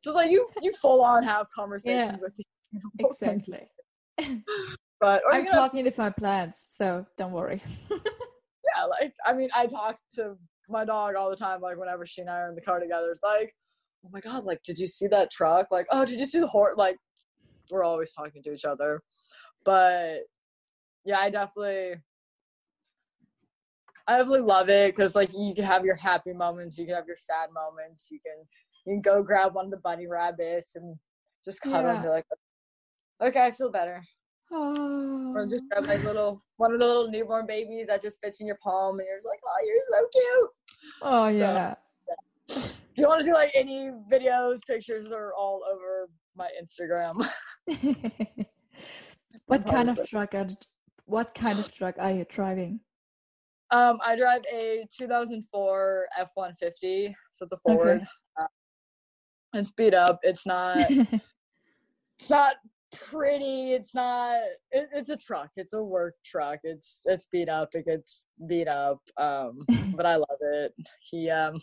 just 0.03 0.17
like 0.17 0.31
you 0.31 0.49
you 0.63 0.73
full 0.73 1.03
on 1.05 1.23
have 1.23 1.47
conversations 1.55 2.11
Yeah. 2.11 2.17
with 2.21 2.33
you 2.37 2.81
Exactly. 2.99 3.69
but 5.01 5.23
I'm 5.33 5.47
talking 5.47 5.85
with 5.85 5.99
my 5.99 6.11
plants, 6.11 6.69
so 6.71 7.07
don't 7.17 7.33
worry. 7.33 7.61
yeah 7.91 8.85
like 8.85 9.15
I 9.25 9.33
mean 9.33 9.49
I 9.55 9.67
talk 9.67 9.99
to 10.15 10.37
my 10.69 10.85
dog 10.85 11.15
all 11.15 11.31
the 11.31 11.37
time 11.37 11.61
like 11.61 11.77
whenever 11.77 12.07
she 12.07 12.21
and 12.23 12.31
I 12.31 12.39
are 12.39 12.49
in 12.49 12.55
the 12.55 12.61
car 12.61 12.81
together 12.81 13.11
it's 13.11 13.23
like 13.23 13.53
oh 14.05 14.09
my 14.13 14.21
god 14.21 14.45
like 14.45 14.63
did 14.63 14.79
you 14.79 14.87
see 14.87 15.07
that 15.09 15.31
truck 15.31 15.67
like 15.71 15.87
oh 15.91 16.05
did 16.05 16.19
you 16.19 16.27
see 16.27 16.41
the 16.41 16.47
horse 16.47 16.75
like 16.77 16.97
we're 17.71 17.85
always 17.85 18.13
talking 18.13 18.43
to 18.43 18.53
each 18.53 18.65
other 18.65 19.03
but 19.65 20.21
yeah 21.05 21.19
i 21.19 21.31
definitely 21.31 21.95
i 24.07 24.19
definitely 24.19 24.41
love 24.41 24.69
it 24.69 24.95
because 24.95 25.15
like 25.15 25.31
you 25.35 25.55
can 25.55 25.65
have 25.65 25.85
your 25.85 25.97
happy 25.97 26.33
moments 26.33 26.79
you 26.79 26.87
can 26.87 26.95
have 26.95 27.07
your 27.07 27.17
sad 27.17 27.49
moments 27.55 28.09
you 28.11 28.19
can 28.25 28.45
you 28.87 28.95
can 28.95 29.01
go 29.01 29.23
grab 29.23 29.55
one 29.55 29.67
of 29.67 29.71
the 29.71 29.79
bunny 29.79 30.07
rabbits 30.07 30.77
and 30.77 30.97
just 31.45 31.61
cuddle 31.63 31.91
and 31.91 31.99
Yeah. 31.99 32.03
you're 32.03 32.13
like 32.13 32.25
okay 33.25 33.43
i 33.47 33.51
feel 33.51 33.71
better 33.71 34.03
Oh. 34.53 35.33
or 35.35 35.41
Oh, 35.41 35.47
just 35.49 35.65
grab 35.71 35.87
like 35.87 36.05
little 36.05 36.41
one 36.59 36.73
of 36.73 36.79
the 36.79 36.87
little 36.87 37.09
newborn 37.11 37.47
babies 37.47 37.87
that 37.89 38.01
just 38.03 38.21
fits 38.23 38.41
in 38.41 38.47
your 38.47 38.59
palm 38.63 38.99
and 39.01 39.07
you're 39.09 39.17
just 39.19 39.27
like 39.27 39.41
oh 39.45 39.61
you're 39.67 39.85
so 39.91 40.07
cute 40.13 40.51
oh 41.03 41.33
So- 41.33 41.39
yeah. 41.39 41.75
if 42.49 42.99
you 42.99 43.09
want 43.09 43.21
to 43.21 43.25
see 43.27 43.33
like 43.33 43.51
any 43.55 43.91
videos 44.13 44.59
pictures 44.67 45.11
are 45.13 45.33
all 45.35 45.63
over 45.73 46.09
my 46.37 46.49
instagram 46.63 47.15
what 49.47 49.67
kind 49.67 49.89
of 49.91 49.99
truck 50.09 50.35
are 50.35 50.47
what 51.07 51.35
kind 51.35 51.59
of 51.59 51.71
truck 51.75 51.97
are 51.99 52.13
you 52.13 52.25
driving? 52.29 52.81
Um, 53.71 53.99
I 54.05 54.17
drive 54.17 54.43
a 54.53 54.87
2004 54.97 56.07
F150, 56.19 57.15
so 57.33 57.45
it's 57.45 57.53
a 57.53 57.59
Ford. 57.67 58.07
Uh, 58.41 58.47
it's 59.53 59.71
beat 59.73 59.93
up. 59.95 60.21
It's 60.23 60.47
not. 60.47 60.79
It's 62.21 62.31
not 62.31 62.55
pretty. 63.11 63.73
It's 63.73 63.95
not. 63.95 64.41
It, 64.71 64.89
it's 64.95 65.11
a 65.11 65.17
truck. 65.17 65.51
It's 65.57 65.73
a 65.73 65.83
work 65.83 66.15
truck. 66.25 66.61
It's 66.63 67.01
it's 67.05 67.27
beat 67.31 67.49
up. 67.49 67.71
It 67.75 67.87
gets 67.87 68.25
beat 68.49 68.69
up. 68.69 69.01
Um, 69.19 69.65
but 69.97 70.07
I 70.07 70.17
love 70.17 70.39
it. 70.41 70.73
He 71.11 71.31
um, 71.31 71.55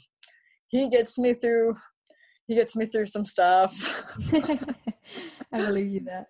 he 0.67 0.89
gets 0.89 1.17
me 1.17 1.33
through. 1.33 1.75
He 2.47 2.55
gets 2.55 2.75
me 2.75 2.85
through 2.85 3.05
some 3.05 3.25
stuff. 3.25 3.73
I 5.53 5.61
believe 5.65 5.91
you 5.91 5.99
that. 6.05 6.27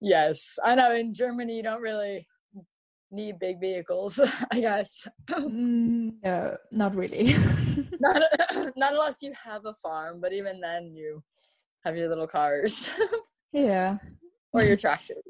yes, 0.00 0.58
I 0.64 0.74
know. 0.74 0.94
In 0.94 1.14
Germany, 1.14 1.56
you 1.56 1.62
don't 1.62 1.82
really 1.82 2.26
need 3.10 3.38
big 3.38 3.60
vehicles. 3.60 4.20
I 4.52 4.60
guess. 4.60 5.06
Mm, 5.30 6.14
no, 6.22 6.56
not 6.72 6.94
really. 6.94 7.34
not, 8.00 8.22
not 8.76 8.92
unless 8.92 9.22
you 9.22 9.32
have 9.42 9.64
a 9.64 9.74
farm, 9.82 10.20
but 10.20 10.32
even 10.32 10.60
then 10.60 10.94
you 10.94 11.22
have 11.84 11.96
your 11.96 12.08
little 12.08 12.26
cars 12.26 12.90
yeah. 13.56 13.98
or 14.52 14.62
your 14.62 14.76
tractors. 14.76 15.22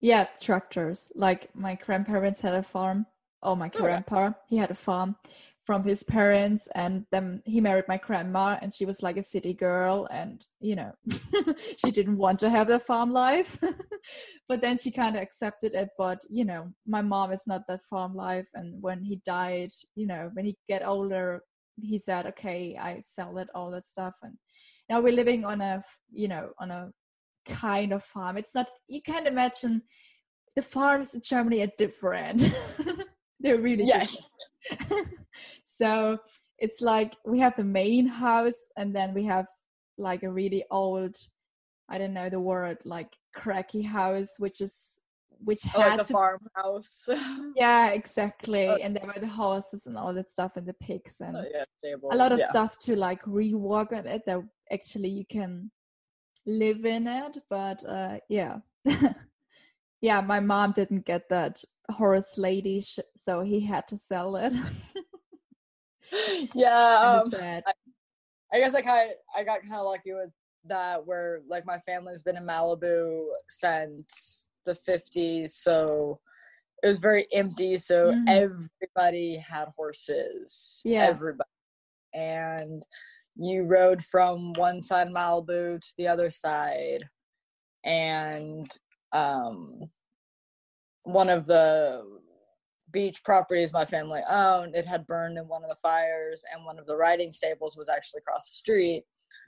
Yeah, 0.00 0.26
tractors. 0.38 1.10
Like 1.14 1.48
my 1.56 1.76
grandparents 1.76 2.42
had 2.42 2.52
a 2.52 2.62
farm. 2.62 3.06
Oh, 3.42 3.56
my 3.56 3.66
oh, 3.66 3.68
Okay. 3.68 3.78
grandpa, 3.78 4.32
he 4.46 4.58
had 4.58 4.70
a 4.70 4.74
farm 4.74 5.16
from 5.64 5.82
his 5.82 6.02
parents, 6.02 6.68
and 6.74 7.06
then 7.10 7.42
he 7.46 7.58
married 7.60 7.88
my 7.88 7.96
grandma, 7.96 8.58
and 8.60 8.70
she 8.70 8.84
was 8.84 9.02
like 9.02 9.16
a 9.16 9.22
city 9.22 9.54
girl, 9.54 10.06
and 10.10 10.44
you 10.60 10.76
know, 10.76 10.92
she 11.78 11.90
didn't 11.90 12.18
want 12.18 12.38
to 12.40 12.50
have 12.50 12.68
the 12.68 12.78
farm 12.78 13.12
life, 13.12 13.58
but 14.48 14.60
then 14.60 14.76
she 14.76 14.90
kind 14.90 15.16
of 15.16 15.22
accepted 15.22 15.74
it. 15.74 15.88
But 15.96 16.20
you 16.28 16.44
know, 16.44 16.70
my 16.86 17.00
mom 17.00 17.32
is 17.32 17.46
not 17.46 17.62
that 17.68 17.80
farm 17.88 18.14
life, 18.14 18.48
and 18.52 18.82
when 18.82 19.02
he 19.02 19.22
died, 19.24 19.70
you 19.94 20.06
know, 20.06 20.30
when 20.34 20.44
he 20.44 20.54
get 20.68 20.86
older, 20.86 21.42
he 21.80 21.98
said, 21.98 22.26
"Okay, 22.26 22.76
I 22.76 22.98
sell 23.00 23.38
it, 23.38 23.48
all 23.54 23.70
that 23.70 23.84
stuff," 23.84 24.14
and 24.22 24.36
now 24.90 25.00
we're 25.00 25.16
living 25.16 25.46
on 25.46 25.62
a 25.62 25.82
you 26.12 26.28
know, 26.28 26.50
on 26.58 26.70
a 26.70 26.90
kind 27.44 27.92
of 27.92 28.02
farm. 28.04 28.36
It's 28.36 28.54
not. 28.54 28.68
You 28.88 29.02
can't 29.02 29.26
imagine 29.26 29.82
the 30.56 30.62
farms 30.62 31.14
in 31.14 31.20
Germany 31.22 31.62
are 31.62 31.72
different. 31.78 32.42
They're 33.40 33.60
really 33.60 33.84
Yes. 33.84 34.30
different. 34.70 35.08
so 35.64 36.18
it's 36.58 36.80
like 36.80 37.14
we 37.24 37.40
have 37.40 37.56
the 37.56 37.64
main 37.64 38.06
house, 38.06 38.68
and 38.76 38.94
then 38.94 39.14
we 39.14 39.24
have 39.24 39.46
like 39.98 40.22
a 40.22 40.30
really 40.30 40.64
old, 40.70 41.14
I 41.88 41.98
don't 41.98 42.14
know 42.14 42.28
the 42.28 42.40
word, 42.40 42.78
like 42.84 43.08
cracky 43.34 43.82
house, 43.82 44.34
which 44.38 44.60
is 44.60 45.00
which 45.44 45.60
Oh, 45.74 45.80
had 45.80 46.00
the 46.00 46.04
to. 46.04 46.12
farmhouse. 46.12 47.08
Yeah, 47.56 47.90
exactly. 47.90 48.66
Okay. 48.68 48.82
And 48.82 48.96
there 48.96 49.06
were 49.06 49.20
the 49.20 49.28
horses 49.28 49.86
and 49.86 49.96
all 49.96 50.12
that 50.14 50.28
stuff, 50.28 50.56
and 50.56 50.66
the 50.66 50.74
pigs 50.74 51.20
and 51.20 51.36
Oh, 51.36 51.44
yeah, 51.52 51.94
a 52.10 52.16
lot 52.16 52.32
of 52.32 52.40
yeah. 52.40 52.46
stuff 52.46 52.76
to 52.78 52.96
like 52.96 53.22
rework 53.22 53.92
on 53.92 54.06
it 54.06 54.22
that 54.26 54.40
actually 54.72 55.10
you 55.10 55.24
can 55.26 55.70
live 56.46 56.84
in 56.84 57.06
it 57.06 57.38
but 57.48 57.84
uh 57.88 58.18
yeah 58.28 58.58
yeah 60.00 60.20
my 60.20 60.40
mom 60.40 60.72
didn't 60.72 61.06
get 61.06 61.28
that 61.28 61.62
horse 61.90 62.36
lady 62.38 62.80
sh- 62.80 62.98
so 63.16 63.40
he 63.42 63.60
had 63.60 63.86
to 63.88 63.96
sell 63.96 64.36
it 64.36 64.52
Yeah, 66.54 66.98
um, 67.22 67.30
sad. 67.30 67.62
I 68.52 68.58
guess 68.58 68.74
I 68.74 68.82
kind 68.82 69.10
I 69.36 69.42
got 69.42 69.62
kind 69.62 69.74
of 69.74 69.86
lucky 69.86 70.12
with 70.12 70.30
that, 70.66 71.04
where 71.06 71.40
like 71.48 71.66
my 71.66 71.78
family's 71.80 72.22
been 72.22 72.36
in 72.36 72.44
Malibu 72.44 73.24
since 73.48 74.48
the 74.66 74.74
'50s, 74.74 75.50
so 75.50 76.20
it 76.82 76.86
was 76.86 76.98
very 76.98 77.26
empty. 77.32 77.76
So 77.78 78.12
Mhm. 78.28 78.68
everybody 78.82 79.36
had 79.36 79.68
horses. 79.76 80.80
Yeah. 80.84 81.06
everybody, 81.08 81.48
and 82.12 82.84
you 83.36 83.64
rode 83.64 84.02
from 84.04 84.52
one 84.54 84.82
side 84.82 85.08
of 85.08 85.12
Malibu 85.12 85.80
to 85.80 85.88
the 85.98 86.08
other 86.08 86.30
side, 86.30 87.04
and 87.84 88.70
um, 89.12 89.90
one 91.02 91.28
of 91.28 91.46
the 91.46 92.02
beach 92.90 93.22
properties 93.24 93.72
my 93.72 93.84
family 93.84 94.20
owned 94.30 94.76
it 94.76 94.86
had 94.86 95.06
burned 95.08 95.36
in 95.36 95.48
one 95.48 95.64
of 95.64 95.68
the 95.68 95.76
fires 95.82 96.44
and 96.54 96.64
one 96.64 96.78
of 96.78 96.86
the 96.86 96.96
riding 96.96 97.32
stables 97.32 97.76
was 97.76 97.88
actually 97.88 98.18
across 98.18 98.48
the 98.48 98.54
street. 98.54 99.04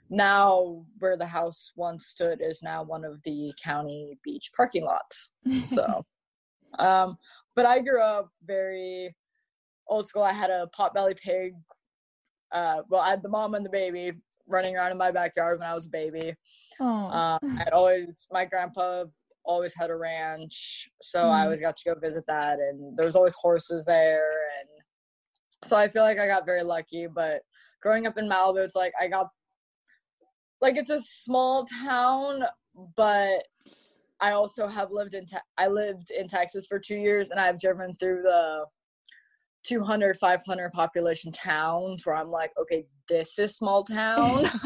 Now 0.09 0.85
where 0.99 1.15
the 1.15 1.25
house 1.25 1.71
once 1.77 2.07
stood 2.07 2.41
is 2.41 2.61
now 2.61 2.83
one 2.83 3.05
of 3.05 3.21
the 3.23 3.53
county 3.63 4.19
beach 4.23 4.51
parking 4.55 4.83
lots 4.83 5.29
so 5.65 6.05
um 6.79 7.17
but 7.55 7.65
i 7.65 7.79
grew 7.79 8.01
up 8.01 8.29
very 8.45 9.15
old 9.89 10.07
school. 10.07 10.23
I 10.23 10.33
had 10.33 10.49
a 10.49 10.69
potbelly 10.77 11.17
pig 11.17 11.53
uh 12.51 12.81
well 12.89 13.01
i 13.01 13.09
had 13.09 13.21
the 13.23 13.29
mom 13.29 13.55
and 13.55 13.65
the 13.65 13.69
baby 13.69 14.11
running 14.47 14.75
around 14.75 14.91
in 14.91 14.97
my 14.97 15.11
backyard 15.11 15.59
when 15.59 15.67
i 15.67 15.73
was 15.73 15.85
a 15.85 15.89
baby 15.89 16.33
Oh. 16.79 17.07
uh, 17.07 17.37
I'd 17.59 17.73
always 17.73 18.27
my 18.31 18.45
grandpa 18.45 19.05
always 19.43 19.73
had 19.73 19.89
a 19.89 19.95
ranch, 19.95 20.89
so 21.01 21.29
I 21.29 21.39
Mm. 21.39 21.43
always 21.45 21.61
got 21.61 21.75
to 21.77 21.93
go 21.93 21.99
visit 21.99 22.25
that, 22.27 22.59
and 22.59 22.97
there 22.97 23.05
was 23.05 23.15
always 23.15 23.33
horses 23.33 23.85
there, 23.85 24.29
and 24.59 24.69
so 25.63 25.75
I 25.77 25.87
feel 25.87 26.03
like 26.03 26.19
I 26.19 26.27
got 26.27 26.45
very 26.45 26.63
lucky. 26.63 27.07
But 27.07 27.41
growing 27.81 28.05
up 28.07 28.17
in 28.17 28.27
Malibu, 28.27 28.63
it's 28.63 28.75
like 28.75 28.91
I 29.01 29.07
got 29.07 29.29
like 30.61 30.75
it's 30.75 30.89
a 30.91 31.01
small 31.01 31.65
town, 31.81 32.43
but 32.97 33.43
I 34.19 34.31
also 34.31 34.67
have 34.67 34.91
lived 34.91 35.13
in 35.13 35.25
te- 35.25 35.37
I 35.57 35.67
lived 35.67 36.11
in 36.11 36.27
Texas 36.27 36.67
for 36.67 36.77
two 36.77 36.97
years, 36.97 37.29
and 37.29 37.39
I've 37.39 37.59
driven 37.59 37.93
through 37.93 38.23
the 38.23 38.65
200 39.67 40.17
500 40.17 40.71
population 40.71 41.31
towns 41.31 42.05
where 42.05 42.15
i'm 42.15 42.31
like 42.31 42.51
okay 42.59 42.85
this 43.09 43.37
is 43.39 43.55
small 43.55 43.83
town 43.83 44.49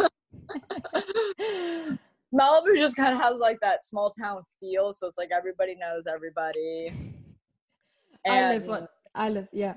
Malibu 2.34 2.76
just 2.78 2.96
kind 2.96 3.14
of 3.14 3.20
has 3.22 3.40
like 3.40 3.60
that 3.62 3.84
small 3.86 4.10
town 4.10 4.42
feel, 4.60 4.94
so 4.94 5.08
it's 5.08 5.18
like 5.18 5.32
everybody 5.36 5.76
knows 5.76 6.08
everybody. 6.08 6.88
I 8.26 8.54
live 8.54 8.64
And 8.64 8.72
on. 8.72 8.88
I 9.14 9.30
live. 9.30 9.48
Yeah. 9.52 9.74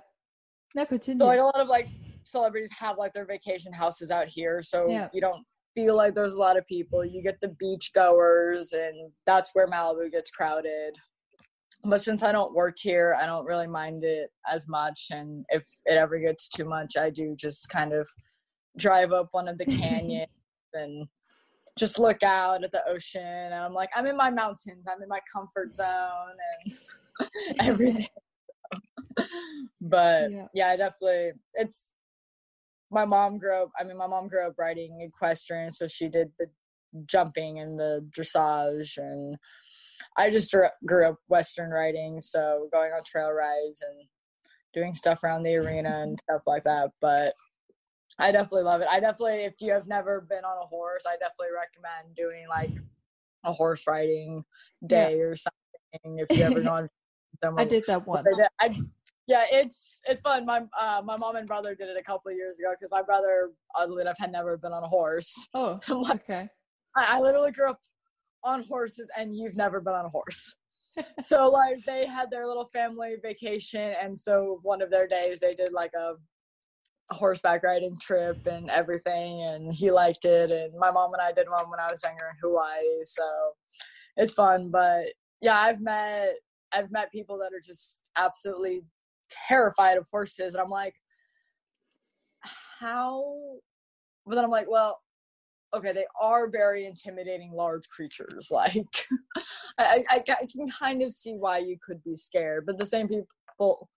No, 0.74 0.84
continue. 0.84 1.18
so 1.18 1.26
like 1.26 1.40
a 1.40 1.44
lot 1.44 1.58
of 1.60 1.66
like 1.68 1.88
celebrities 2.24 2.70
have 2.78 2.96
like 2.96 3.12
their 3.12 3.26
vacation 3.26 3.72
houses 3.72 4.10
out 4.10 4.28
here, 4.28 4.62
so 4.62 4.88
Yeah. 4.88 5.08
you 5.12 5.20
don't 5.20 5.44
feel 5.74 5.96
like 5.96 6.14
there's 6.14 6.34
a 6.34 6.38
lot 6.38 6.56
of 6.56 6.64
people. 6.68 7.04
You 7.04 7.22
get 7.22 7.40
the 7.40 7.48
beach 7.58 7.90
goers, 7.92 8.72
and 8.72 9.10
that's 9.26 9.50
where 9.54 9.66
Malibu 9.66 10.10
gets 10.12 10.30
crowded. 10.30 10.94
But 11.84 12.02
since 12.02 12.22
I 12.22 12.32
don't 12.32 12.54
work 12.54 12.76
here, 12.78 13.16
I 13.20 13.26
don't 13.26 13.44
really 13.44 13.66
mind 13.66 14.04
it 14.04 14.30
as 14.50 14.66
much. 14.68 15.08
And 15.10 15.44
if 15.50 15.62
it 15.84 15.96
ever 15.98 16.18
gets 16.18 16.48
too 16.48 16.64
much, 16.64 16.96
I 16.96 17.10
do 17.10 17.34
just 17.36 17.68
kind 17.68 17.92
of 17.92 18.08
drive 18.78 19.12
up 19.12 19.28
one 19.32 19.48
of 19.48 19.58
the 19.58 19.66
canyons 19.82 20.28
and 20.72 21.06
just 21.78 21.98
look 21.98 22.22
out 22.22 22.64
at 22.64 22.72
the 22.72 22.82
ocean. 22.88 23.22
And 23.22 23.54
I'm 23.54 23.74
like, 23.74 23.90
I'm 23.94 24.06
in 24.06 24.16
my 24.16 24.30
mountains. 24.30 24.86
I'm 24.88 25.02
in 25.02 25.08
my 25.08 25.20
comfort 25.32 25.72
zone 25.72 26.36
and 26.64 26.74
everything. 27.60 28.06
but 29.80 30.30
Yeah. 30.30 30.46
yeah. 30.54 30.68
I 30.70 30.76
definitely 30.76 31.32
it's 31.54 31.92
my 32.90 33.04
mom 33.04 33.38
grew 33.38 33.54
up 33.54 33.70
I 33.78 33.84
mean 33.84 33.96
my 33.96 34.06
mom 34.06 34.28
grew 34.28 34.46
up 34.46 34.54
riding 34.58 35.00
equestrian 35.02 35.72
so 35.72 35.86
she 35.86 36.08
did 36.08 36.32
the 36.38 36.46
jumping 37.06 37.60
and 37.60 37.78
the 37.78 38.04
dressage 38.16 38.96
and 38.96 39.36
I 40.16 40.30
just 40.30 40.54
grew 40.86 41.06
up 41.06 41.16
western 41.28 41.70
riding 41.70 42.20
so 42.20 42.68
going 42.72 42.92
on 42.92 43.02
trail 43.04 43.30
rides 43.32 43.82
and 43.82 44.06
doing 44.72 44.94
stuff 44.94 45.22
around 45.22 45.42
the 45.42 45.56
arena 45.56 46.00
and 46.02 46.18
stuff 46.28 46.42
like 46.46 46.64
that 46.64 46.90
but 47.00 47.34
I 48.18 48.30
definitely 48.30 48.62
love 48.62 48.80
it. 48.80 48.88
I 48.88 49.00
definitely 49.00 49.44
if 49.44 49.54
you 49.60 49.72
have 49.72 49.86
never 49.88 50.20
been 50.20 50.44
on 50.44 50.62
a 50.62 50.66
horse, 50.66 51.04
I 51.06 51.16
definitely 51.16 51.48
recommend 51.54 52.14
doing 52.14 52.46
like 52.48 52.70
a 53.44 53.52
horse 53.52 53.84
riding 53.86 54.44
day 54.86 55.20
or 55.20 55.34
something 55.34 56.18
if 56.18 56.36
you 56.38 56.44
ever 56.44 56.60
gone 56.62 56.88
I 57.58 57.64
did 57.64 57.84
that 57.88 58.06
once. 58.06 58.28
I, 58.60 58.66
I- 58.66 58.74
yeah, 59.26 59.44
it's 59.50 60.00
it's 60.06 60.20
fun. 60.20 60.44
My 60.44 60.60
uh, 60.78 61.00
my 61.02 61.16
mom 61.16 61.36
and 61.36 61.48
brother 61.48 61.74
did 61.74 61.88
it 61.88 61.96
a 61.98 62.02
couple 62.02 62.30
of 62.30 62.36
years 62.36 62.60
ago 62.60 62.68
because 62.72 62.90
my 62.90 63.00
brother, 63.00 63.52
oddly 63.74 64.02
enough, 64.02 64.18
had 64.18 64.30
never 64.30 64.58
been 64.58 64.72
on 64.72 64.82
a 64.82 64.86
horse. 64.86 65.32
Oh, 65.54 65.80
like, 65.88 66.16
okay. 66.16 66.46
I, 66.94 67.16
I 67.16 67.20
literally 67.20 67.50
grew 67.50 67.70
up 67.70 67.80
on 68.44 68.62
horses, 68.64 69.08
and 69.16 69.34
you've 69.34 69.56
never 69.56 69.80
been 69.80 69.94
on 69.94 70.04
a 70.04 70.10
horse. 70.10 70.54
so 71.20 71.48
like 71.48 71.84
they 71.84 72.06
had 72.06 72.30
their 72.30 72.46
little 72.46 72.68
family 72.72 73.16
vacation, 73.22 73.94
and 74.00 74.18
so 74.18 74.60
one 74.62 74.82
of 74.82 74.90
their 74.90 75.08
days 75.08 75.40
they 75.40 75.54
did 75.54 75.72
like 75.72 75.92
a, 75.94 76.14
horseback 77.10 77.62
riding 77.62 77.98
trip 77.98 78.46
and 78.46 78.70
everything, 78.70 79.42
and 79.42 79.74
he 79.74 79.90
liked 79.90 80.24
it. 80.24 80.50
And 80.50 80.72
my 80.78 80.90
mom 80.90 81.12
and 81.12 81.20
I 81.20 81.32
did 81.32 81.50
one 81.50 81.68
when 81.70 81.80
I 81.80 81.90
was 81.90 82.02
younger 82.02 82.24
in 82.30 82.36
Hawaii, 82.40 83.04
so 83.04 83.24
it's 84.16 84.32
fun. 84.32 84.70
But 84.70 85.08
yeah, 85.40 85.58
I've 85.58 85.80
met 85.80 86.34
I've 86.72 86.90
met 86.90 87.12
people 87.12 87.38
that 87.38 87.52
are 87.52 87.60
just 87.64 88.00
absolutely 88.16 88.82
terrified 89.48 89.98
of 89.98 90.06
horses, 90.10 90.54
and 90.54 90.62
I'm 90.62 90.70
like, 90.70 90.94
how? 92.80 93.36
But 94.26 94.36
then 94.36 94.44
I'm 94.44 94.50
like, 94.50 94.68
well, 94.68 95.00
okay, 95.74 95.92
they 95.92 96.06
are 96.20 96.48
very 96.48 96.86
intimidating 96.86 97.52
large 97.52 97.88
creatures. 97.88 98.50
Like, 98.54 98.86
I, 99.78 100.04
I, 100.08 100.22
I 100.28 100.46
can 100.46 100.68
kind 100.70 101.02
of 101.02 101.12
see 101.12 101.32
why 101.34 101.58
you 101.58 101.76
could 101.84 102.02
be 102.04 102.16
scared, 102.16 102.66
but 102.66 102.78
the 102.78 102.86
same 102.86 103.08
people 103.08 103.88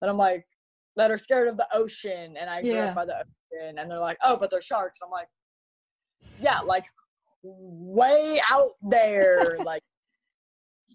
that 0.00 0.08
I'm 0.08 0.16
like, 0.16 0.46
that 0.96 1.10
are 1.10 1.18
scared 1.18 1.48
of 1.48 1.56
the 1.58 1.68
ocean, 1.72 2.36
and 2.38 2.48
I 2.48 2.62
grew 2.62 2.72
Yeah. 2.72 2.84
up 2.86 2.94
by 2.94 3.04
the 3.04 3.16
ocean, 3.16 3.78
and 3.78 3.90
they're 3.90 3.98
like, 3.98 4.18
oh, 4.22 4.36
but 4.36 4.50
they're 4.50 4.62
sharks. 4.62 5.00
I'm 5.04 5.10
like, 5.10 5.28
yeah, 6.38 6.60
like 6.60 6.84
way 7.42 8.40
out 8.50 8.70
there, 8.82 9.58
like, 9.64 9.82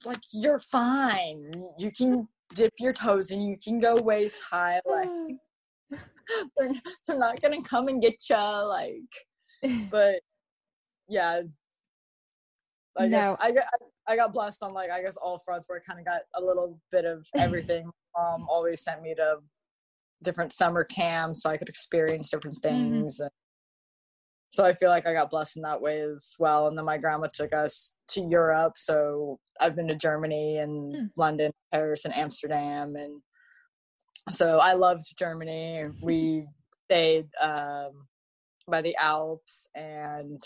like 0.05 0.21
you're 0.33 0.59
fine. 0.59 1.51
You 1.77 1.91
can 1.91 2.27
dip 2.55 2.73
your 2.79 2.93
toes 2.93 3.31
and 3.31 3.45
you 3.47 3.57
can 3.63 3.79
go 3.79 3.95
waist 4.01 4.41
high. 4.49 4.81
Like, 4.89 5.09
they're, 6.57 6.71
they're 7.05 7.17
not 7.17 7.41
gonna 7.41 7.61
come 7.61 7.87
and 7.87 8.01
get 8.01 8.15
you. 8.29 8.35
Like, 8.35 9.89
but 9.91 10.21
yeah 11.11 11.41
i 12.97 13.07
guess 13.07 13.27
No. 13.27 13.37
I 13.39 13.51
got 13.51 13.65
i 14.07 14.15
got 14.15 14.33
blessed 14.33 14.63
on 14.63 14.73
like 14.73 14.91
i 14.91 15.01
guess 15.01 15.17
all 15.17 15.39
fronts 15.45 15.67
where 15.67 15.77
i 15.79 15.81
kind 15.85 15.99
of 15.99 16.05
got 16.05 16.21
a 16.35 16.41
little 16.41 16.79
bit 16.91 17.05
of 17.05 17.25
everything 17.37 17.85
um 18.17 18.45
always 18.49 18.81
sent 18.81 19.01
me 19.01 19.13
to 19.15 19.35
different 20.23 20.53
summer 20.53 20.83
camps 20.85 21.43
so 21.43 21.49
i 21.49 21.57
could 21.57 21.69
experience 21.69 22.29
different 22.31 22.57
Mm-hmm. 22.63 23.01
things 23.01 23.19
and 23.19 23.29
so 24.51 24.63
i 24.63 24.73
feel 24.73 24.89
like 24.89 25.05
i 25.05 25.13
got 25.13 25.29
blessed 25.29 25.57
in 25.57 25.63
that 25.63 25.81
way 25.81 26.01
as 26.01 26.33
well 26.39 26.67
and 26.67 26.77
then 26.77 26.85
my 26.85 26.97
grandma 26.97 27.27
took 27.33 27.53
us 27.53 27.93
to 28.07 28.21
europe 28.21 28.73
so 28.77 29.37
i've 29.59 29.75
been 29.75 29.87
to 29.87 29.95
germany 29.95 30.57
and 30.59 30.95
Hmm. 30.95 31.05
london 31.17 31.51
paris 31.73 32.05
and 32.05 32.15
amsterdam 32.15 32.95
and 32.95 33.21
so 34.29 34.59
i 34.59 34.73
loved 34.73 35.05
germany 35.19 35.83
we 36.01 36.45
stayed 36.85 37.27
um 37.41 38.07
by 38.67 38.81
the 38.81 38.95
Alps 39.01 39.67
and 39.75 40.41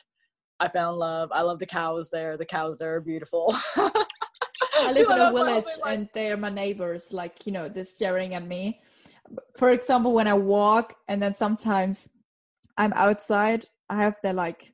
I 0.60 0.70
fell 0.70 0.94
in 0.94 1.00
love. 1.00 1.30
I 1.34 1.42
love 1.42 1.60
the 1.60 1.66
cows 1.66 2.10
there. 2.10 2.38
The 2.38 2.46
cows 2.46 2.78
there 2.78 2.96
are 2.96 3.02
beautiful. 3.02 3.56
I 3.76 4.06
live 4.94 5.10
in 5.10 5.20
a 5.20 5.32
village 5.32 5.66
and 5.86 6.10
they 6.14 6.32
are 6.32 6.38
my 6.38 6.50
neighbors, 6.50 7.12
like, 7.12 7.46
you 7.46 7.52
know, 7.52 7.68
they're 7.68 7.84
staring 7.84 8.34
at 8.34 8.46
me. 8.46 8.82
For 9.58 9.72
example, 9.72 10.14
when 10.14 10.28
I 10.28 10.34
walk 10.34 10.96
and 11.08 11.22
then 11.22 11.34
sometimes 11.34 12.10
I'm 12.78 12.94
outside, 12.94 13.66
I 13.90 13.98
have 14.04 14.18
the 14.24 14.34
like, 14.34 14.74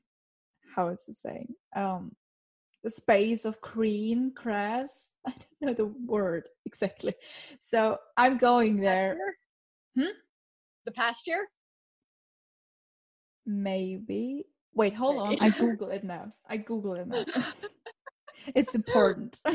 how 0.75 0.89
is 0.89 1.05
the 1.05 1.13
saying? 1.13 1.55
Um, 1.75 2.11
the 2.84 2.89
space 2.89 3.45
of 3.45 3.61
green 3.61 4.32
grass. 4.34 5.09
I 5.27 5.32
don't 5.32 5.61
know 5.61 5.73
the 5.73 5.93
word 6.05 6.47
exactly. 6.65 7.13
So 7.59 7.97
I'm 8.17 8.38
going 8.38 8.77
there. 8.77 9.17
Pasture? 9.95 10.09
Hmm? 10.09 10.17
The 10.86 10.91
pasture? 10.91 11.47
Maybe. 13.45 14.45
Wait, 14.74 14.93
hold 14.93 15.19
on. 15.19 15.36
I 15.41 15.49
Google 15.49 15.89
it 15.89 16.03
now. 16.03 16.34
I 16.49 16.57
Google 16.57 16.93
it 16.95 17.07
now. 17.07 17.26
it's 18.55 18.74
important. 18.76 19.39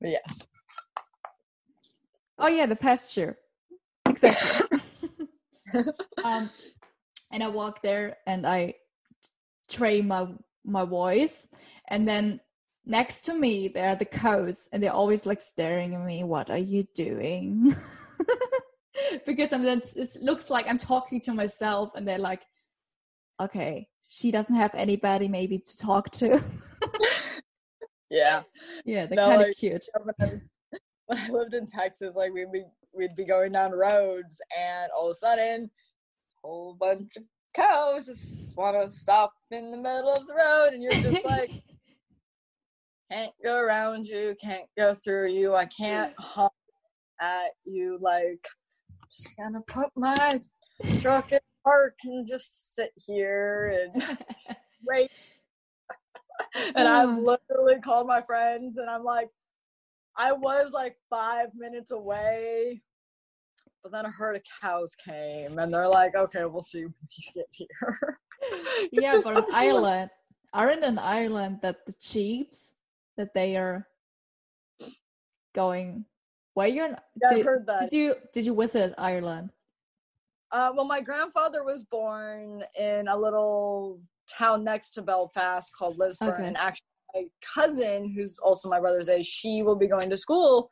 yes. 0.00 0.46
Oh 2.38 2.46
yeah, 2.46 2.66
the 2.66 2.76
pasture. 2.76 3.36
Exactly. 4.06 4.78
um, 6.24 6.50
and 7.32 7.42
I 7.42 7.48
walk 7.48 7.82
there 7.82 8.18
and 8.26 8.46
I 8.46 8.74
train 9.68 10.08
my 10.08 10.28
my 10.64 10.84
voice, 10.84 11.48
and 11.88 12.06
then 12.06 12.40
next 12.86 13.22
to 13.22 13.34
me 13.34 13.68
there 13.68 13.88
are 13.90 13.96
the 13.96 14.04
cows, 14.04 14.68
and 14.72 14.82
they're 14.82 14.92
always 14.92 15.26
like 15.26 15.40
staring 15.40 15.94
at 15.94 16.04
me. 16.04 16.22
What 16.22 16.48
are 16.48 16.58
you 16.58 16.86
doing? 16.94 17.74
Because 19.24 19.52
I'm 19.52 19.62
then 19.62 19.80
it 19.96 20.08
looks 20.20 20.50
like 20.50 20.68
I'm 20.68 20.78
talking 20.78 21.20
to 21.22 21.32
myself, 21.32 21.92
and 21.94 22.06
they're 22.06 22.18
like, 22.18 22.42
okay, 23.40 23.88
she 24.08 24.30
doesn't 24.30 24.54
have 24.54 24.74
anybody 24.74 25.28
maybe 25.28 25.58
to 25.58 25.76
talk 25.78 26.10
to. 26.12 26.42
Yeah. 28.10 28.42
yeah, 28.84 29.06
they're 29.06 29.16
No, 29.16 29.28
kind 29.28 29.40
of 29.42 29.46
like- 29.48 29.56
cute. 29.56 29.84
When 31.06 31.18
I, 31.18 31.28
lived 31.30 31.54
in 31.54 31.64
Texas, 31.66 32.16
like 32.16 32.32
we'd 32.34 32.52
be 32.52 32.64
we'd 32.92 33.16
be 33.16 33.24
going 33.24 33.52
down 33.52 33.72
roads 33.72 34.40
and 34.58 34.90
all 34.92 35.08
of 35.08 35.12
a 35.12 35.14
sudden 35.14 35.70
a 36.44 36.46
whole 36.46 36.74
bunch 36.74 37.16
of 37.16 37.22
cows 37.54 38.04
just 38.06 38.54
want 38.56 38.76
to 38.92 38.98
stop 38.98 39.32
in 39.50 39.70
the 39.70 39.76
middle 39.78 40.12
of 40.12 40.26
the 40.26 40.34
road, 40.34 40.74
and 40.74 40.82
you're 40.82 40.92
just 40.92 41.24
like, 41.24 41.50
can't 43.10 43.32
go 43.42 43.56
around 43.58 44.04
you, 44.06 44.36
can't 44.38 44.66
go 44.76 44.92
through 44.92 45.28
you, 45.28 45.54
I 45.54 45.64
can't 45.66 46.12
honk 46.18 46.52
at 47.22 47.50
you. 47.64 47.98
Like, 48.02 48.46
just 49.10 49.36
gonna 49.36 49.60
put 49.62 49.90
my 49.96 50.40
truck 51.00 51.32
in 51.32 51.40
park 51.64 51.96
and 52.04 52.26
just 52.26 52.74
sit 52.74 52.92
here 52.96 53.90
and 53.94 54.02
wait. 54.86 55.10
and 56.76 56.86
I've 56.86 57.18
literally 57.18 57.80
called 57.82 58.06
my 58.06 58.22
friends, 58.22 58.76
and 58.78 58.88
I'm 58.88 59.04
like, 59.04 59.28
I 60.16 60.32
was 60.32 60.70
like 60.72 60.96
five 61.10 61.48
minutes 61.54 61.90
away 61.90 62.82
but 63.82 63.92
then 63.92 64.06
a 64.06 64.10
herd 64.10 64.36
of 64.36 64.42
cows 64.60 64.94
came, 64.96 65.58
and 65.58 65.72
they're 65.72 65.88
like, 65.88 66.14
"Okay, 66.14 66.44
we'll 66.44 66.62
see 66.62 66.84
when 66.84 66.94
you 67.10 67.32
get 67.34 67.46
here." 67.50 68.18
yeah, 68.92 69.18
but 69.22 69.38
an 69.38 69.44
island 69.52 70.10
aren't 70.52 70.84
an 70.84 70.98
island 70.98 71.60
that 71.62 71.86
the 71.86 71.94
chiefs 71.94 72.74
that 73.16 73.34
they 73.34 73.56
are 73.56 73.86
going. 75.54 76.04
Where 76.58 76.66
you're? 76.66 76.88
Yeah, 76.88 77.28
did, 77.36 77.46
heard 77.46 77.66
that. 77.68 77.78
Did 77.88 77.92
you 77.92 78.16
did 78.34 78.44
you 78.44 78.52
visit 78.52 78.92
Ireland? 78.98 79.50
Uh, 80.50 80.72
well, 80.74 80.86
my 80.86 81.00
grandfather 81.00 81.62
was 81.62 81.84
born 81.84 82.64
in 82.76 83.06
a 83.06 83.16
little 83.16 84.00
town 84.28 84.64
next 84.64 84.90
to 84.94 85.02
Belfast 85.02 85.70
called 85.72 85.98
Lisburn, 85.98 86.30
okay. 86.30 86.46
and 86.46 86.56
actually, 86.56 86.82
my 87.14 87.26
cousin, 87.54 88.12
who's 88.12 88.40
also 88.40 88.68
my 88.68 88.80
brother's 88.80 89.08
age, 89.08 89.24
she 89.24 89.62
will 89.62 89.76
be 89.76 89.86
going 89.86 90.10
to 90.10 90.16
school 90.16 90.68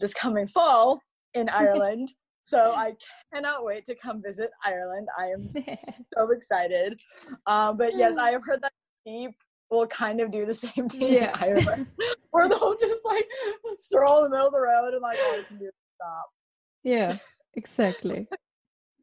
this 0.00 0.12
coming 0.12 0.46
fall 0.46 1.00
in 1.32 1.48
Ireland. 1.64 2.12
So 2.42 2.74
I 2.76 2.92
cannot 3.32 3.64
wait 3.64 3.86
to 3.86 3.94
come 3.94 4.20
visit 4.22 4.50
Ireland. 4.66 5.08
I 5.18 5.28
am 5.28 5.48
so 6.14 6.30
excited. 6.30 7.00
Um, 7.46 7.78
but 7.78 7.96
yes, 7.96 8.18
I 8.18 8.32
have 8.32 8.44
heard 8.44 8.60
that 8.60 8.72
sheep 9.08 9.32
will 9.70 9.86
kind 9.86 10.20
of 10.20 10.30
do 10.30 10.46
the 10.46 10.54
same 10.54 10.88
thing 10.88 11.12
yeah. 11.12 11.30
in 11.30 11.58
Ireland, 11.58 11.86
where 12.30 12.48
they'll 12.48 12.76
just 12.76 13.04
like 13.04 13.26
stroll 13.78 14.24
in 14.24 14.30
the 14.30 14.30
middle 14.30 14.48
of 14.48 14.52
the 14.52 14.60
road 14.60 14.94
and 14.94 15.02
like 15.02 15.18
all 15.26 15.38
you 15.38 15.44
can 15.44 15.58
do 15.58 15.66
is 15.66 15.72
stop. 15.94 16.26
Yeah, 16.84 17.16
exactly. 17.54 18.26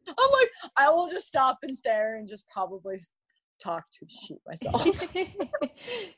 I'm 0.07 0.32
like, 0.32 0.49
I 0.78 0.89
will 0.89 1.09
just 1.09 1.28
stop 1.28 1.59
and 1.64 1.78
stare 1.78 2.18
and 2.18 2.28
just 2.28 2.45
probably 2.49 2.99
talk 3.61 3.84
to 3.91 4.05
the 4.05 4.11
sheep 4.11 4.41
myself. 4.45 5.05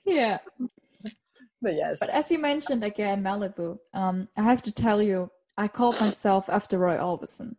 yeah. 0.06 0.40
But 1.62 1.76
yes. 1.76 1.98
But 2.00 2.10
as 2.10 2.32
you 2.32 2.40
mentioned 2.40 2.84
again, 2.84 3.24
Malibu, 3.24 3.78
um, 3.94 4.28
I 4.38 4.42
have 4.42 4.64
to 4.64 4.72
tell 4.72 5.02
you, 5.02 5.30
I 5.58 5.68
called 5.68 6.00
myself 6.02 6.50
after 6.50 6.80
Roy 6.80 6.96
Orbison. 6.96 7.56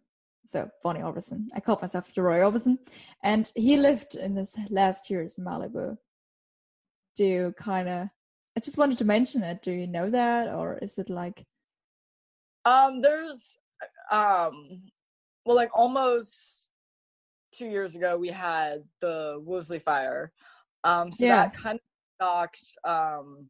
So 0.46 0.68
Bonnie 0.82 1.00
Orbison. 1.00 1.46
I 1.54 1.60
called 1.60 1.82
myself 1.82 2.08
after 2.08 2.22
Roy 2.22 2.38
Orbison, 2.38 2.78
and 3.22 3.50
he 3.56 3.76
lived 3.76 4.14
in 4.14 4.34
this 4.34 4.56
last 4.70 5.10
year's 5.10 5.38
Malibu. 5.38 5.96
Do 7.16 7.52
kind 7.56 7.88
of? 7.88 8.08
I 8.56 8.60
just 8.60 8.78
wanted 8.78 8.98
to 8.98 9.04
mention 9.04 9.42
it. 9.42 9.62
Do 9.62 9.72
you 9.72 9.86
know 9.86 10.10
that, 10.10 10.48
or 10.48 10.78
is 10.80 10.98
it 10.98 11.10
like? 11.10 11.44
Um, 12.64 13.00
there's, 13.00 13.58
um, 14.10 14.82
well, 15.44 15.56
like 15.56 15.70
almost 15.74 16.68
two 17.52 17.66
years 17.66 17.96
ago, 17.96 18.16
we 18.16 18.28
had 18.28 18.82
the 19.00 19.40
Woolsey 19.44 19.78
fire. 19.78 20.32
Um, 20.84 21.12
so 21.12 21.24
yeah. 21.24 21.36
that 21.36 21.54
kind 21.54 21.76
of 21.76 22.26
knocked, 22.26 22.76
um, 22.84 23.48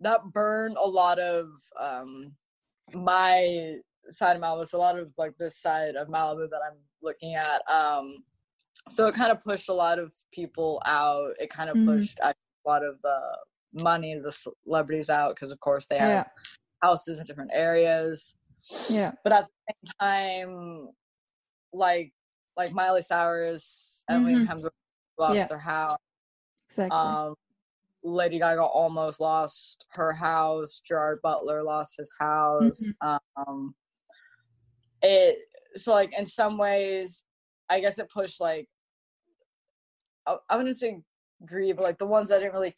that 0.00 0.24
burned 0.32 0.76
a 0.76 0.86
lot 0.86 1.18
of 1.18 1.48
um 1.80 2.32
my 2.94 3.76
side 4.08 4.36
of 4.36 4.42
Malibu, 4.42 4.68
so 4.68 4.78
a 4.78 4.80
lot 4.80 4.98
of 4.98 5.10
like 5.18 5.36
this 5.38 5.58
side 5.58 5.96
of 5.96 6.08
Malibu 6.08 6.48
that 6.50 6.60
I'm 6.66 6.78
looking 7.02 7.34
at. 7.34 7.68
Um, 7.70 8.18
so 8.90 9.06
it 9.06 9.14
kind 9.14 9.32
of 9.32 9.42
pushed 9.42 9.68
a 9.68 9.74
lot 9.74 9.98
of 9.98 10.12
people 10.32 10.80
out. 10.86 11.30
It 11.40 11.50
kind 11.50 11.70
of 11.70 11.76
mm-hmm. 11.76 11.98
pushed 11.98 12.18
a 12.20 12.34
lot 12.66 12.84
of 12.84 12.96
the 13.02 13.82
money 13.82 14.18
the 14.18 14.32
celebrities 14.32 15.10
out 15.10 15.34
because, 15.34 15.52
of 15.52 15.60
course, 15.60 15.86
they 15.86 15.98
have 15.98 16.08
yeah. 16.08 16.24
houses 16.82 17.20
in 17.20 17.26
different 17.26 17.50
areas. 17.52 18.34
Yeah. 18.88 19.12
But 19.22 19.32
at 19.32 19.46
the 19.46 19.74
same 19.74 19.94
time, 20.00 20.88
like 21.72 22.12
like 22.56 22.72
Miley 22.72 23.02
Cyrus, 23.02 24.02
and 24.08 24.26
Liam 24.26 24.46
mm-hmm. 24.46 24.52
Hemsworth 24.52 24.70
lost 25.18 25.36
yeah. 25.36 25.46
their 25.46 25.58
house. 25.58 25.98
Exactly. 26.68 26.98
Um, 26.98 27.34
Lady 28.02 28.38
Gaga 28.38 28.62
almost 28.62 29.20
lost 29.20 29.84
her 29.90 30.12
house. 30.12 30.80
Gerard 30.80 31.18
Butler 31.22 31.62
lost 31.62 31.96
his 31.98 32.10
house. 32.20 32.88
Mm-hmm. 33.02 33.42
Um, 33.42 33.74
it 35.02 35.38
so 35.76 35.92
like 35.92 36.16
in 36.18 36.24
some 36.26 36.56
ways, 36.56 37.24
I 37.68 37.80
guess 37.80 37.98
it 37.98 38.08
pushed 38.10 38.40
like 38.40 38.68
I, 40.26 40.36
I 40.50 40.56
wouldn't 40.56 40.78
say 40.78 41.00
grieve, 41.44 41.76
but 41.76 41.84
like 41.84 41.98
the 41.98 42.06
ones 42.06 42.28
that 42.28 42.38
didn't 42.38 42.54
really 42.54 42.74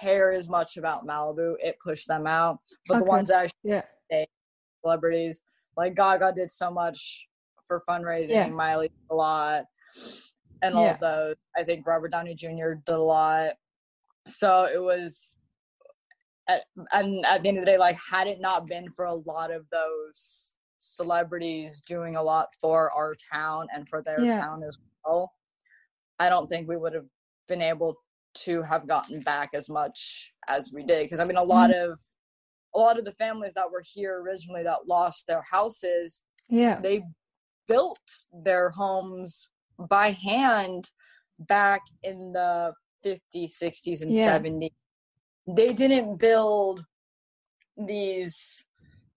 care 0.00 0.32
as 0.32 0.48
much 0.48 0.76
about 0.76 1.06
Malibu, 1.06 1.54
it 1.60 1.76
pushed 1.82 2.08
them 2.08 2.26
out. 2.26 2.58
But 2.88 2.96
okay. 2.96 3.04
the 3.04 3.10
ones 3.10 3.28
that 3.28 3.44
actually 3.44 3.82
yeah. 4.10 4.24
celebrities 4.82 5.42
like 5.76 5.94
Gaga 5.94 6.32
did 6.34 6.50
so 6.50 6.70
much 6.70 7.26
for 7.66 7.82
fundraising, 7.88 8.30
yeah. 8.30 8.48
Miley 8.48 8.90
a 9.10 9.14
lot, 9.14 9.64
and 10.62 10.74
all 10.74 10.84
yeah. 10.84 10.94
of 10.94 11.00
those. 11.00 11.36
I 11.56 11.62
think 11.62 11.86
Robert 11.86 12.10
Downey 12.10 12.34
Jr. 12.34 12.74
did 12.84 12.94
a 12.94 12.98
lot 12.98 13.52
so 14.26 14.68
it 14.72 14.80
was 14.80 15.36
at, 16.48 16.62
and 16.92 17.24
at 17.26 17.42
the 17.42 17.48
end 17.48 17.58
of 17.58 17.64
the 17.64 17.70
day 17.70 17.78
like 17.78 17.98
had 17.98 18.26
it 18.26 18.40
not 18.40 18.66
been 18.66 18.90
for 18.90 19.06
a 19.06 19.14
lot 19.14 19.50
of 19.50 19.66
those 19.70 20.54
celebrities 20.78 21.80
doing 21.86 22.16
a 22.16 22.22
lot 22.22 22.48
for 22.60 22.90
our 22.92 23.14
town 23.32 23.66
and 23.74 23.88
for 23.88 24.02
their 24.02 24.20
yeah. 24.20 24.40
town 24.40 24.62
as 24.62 24.78
well 25.04 25.32
i 26.20 26.28
don't 26.28 26.48
think 26.48 26.68
we 26.68 26.76
would 26.76 26.94
have 26.94 27.06
been 27.48 27.62
able 27.62 27.96
to 28.34 28.62
have 28.62 28.86
gotten 28.86 29.20
back 29.22 29.50
as 29.54 29.68
much 29.68 30.30
as 30.48 30.70
we 30.72 30.84
did 30.84 31.02
because 31.02 31.18
i 31.18 31.24
mean 31.24 31.36
a 31.36 31.42
lot 31.42 31.70
mm-hmm. 31.70 31.92
of 31.92 31.98
a 32.74 32.78
lot 32.78 32.98
of 32.98 33.04
the 33.04 33.12
families 33.12 33.52
that 33.54 33.70
were 33.70 33.82
here 33.84 34.20
originally 34.20 34.62
that 34.62 34.86
lost 34.86 35.26
their 35.26 35.42
houses 35.42 36.22
yeah 36.48 36.80
they 36.80 37.02
built 37.66 37.98
their 38.44 38.70
homes 38.70 39.48
by 39.88 40.12
hand 40.12 40.90
back 41.40 41.80
in 42.02 42.32
the 42.32 42.72
50s 43.04 43.52
60s 43.62 44.02
and 44.02 44.14
yeah. 44.14 44.38
70s 44.38 44.70
they 45.48 45.72
didn't 45.72 46.16
build 46.18 46.84
these 47.76 48.64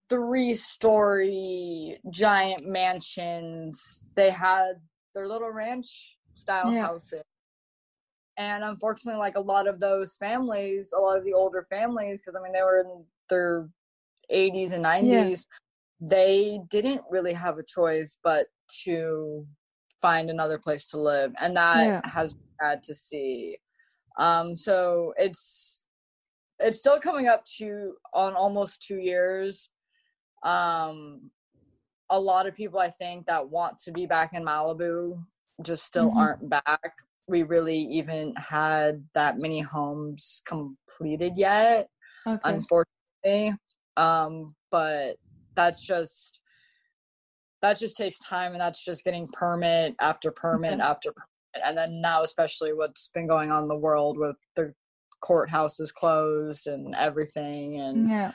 three 0.10 0.54
story 0.54 2.00
giant 2.10 2.66
mansions 2.66 4.02
they 4.16 4.30
had 4.30 4.74
their 5.14 5.28
little 5.28 5.52
ranch 5.52 6.18
style 6.34 6.72
yeah. 6.72 6.82
houses 6.82 7.24
and 8.38 8.64
unfortunately 8.64 9.20
like 9.20 9.38
a 9.38 9.42
lot 9.42 9.68
of 9.68 9.80
those 9.80 10.16
families 10.16 10.94
a 10.96 11.00
lot 11.00 11.18
of 11.18 11.24
the 11.24 11.34
older 11.34 11.66
families 11.70 12.20
because 12.20 12.36
i 12.36 12.42
mean 12.42 12.52
they 12.52 12.62
were 12.62 12.80
in 12.80 13.06
their 13.30 13.70
80s 14.32 14.72
and 14.72 14.84
90s 14.84 15.04
yeah. 15.06 15.36
they 16.02 16.60
didn't 16.70 17.02
really 17.10 17.34
have 17.34 17.58
a 17.58 17.64
choice 17.64 18.18
but 18.24 18.48
to 18.84 19.46
find 20.02 20.30
another 20.30 20.58
place 20.58 20.88
to 20.88 21.00
live 21.00 21.32
and 21.40 21.56
that 21.56 21.86
yeah. 21.86 22.02
has 22.10 22.34
bad 22.60 22.82
to 22.84 22.96
see 22.96 23.58
um, 24.18 24.56
so 24.56 25.14
it's 25.18 25.84
it's 26.60 26.80
still 26.80 27.00
coming 27.00 27.28
up 27.28 27.44
to 27.58 27.94
on 28.14 28.34
almost 28.36 28.84
two 28.84 28.98
years. 28.98 29.70
Um, 30.44 31.32
a 32.10 32.20
lot 32.20 32.48
of 32.48 32.56
people 32.56 32.80
I 32.80 32.90
think 32.90 33.26
that 33.26 33.50
want 33.50 33.80
to 33.84 33.92
be 33.92 34.06
back 34.06 34.34
in 34.34 34.44
Malibu 34.44 35.24
just 35.62 35.86
still 35.86 36.10
mm-hmm. 36.10 36.18
aren't 36.18 36.50
back. 36.50 36.94
We 37.28 37.44
really 37.44 37.78
even 37.78 38.34
had 38.36 39.04
that 39.14 39.38
many 39.38 39.62
homes 39.62 40.42
completed 40.46 41.34
yet, 41.38 41.88
okay. 42.28 42.40
unfortunately. 42.44 43.58
Um, 43.96 44.56
but 44.72 45.18
that's 45.56 45.82
just 45.82 46.40
that 47.62 47.80
just 47.80 47.96
takes 47.96 48.20
time 48.20 48.52
and 48.52 48.62
that's 48.62 48.84
just 48.84 49.06
getting 49.06 49.28
permit 49.30 49.96
after 50.02 50.32
permit 50.32 50.74
okay. 50.74 50.82
after 50.82 51.12
permit 51.12 51.66
and 51.66 51.78
then 51.78 52.02
now 52.02 52.24
especially 52.24 52.74
what's 52.74 53.10
been 53.14 53.28
going 53.28 53.52
on 53.52 53.64
in 53.64 53.70
the 53.70 53.76
world 53.76 54.18
with 54.18 54.36
the 54.56 54.74
courthouses 55.24 55.94
closed 55.94 56.68
and 56.68 56.94
everything 56.96 57.80
and 57.80 58.10
yeah 58.10 58.32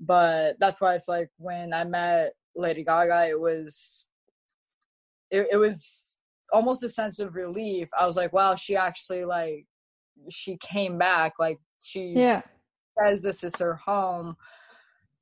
but 0.00 0.56
that's 0.58 0.80
why 0.80 0.94
it's 0.94 1.08
like 1.08 1.28
when 1.38 1.72
i 1.72 1.84
met 1.84 2.32
lady 2.56 2.82
gaga 2.82 3.28
it 3.28 3.38
was 3.38 4.06
it, 5.30 5.46
it 5.52 5.56
was 5.56 6.09
almost 6.52 6.82
a 6.82 6.88
sense 6.88 7.18
of 7.18 7.34
relief 7.34 7.88
i 7.98 8.06
was 8.06 8.16
like 8.16 8.32
wow 8.32 8.54
she 8.54 8.76
actually 8.76 9.24
like 9.24 9.66
she 10.30 10.56
came 10.58 10.98
back 10.98 11.32
like 11.38 11.58
she 11.80 12.12
yeah 12.14 12.42
says 13.00 13.22
this 13.22 13.44
is 13.44 13.56
her 13.58 13.74
home 13.74 14.36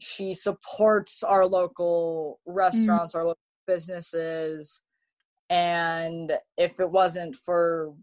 she 0.00 0.34
supports 0.34 1.22
our 1.22 1.46
local 1.46 2.40
mm. 2.48 2.54
restaurants 2.54 3.14
mm. 3.14 3.18
our 3.18 3.24
local 3.24 3.38
businesses 3.66 4.82
and 5.50 6.32
if 6.56 6.78
it 6.80 6.90
wasn't 6.90 7.34
for 7.34 7.94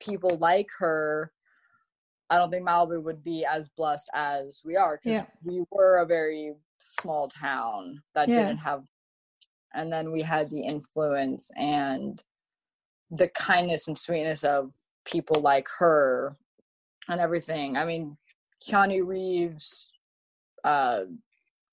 people 0.00 0.36
like 0.38 0.68
her, 0.78 1.32
I 2.28 2.38
don't 2.38 2.50
think 2.50 2.66
Malibu 2.66 3.02
would 3.02 3.24
be 3.24 3.44
as 3.44 3.68
blessed 3.68 4.08
as 4.14 4.60
we 4.64 4.76
are. 4.76 4.98
Because 5.02 5.12
yeah. 5.12 5.26
we 5.44 5.62
were 5.70 5.98
a 5.98 6.06
very 6.06 6.54
small 6.82 7.28
town 7.28 8.02
that 8.14 8.28
yeah. 8.28 8.46
didn't 8.46 8.58
have 8.58 8.82
and 9.74 9.92
then 9.92 10.10
we 10.10 10.20
had 10.20 10.50
the 10.50 10.60
influence 10.60 11.48
and 11.56 12.24
the 13.10 13.28
kindness 13.28 13.88
and 13.88 13.96
sweetness 13.98 14.44
of 14.44 14.72
people 15.04 15.40
like 15.40 15.68
her 15.78 16.36
and 17.08 17.20
everything. 17.20 17.76
I 17.76 17.84
mean, 17.84 18.16
Keanu 18.64 19.06
Reeves 19.06 19.90
uh, 20.64 21.02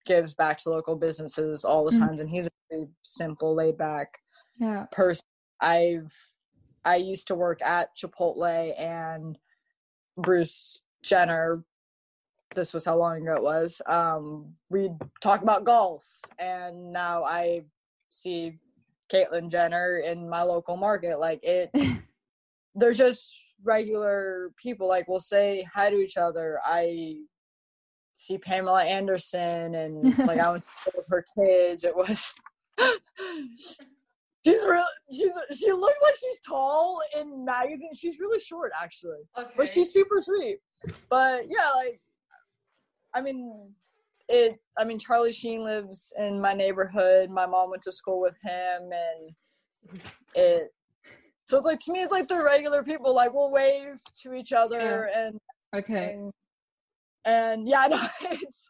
gives 0.06 0.34
back 0.34 0.58
to 0.60 0.70
local 0.70 0.96
businesses 0.96 1.66
all 1.66 1.84
the 1.84 1.92
Mm. 1.92 2.00
time, 2.00 2.20
and 2.20 2.30
he's 2.30 2.48
a 2.48 2.50
very 2.70 2.88
simple, 3.04 3.54
laid 3.54 3.78
back 3.78 4.20
Yeah. 4.60 4.86
person. 4.92 5.26
I've 5.60 6.12
I 6.86 6.96
used 6.96 7.28
to 7.28 7.36
work 7.36 7.62
at 7.62 7.90
Chipotle 7.98 8.74
and 8.80 9.38
Bruce 10.16 10.84
Jenner. 11.02 11.66
This 12.56 12.74
was 12.74 12.86
how 12.86 12.96
long 12.98 13.22
ago 13.22 13.36
it 13.36 13.44
was. 13.44 13.82
Um, 13.88 14.56
we'd 14.70 14.96
talk 15.20 15.42
about 15.42 15.66
golf, 15.66 16.06
and 16.40 16.94
now 16.94 17.26
I 17.26 17.66
see 18.10 18.58
Caitlyn 19.12 19.50
Jenner 19.50 19.98
in 20.00 20.30
my 20.30 20.42
local 20.42 20.78
market. 20.78 21.20
Like 21.20 21.40
it, 21.44 21.72
they're 22.76 22.94
just 22.94 23.34
regular 23.64 24.52
people. 24.58 24.88
Like 24.88 25.08
we'll 25.08 25.20
say 25.20 25.66
hi 25.74 25.90
to 25.90 25.98
each 25.98 26.18
other. 26.18 26.60
I 26.64 27.18
see 28.14 28.38
Pamela 28.38 28.84
Anderson, 28.84 29.76
and 29.76 30.18
like 30.20 30.40
I 30.40 30.52
went 30.52 30.64
to 30.64 30.70
school 30.82 30.94
with 30.98 31.08
her 31.10 31.26
kids. 31.38 31.84
It 31.84 31.96
was. 31.96 32.36
She's 34.46 34.64
real. 34.64 34.86
She's 35.12 35.32
she 35.60 35.72
looks 35.74 36.00
like 36.02 36.16
she's 36.16 36.40
tall 36.40 37.02
in 37.20 37.44
magazines. 37.44 38.00
She's 38.00 38.18
really 38.18 38.40
short, 38.40 38.72
actually, 38.82 39.20
but 39.36 39.68
she's 39.68 39.92
super 39.92 40.22
sweet. 40.22 40.60
But 41.10 41.50
yeah, 41.50 41.72
like, 41.76 42.00
I 43.14 43.20
mean, 43.20 43.74
it. 44.30 44.60
I 44.78 44.84
mean, 44.84 45.00
Charlie 45.00 45.32
Sheen 45.32 45.64
lives 45.64 46.12
in 46.18 46.40
my 46.40 46.54
neighborhood. 46.54 47.30
My 47.30 47.46
mom 47.46 47.70
went 47.72 47.84
to 47.84 47.92
school 47.92 48.22
with 48.22 48.36
him, 48.44 48.90
and 48.92 50.02
it. 50.36 50.72
So 51.50 51.58
it's 51.58 51.66
like 51.66 51.80
to 51.82 51.94
me, 51.94 52.02
it's 52.02 52.12
like 52.12 52.28
the 52.28 52.44
regular 52.44 52.84
people. 52.84 53.16
Like 53.16 53.34
we'll 53.34 53.52
wave 53.52 54.00
to 54.24 54.34
each 54.34 54.54
other, 54.54 55.10
and 55.16 55.40
Okay. 55.76 56.14
and, 56.14 56.32
and 57.26 57.68
yeah, 57.68 57.80
I 57.82 57.88
know 57.88 58.08
it's 58.24 58.70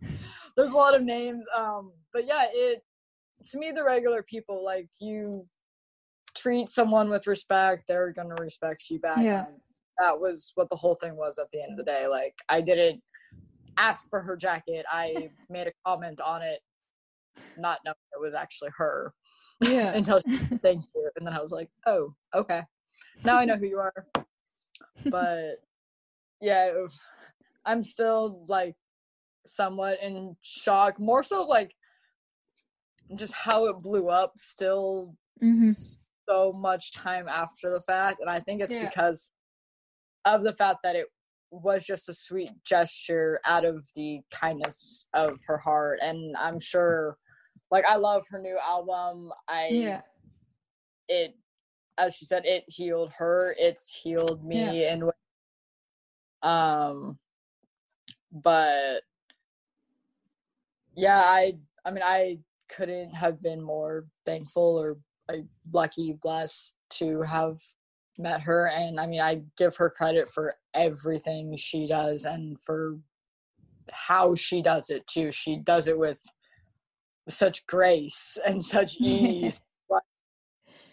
there's 0.56 0.72
a 0.72 0.76
lot 0.76 0.96
of 0.96 1.04
names. 1.04 1.46
Um, 1.56 1.92
but 2.14 2.26
yeah, 2.28 2.46
it 2.52 2.84
to 3.48 3.58
me 3.58 3.72
the 3.72 3.84
regular 3.84 4.24
people 4.24 4.64
like 4.64 4.90
you 5.00 5.46
treat 6.36 6.70
someone 6.70 7.10
with 7.10 7.26
respect, 7.28 7.86
they're 7.88 8.12
gonna 8.12 8.36
respect 8.40 8.84
you 8.90 9.00
back. 9.00 9.24
Yeah. 9.24 9.46
and 9.48 9.56
that 9.98 10.20
was 10.20 10.52
what 10.54 10.70
the 10.70 10.76
whole 10.76 10.96
thing 10.96 11.16
was 11.16 11.40
at 11.40 11.48
the 11.52 11.62
end 11.62 11.72
of 11.72 11.78
the 11.78 11.92
day. 11.92 12.06
Like 12.08 12.36
I 12.50 12.62
didn't 12.62 13.02
ask 13.78 14.10
for 14.10 14.22
her 14.22 14.36
jacket. 14.36 14.86
I 14.92 15.30
made 15.50 15.68
a 15.68 15.72
comment 15.86 16.20
on 16.22 16.42
it, 16.42 16.60
not 17.58 17.80
knowing 17.86 17.96
it 18.14 18.20
was 18.22 18.34
actually 18.34 18.72
her 18.78 19.14
Yeah. 19.62 19.92
until 19.96 20.20
she 20.28 20.38
said 20.38 20.62
thank 20.62 20.84
you, 20.96 21.10
and 21.16 21.26
then 21.26 21.34
I 21.34 21.42
was 21.42 21.52
like, 21.52 21.70
oh, 21.86 22.14
okay, 22.34 22.62
now 23.24 23.38
I 23.38 23.46
know 23.46 23.58
who 23.58 23.66
you 23.68 23.80
are. 23.80 23.94
But 25.06 25.56
yeah, 26.42 26.66
it- 26.66 26.94
I'm 27.66 27.84
still 27.84 28.46
like 28.48 28.76
somewhat 29.46 30.00
in 30.02 30.36
shock. 30.42 31.00
More 31.00 31.22
so 31.24 31.44
like 31.44 31.74
just 33.18 33.34
how 33.34 33.66
it 33.68 33.78
blew 33.82 34.10
up. 34.10 34.34
Still 34.38 35.16
hmm 35.42 35.72
so 36.30 36.52
much 36.52 36.92
time 36.92 37.28
after 37.30 37.70
the 37.72 37.80
fact, 37.82 38.20
and 38.20 38.30
I 38.30 38.40
think 38.42 38.62
it's 38.62 38.74
Yeah. 38.74 38.86
because 38.90 39.32
of 40.26 40.44
the 40.44 40.52
fact 40.54 40.80
that 40.84 40.96
it 40.96 41.08
was 41.52 41.86
just 41.86 42.10
a 42.10 42.14
sweet 42.14 42.52
gesture 42.66 43.40
out 43.46 43.66
of 43.66 43.86
the 43.96 44.20
kindness 44.32 45.08
of 45.14 45.38
her 45.46 45.58
heart 45.58 46.00
and 46.02 46.36
i'm 46.38 46.60
sure 46.60 47.18
like 47.72 47.86
i 47.88 47.96
love 47.96 48.24
her 48.30 48.40
new 48.40 48.58
album 48.66 49.32
i 49.48 49.70
Yeah. 49.72 50.02
it 51.08 51.36
as 51.98 52.16
she 52.16 52.26
said 52.26 52.46
it 52.46 52.64
healed 52.68 53.12
her 53.18 53.56
it's 53.58 53.96
healed 54.04 54.44
me 54.44 54.86
and 54.86 55.04
um 56.44 57.18
but 58.32 59.02
yeah 60.96 61.22
i 61.22 61.54
i 61.86 61.92
mean 61.92 62.04
i 62.04 62.38
couldn't 62.70 63.12
have 63.12 63.42
been 63.42 63.62
more 63.62 64.06
thankful 64.26 64.78
or 64.78 64.98
like 65.30 65.46
lucky 65.74 66.18
blessed 66.22 66.76
to 66.90 67.22
have 67.22 67.58
met 68.18 68.42
her 68.42 68.68
and 68.68 69.00
i 69.00 69.06
mean 69.06 69.22
i 69.22 69.42
give 69.58 69.76
her 69.76 69.90
credit 69.90 70.30
for 70.30 70.56
everything 70.74 71.56
she 71.56 71.88
does 71.88 72.26
and 72.26 72.60
for 72.60 72.98
how 73.92 74.36
she 74.36 74.62
does 74.62 74.90
it 74.90 75.06
too. 75.08 75.32
She 75.32 75.58
does 75.58 75.88
it 75.88 75.98
with 75.98 76.20
such 77.30 77.66
grace 77.68 78.38
and 78.46 78.64
such 78.64 78.98
ease. 79.00 79.62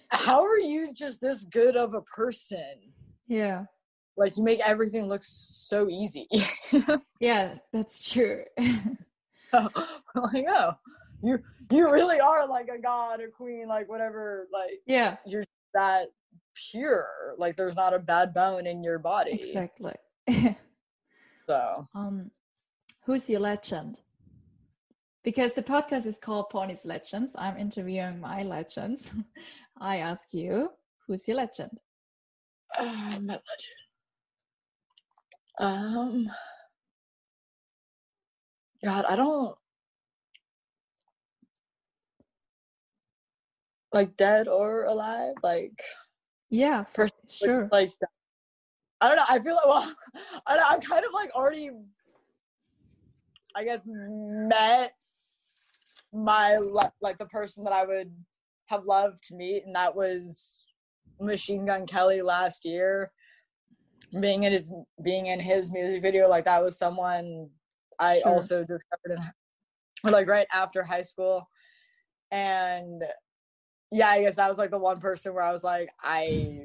How 0.08 0.44
are 0.44 0.58
you 0.58 0.92
just 0.92 1.20
this 1.20 1.44
good 1.44 1.76
of 1.76 1.94
a 1.94 2.02
person? 2.02 2.92
Yeah. 3.26 3.64
like 4.16 4.36
you 4.36 4.44
make 4.44 4.60
everything 4.60 5.08
look 5.08 5.22
so 5.24 5.88
easy. 5.88 6.28
Yeah, 7.20 7.54
that's 7.72 8.12
true. 8.12 8.44
like 9.52 9.72
oh 10.48 10.72
you 11.22 11.38
you 11.70 11.90
really 11.90 12.20
are 12.20 12.46
like 12.46 12.68
a 12.68 12.78
god 12.78 13.20
a 13.20 13.28
queen 13.28 13.66
like 13.66 13.88
whatever 13.88 14.46
like 14.52 14.80
yeah, 14.86 15.16
you're 15.26 15.44
that 15.72 16.08
pure 16.70 17.34
like 17.38 17.56
there's 17.56 17.74
not 17.74 17.94
a 17.94 17.98
bad 17.98 18.32
bone 18.32 18.66
in 18.66 18.82
your 18.82 18.98
body 18.98 19.32
exactly. 19.32 19.94
so 21.48 21.88
um, 21.94 22.30
who's 23.04 23.28
your 23.28 23.40
legend? 23.40 24.00
Because 25.22 25.54
the 25.54 25.62
podcast 25.62 26.06
is 26.06 26.18
called 26.18 26.50
Bonnie's 26.50 26.84
Legends. 26.84 27.34
I'm 27.38 27.56
interviewing 27.56 28.20
my 28.20 28.42
legends. 28.42 29.14
I 29.80 29.98
ask 29.98 30.34
you, 30.34 30.70
who's 31.06 31.26
your 31.26 31.38
legend? 31.38 31.78
uh, 32.78 33.18
my 33.20 33.38
legend 33.38 33.84
um 35.60 36.28
god 38.84 39.04
i 39.08 39.14
don't 39.14 39.56
like 43.92 44.16
dead 44.16 44.48
or 44.48 44.84
alive 44.84 45.34
like 45.42 45.80
Yeah, 46.54 46.84
for 46.84 47.08
First, 47.08 47.14
like- 47.42 47.48
sure. 47.50 47.68
like 47.72 47.92
I 49.00 49.08
don't 49.08 49.16
know. 49.16 49.24
I 49.28 49.40
feel 49.40 49.56
like 49.56 49.66
well, 49.66 49.94
I 50.46 50.56
don't, 50.56 50.70
I'm 50.70 50.80
kind 50.80 51.04
of 51.04 51.12
like 51.12 51.30
already, 51.34 51.70
I 53.56 53.64
guess, 53.64 53.80
met 53.84 54.94
my 56.12 56.58
like 57.00 57.18
the 57.18 57.26
person 57.26 57.64
that 57.64 57.72
I 57.72 57.84
would 57.84 58.12
have 58.66 58.84
loved 58.86 59.24
to 59.28 59.34
meet, 59.34 59.64
and 59.66 59.74
that 59.74 59.94
was 59.96 60.62
Machine 61.20 61.66
Gun 61.66 61.86
Kelly 61.86 62.22
last 62.22 62.64
year. 62.64 63.10
Being 64.20 64.44
in 64.44 64.52
his 64.52 64.72
being 65.02 65.26
in 65.26 65.40
his 65.40 65.72
music 65.72 66.02
video, 66.02 66.28
like 66.28 66.44
that 66.44 66.62
was 66.62 66.78
someone 66.78 67.50
I 67.98 68.20
Sure. 68.20 68.34
also 68.34 68.60
discovered 68.60 69.18
in 70.04 70.10
like 70.12 70.28
right 70.28 70.46
after 70.52 70.84
high 70.84 71.02
school, 71.02 71.48
and 72.30 73.02
yeah, 73.94 74.08
I 74.08 74.22
guess 74.22 74.34
that 74.34 74.48
was 74.48 74.58
like 74.58 74.70
the 74.70 74.78
one 74.78 75.00
person 75.00 75.32
where 75.34 75.44
I 75.44 75.52
was 75.52 75.62
like, 75.62 75.88
I 76.02 76.64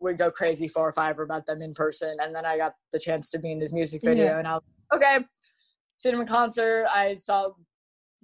would 0.00 0.16
go 0.16 0.30
crazy 0.30 0.66
for 0.66 0.88
if 0.88 0.96
I 0.96 1.10
ever 1.10 1.26
met 1.26 1.44
them 1.46 1.60
in 1.60 1.74
person. 1.74 2.16
And 2.22 2.34
then 2.34 2.46
I 2.46 2.56
got 2.56 2.72
the 2.90 2.98
chance 2.98 3.28
to 3.30 3.38
be 3.38 3.52
in 3.52 3.60
his 3.60 3.70
music 3.70 4.00
video, 4.02 4.24
Yeah. 4.24 4.38
and 4.38 4.48
I 4.48 4.54
was 4.54 4.62
okay. 4.94 5.18
Seen 5.98 6.14
him 6.14 6.22
in 6.22 6.26
concert. 6.26 6.86
I 6.92 7.16
saw 7.16 7.50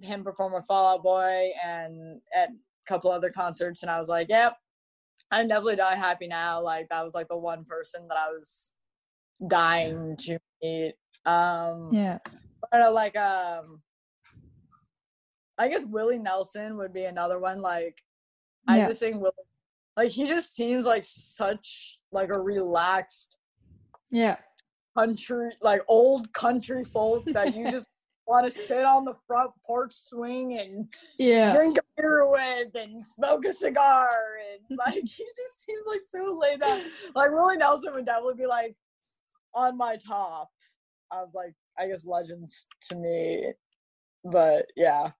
him 0.01 0.23
perform 0.23 0.53
with 0.53 0.65
Fall 0.65 0.95
Out 0.95 1.03
Boy 1.03 1.51
and 1.63 2.19
at 2.35 2.49
a 2.49 2.53
couple 2.87 3.11
other 3.11 3.29
concerts, 3.29 3.83
and 3.83 3.91
I 3.91 3.99
was 3.99 4.09
like, 4.09 4.27
yep, 4.27 4.53
I'm 5.29 5.47
definitely 5.47 5.75
die 5.75 5.95
happy 5.95 6.27
now. 6.27 6.59
Like 6.59 6.89
that 6.89 7.05
was 7.05 7.13
like 7.13 7.27
the 7.27 7.37
one 7.37 7.63
person 7.63 8.07
that 8.07 8.17
I 8.17 8.31
was 8.31 8.71
dying 9.47 10.15
to 10.21 10.39
meet. 10.63 10.95
Um, 11.27 11.91
Yeah, 11.93 12.17
I 12.73 12.79
know, 12.79 12.91
like 12.91 13.15
um 13.15 13.83
I 15.59 15.67
guess 15.67 15.85
Willie 15.85 16.17
Nelson 16.19 16.77
would 16.77 16.93
be 16.93 17.05
another 17.05 17.37
one. 17.39 17.61
Like 17.61 18.01
I 18.67 18.77
Yeah. 18.77 18.87
just 18.87 18.99
think 18.99 19.21
Willie 19.21 19.31
like 19.95 20.11
he 20.11 20.27
just 20.27 20.55
seems 20.55 20.85
like 20.85 21.03
such 21.03 21.99
like 22.11 22.29
a 22.29 22.39
relaxed 22.39 23.37
yeah, 24.11 24.37
country 24.97 25.51
like 25.61 25.81
old 25.87 26.31
country 26.33 26.83
folk 26.83 27.25
that 27.33 27.55
you 27.55 27.69
just 27.71 27.87
want 28.25 28.49
to 28.49 28.57
sit 28.65 28.83
on 28.85 29.05
the 29.05 29.15
front 29.25 29.51
porch 29.65 29.93
swing 29.93 30.57
and 30.59 30.87
yeah, 31.17 31.53
drink 31.53 31.77
a 31.77 31.81
beer 31.95 32.27
with 32.27 32.75
and 32.75 33.05
smoke 33.15 33.45
a 33.45 33.53
cigar 33.53 34.09
and 34.51 34.77
like 34.85 34.93
he 34.95 35.25
just 35.35 35.65
seems 35.65 35.85
like 35.87 36.01
so 36.03 36.37
laid 36.39 36.59
back. 36.59 36.83
Like 37.15 37.31
Willie 37.31 37.57
Nelson 37.57 37.93
would 37.93 38.05
definitely 38.05 38.35
be 38.35 38.45
like 38.47 38.75
on 39.53 39.77
my 39.77 39.97
top 39.97 40.49
of 41.11 41.29
like 41.33 41.53
I 41.79 41.87
guess 41.87 42.05
legends 42.05 42.65
to 42.89 42.95
me. 42.95 43.53
But 44.23 44.65
yeah, 44.75 45.11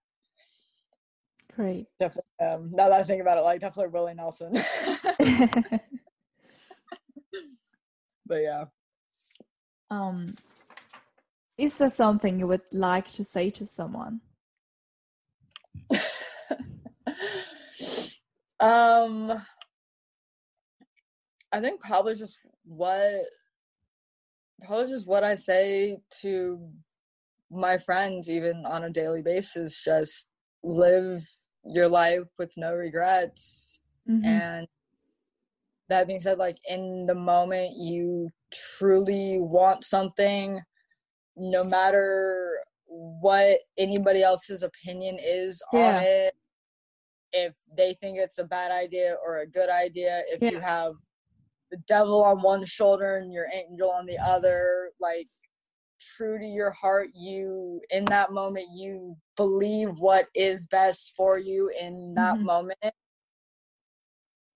great. 1.58 1.88
definitely 2.00 2.24
um 2.40 2.72
now 2.72 2.88
that 2.88 3.02
I 3.02 3.04
think 3.04 3.22
about 3.22 3.38
it, 3.38 3.42
like 3.42 3.60
definitely 3.60 3.92
Willie 3.92 4.14
Nelson. 4.14 4.54
but 8.26 8.42
yeah. 8.42 8.66
um, 9.90 10.36
is 11.58 11.78
there 11.78 11.90
something 11.90 12.40
you 12.40 12.48
would 12.48 12.62
like 12.72 13.08
to 13.14 13.24
say 13.24 13.50
to 13.50 13.66
someone? 13.66 14.22
Um, 18.60 19.32
I 21.52 21.60
think 21.60 21.80
probably 21.80 22.16
just 22.16 22.40
what, 22.66 23.22
probably 24.66 24.88
just 24.88 25.08
what 25.08 25.24
I 25.24 25.36
say 25.36 26.00
to 26.22 26.68
my 27.52 27.78
friends, 27.78 28.30
even 28.30 28.66
on 28.66 28.84
a 28.84 28.90
daily 28.90 29.22
basis. 29.22 29.82
Just 29.84 30.28
live 30.64 31.24
your 31.70 31.88
life 31.90 32.28
with 32.38 32.52
no 32.58 32.74
regrets. 32.74 33.82
Mhm. 34.08 34.26
And 34.26 34.68
that 35.90 36.08
being 36.08 36.20
said, 36.20 36.38
like 36.38 36.58
in 36.66 37.06
the 37.06 37.16
moment 37.16 37.76
you 37.78 38.30
truly 38.52 39.40
want 39.40 39.84
something, 39.84 40.62
no 41.36 41.64
matter 41.64 42.62
what 42.86 43.60
anybody 43.78 44.24
else's 44.24 44.64
opinion 44.64 45.18
is 45.20 45.62
Yeah. 45.72 45.98
on 45.98 46.04
it, 46.04 46.36
if 47.34 47.56
they 47.76 47.94
think 47.96 48.18
it's 48.18 48.40
a 48.40 48.44
bad 48.44 48.72
idea 48.72 49.16
or 49.24 49.40
a 49.40 49.48
good 49.48 49.70
idea, 49.70 50.24
if 50.28 50.42
you 50.42 50.60
have 50.60 50.94
the 51.70 51.78
devil 51.86 52.24
on 52.24 52.42
one 52.42 52.64
shoulder 52.64 53.18
and 53.18 53.32
your 53.34 53.48
angel 53.54 53.92
on 53.92 54.06
the 54.06 54.18
other, 54.18 54.92
like 55.00 55.28
true 56.00 56.38
to 56.40 56.46
your 56.46 56.72
heart, 56.72 57.10
you 57.16 57.82
in 57.90 58.06
that 58.06 58.32
moment 58.32 58.68
you 58.72 59.16
believe 59.36 59.90
what 60.00 60.28
is 60.36 60.68
best 60.68 61.14
for 61.16 61.38
you 61.38 61.70
in 61.80 62.14
that 62.16 62.38
Mhm. 62.38 62.44
moment. 62.44 62.94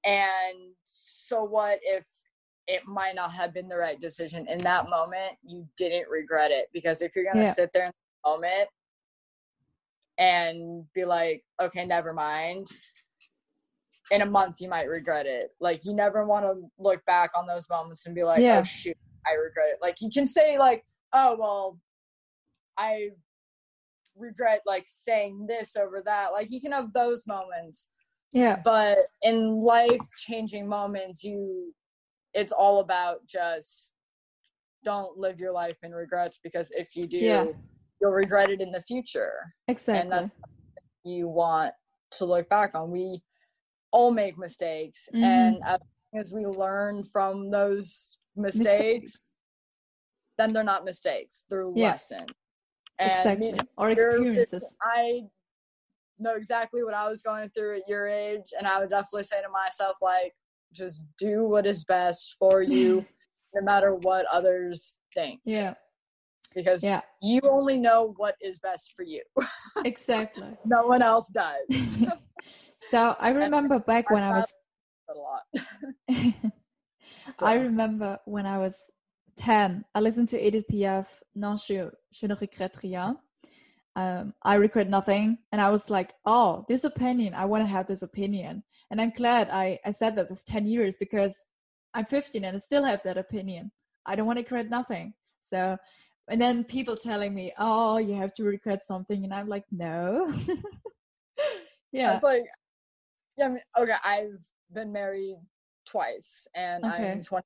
And 0.03 0.75
so 0.83 1.43
what 1.43 1.79
if 1.83 2.07
it 2.67 2.85
might 2.87 3.15
not 3.15 3.31
have 3.33 3.53
been 3.53 3.67
the 3.67 3.77
right 3.77 3.99
decision 3.99 4.47
in 4.47 4.59
that 4.59 4.89
moment? 4.89 5.37
You 5.43 5.67
didn't 5.77 6.09
regret 6.09 6.51
it 6.51 6.69
because 6.73 7.01
if 7.01 7.15
you're 7.15 7.25
gonna 7.25 7.45
Yeah. 7.45 7.53
sit 7.53 7.71
there 7.73 7.85
in 7.85 7.91
the 7.91 8.29
moment 8.29 8.69
and 10.17 10.91
be 10.93 11.05
like, 11.05 11.43
okay, 11.59 11.85
never 11.85 12.13
mind. 12.13 12.69
In 14.11 14.21
a 14.21 14.25
month, 14.25 14.59
you 14.59 14.67
might 14.67 14.89
regret 14.89 15.25
it. 15.25 15.55
Like, 15.59 15.85
you 15.85 15.93
never 15.93 16.25
want 16.25 16.45
to 16.45 16.69
look 16.77 17.03
back 17.05 17.31
on 17.35 17.47
those 17.47 17.69
moments 17.69 18.05
and 18.05 18.13
be 18.13 18.23
like, 18.23 18.41
Yeah. 18.41 18.59
oh, 18.59 18.63
shoot, 18.63 18.97
I 19.25 19.33
regret 19.33 19.69
it. 19.69 19.77
Like, 19.81 20.01
you 20.01 20.09
can 20.09 20.27
say, 20.27 20.57
like, 20.57 20.85
oh, 21.14 21.36
well, 21.39 21.80
I 22.78 23.09
regret, 24.16 24.62
like, 24.66 24.86
saying 24.86 25.45
this 25.47 25.76
over 25.76 26.01
that. 26.05 26.32
Like, 26.34 26.49
you 26.51 26.62
can 26.62 26.72
have 26.72 26.91
those 26.93 27.26
moments 27.28 27.88
Yeah. 28.34 28.62
but 28.64 28.97
in 29.24 29.62
life 29.64 30.01
changing 30.18 30.68
moments 30.68 31.22
you 31.24 31.74
it's 32.34 32.53
all 32.53 32.80
about 32.80 33.26
just 33.26 33.91
don't 34.84 35.18
live 35.18 35.38
your 35.39 35.51
life 35.51 35.78
in 35.84 35.91
regrets 35.91 36.39
because 36.43 36.72
if 36.72 36.95
you 36.95 37.03
do 37.03 37.18
Yeah. 37.18 37.45
you'll 37.99 38.12
regret 38.12 38.49
it 38.49 38.62
in 38.62 38.72
the 38.72 38.82
future 38.84 39.53
Exactly. 39.68 40.09
that's 40.09 40.30
you 41.03 41.28
want 41.28 41.74
to 42.12 42.26
look 42.26 42.47
back 42.47 42.74
on 42.74 42.89
we 42.89 43.22
all 43.91 44.12
make 44.12 44.38
mistakes 44.38 45.09
and 45.14 45.57
Mhm. 45.57 45.66
as 45.66 45.80
long 46.14 46.22
as 46.22 46.32
we 46.32 46.45
learn 46.45 47.03
from 47.03 47.49
those 47.51 48.18
mistakes, 48.36 49.30
then 50.41 50.51
they're 50.53 50.63
not 50.63 50.83
mistakes 50.83 51.45
they're 51.49 51.69
Yeah. 51.75 51.91
lessons 51.91 52.27
and 52.99 53.11
Exactly. 53.11 53.53
Or 53.77 53.89
experiences. 53.91 54.75
I 54.83 55.21
know 56.19 56.35
exactly 56.35 56.83
what 56.83 56.93
I 56.93 57.07
was 57.09 57.21
going 57.21 57.49
through 57.49 57.77
at 57.77 57.87
your 57.87 58.07
age, 58.07 58.53
and 58.57 58.67
I 58.67 58.79
would 58.79 58.89
definitely 58.89 59.23
say 59.23 59.41
to 59.41 59.49
myself, 59.49 59.95
like, 60.01 60.33
just 60.71 61.05
do 61.17 61.45
what 61.45 61.65
is 61.65 61.83
best 61.83 62.35
for 62.39 62.61
you, 62.75 63.05
no 63.53 63.61
matter 63.63 63.95
what 63.95 64.25
others 64.31 64.97
think, 65.13 65.41
Yeah. 65.45 65.73
because 66.53 66.83
Yeah. 66.83 67.01
you 67.21 67.41
only 67.43 67.77
know 67.77 68.13
what 68.17 68.35
is 68.41 68.59
best 68.59 68.93
for 68.95 69.03
you. 69.03 69.23
Exactly. 69.83 70.57
no 70.65 70.85
one 70.85 71.01
else 71.01 71.29
does. 71.29 71.67
so 72.77 73.15
I 73.19 73.29
remember 73.29 73.79
back 73.79 74.09
when 74.11 74.23
I 74.23 74.31
was 74.31 74.53
a 75.09 75.17
lot. 75.17 75.43
I 77.39 77.53
remember 77.55 78.19
when 78.25 78.45
I 78.45 78.57
was 78.59 78.91
10, 79.41 79.83
I 79.95 79.99
listened 80.01 80.27
to 80.29 80.47
Edith 80.47 80.65
Piaf, 80.71 81.19
Non, 81.33 81.57
je, 81.57 81.89
je 82.11 82.27
ne 82.27 82.35
regrette 82.35 82.77
rien. 82.77 83.17
Um, 83.95 84.33
I 84.43 84.53
regret 84.53 84.87
nothing. 84.87 85.39
And 85.51 85.59
I 85.59 85.71
was 85.71 85.89
like, 85.89 86.13
oh, 86.25 86.63
this 86.67 86.83
opinion, 86.83 87.33
I 87.33 87.45
want 87.45 87.63
to 87.63 87.67
have 87.67 87.87
this 87.87 88.03
opinion. 88.03 88.63
And 88.91 89.01
I'm 89.01 89.09
glad 89.09 89.49
I, 89.51 89.79
I 89.83 89.91
said 89.91 90.15
that 90.15 90.29
with 90.29 90.45
10 90.45 90.67
years 90.67 90.95
because 90.95 91.47
I'm 91.95 92.05
15 92.05 92.45
and 92.45 92.55
I 92.55 92.59
still 92.59 92.83
have 92.83 93.01
that 93.01 93.17
opinion. 93.17 93.71
I 94.05 94.15
don't 94.15 94.27
want 94.27 94.37
to 94.37 94.43
regret 94.43 94.69
nothing. 94.69 95.13
So, 95.39 95.75
and 96.29 96.39
then 96.39 96.63
people 96.63 96.95
telling 96.95 97.33
me, 97.33 97.51
oh, 97.57 97.97
you 97.97 98.13
have 98.13 98.33
to 98.33 98.43
regret 98.43 98.83
something. 98.83 99.23
And 99.23 99.33
I'm 99.33 99.47
like, 99.47 99.65
no. 99.71 100.31
yeah. 101.91 102.13
It's 102.13 102.23
like, 102.23 102.43
yeah, 103.37 103.45
I 103.45 103.49
mean, 103.49 103.61
okay, 103.79 103.95
I've 104.05 104.39
been 104.71 104.91
married 104.91 105.37
twice 105.87 106.47
and 106.53 106.85
Okay. 106.85 107.11
I'm 107.13 107.23
20. 107.23 107.43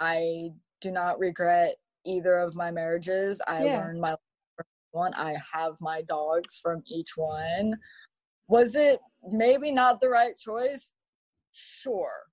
I 0.00 0.50
do 0.80 0.90
not 0.90 1.18
regret 1.18 1.76
either 2.04 2.38
of 2.38 2.54
my 2.54 2.70
marriages. 2.70 3.40
I 3.46 3.64
Yeah. 3.64 3.78
learned 3.78 4.00
my 4.00 4.16
one. 4.92 5.14
I 5.14 5.36
have 5.52 5.80
my 5.80 6.02
dogs 6.02 6.58
from 6.58 6.82
each 6.86 7.16
one. 7.16 7.78
Was 8.48 8.74
it 8.76 9.00
maybe 9.30 9.70
not 9.70 10.00
the 10.00 10.08
right 10.08 10.36
choice? 10.36 10.92
Sure. 11.52 12.24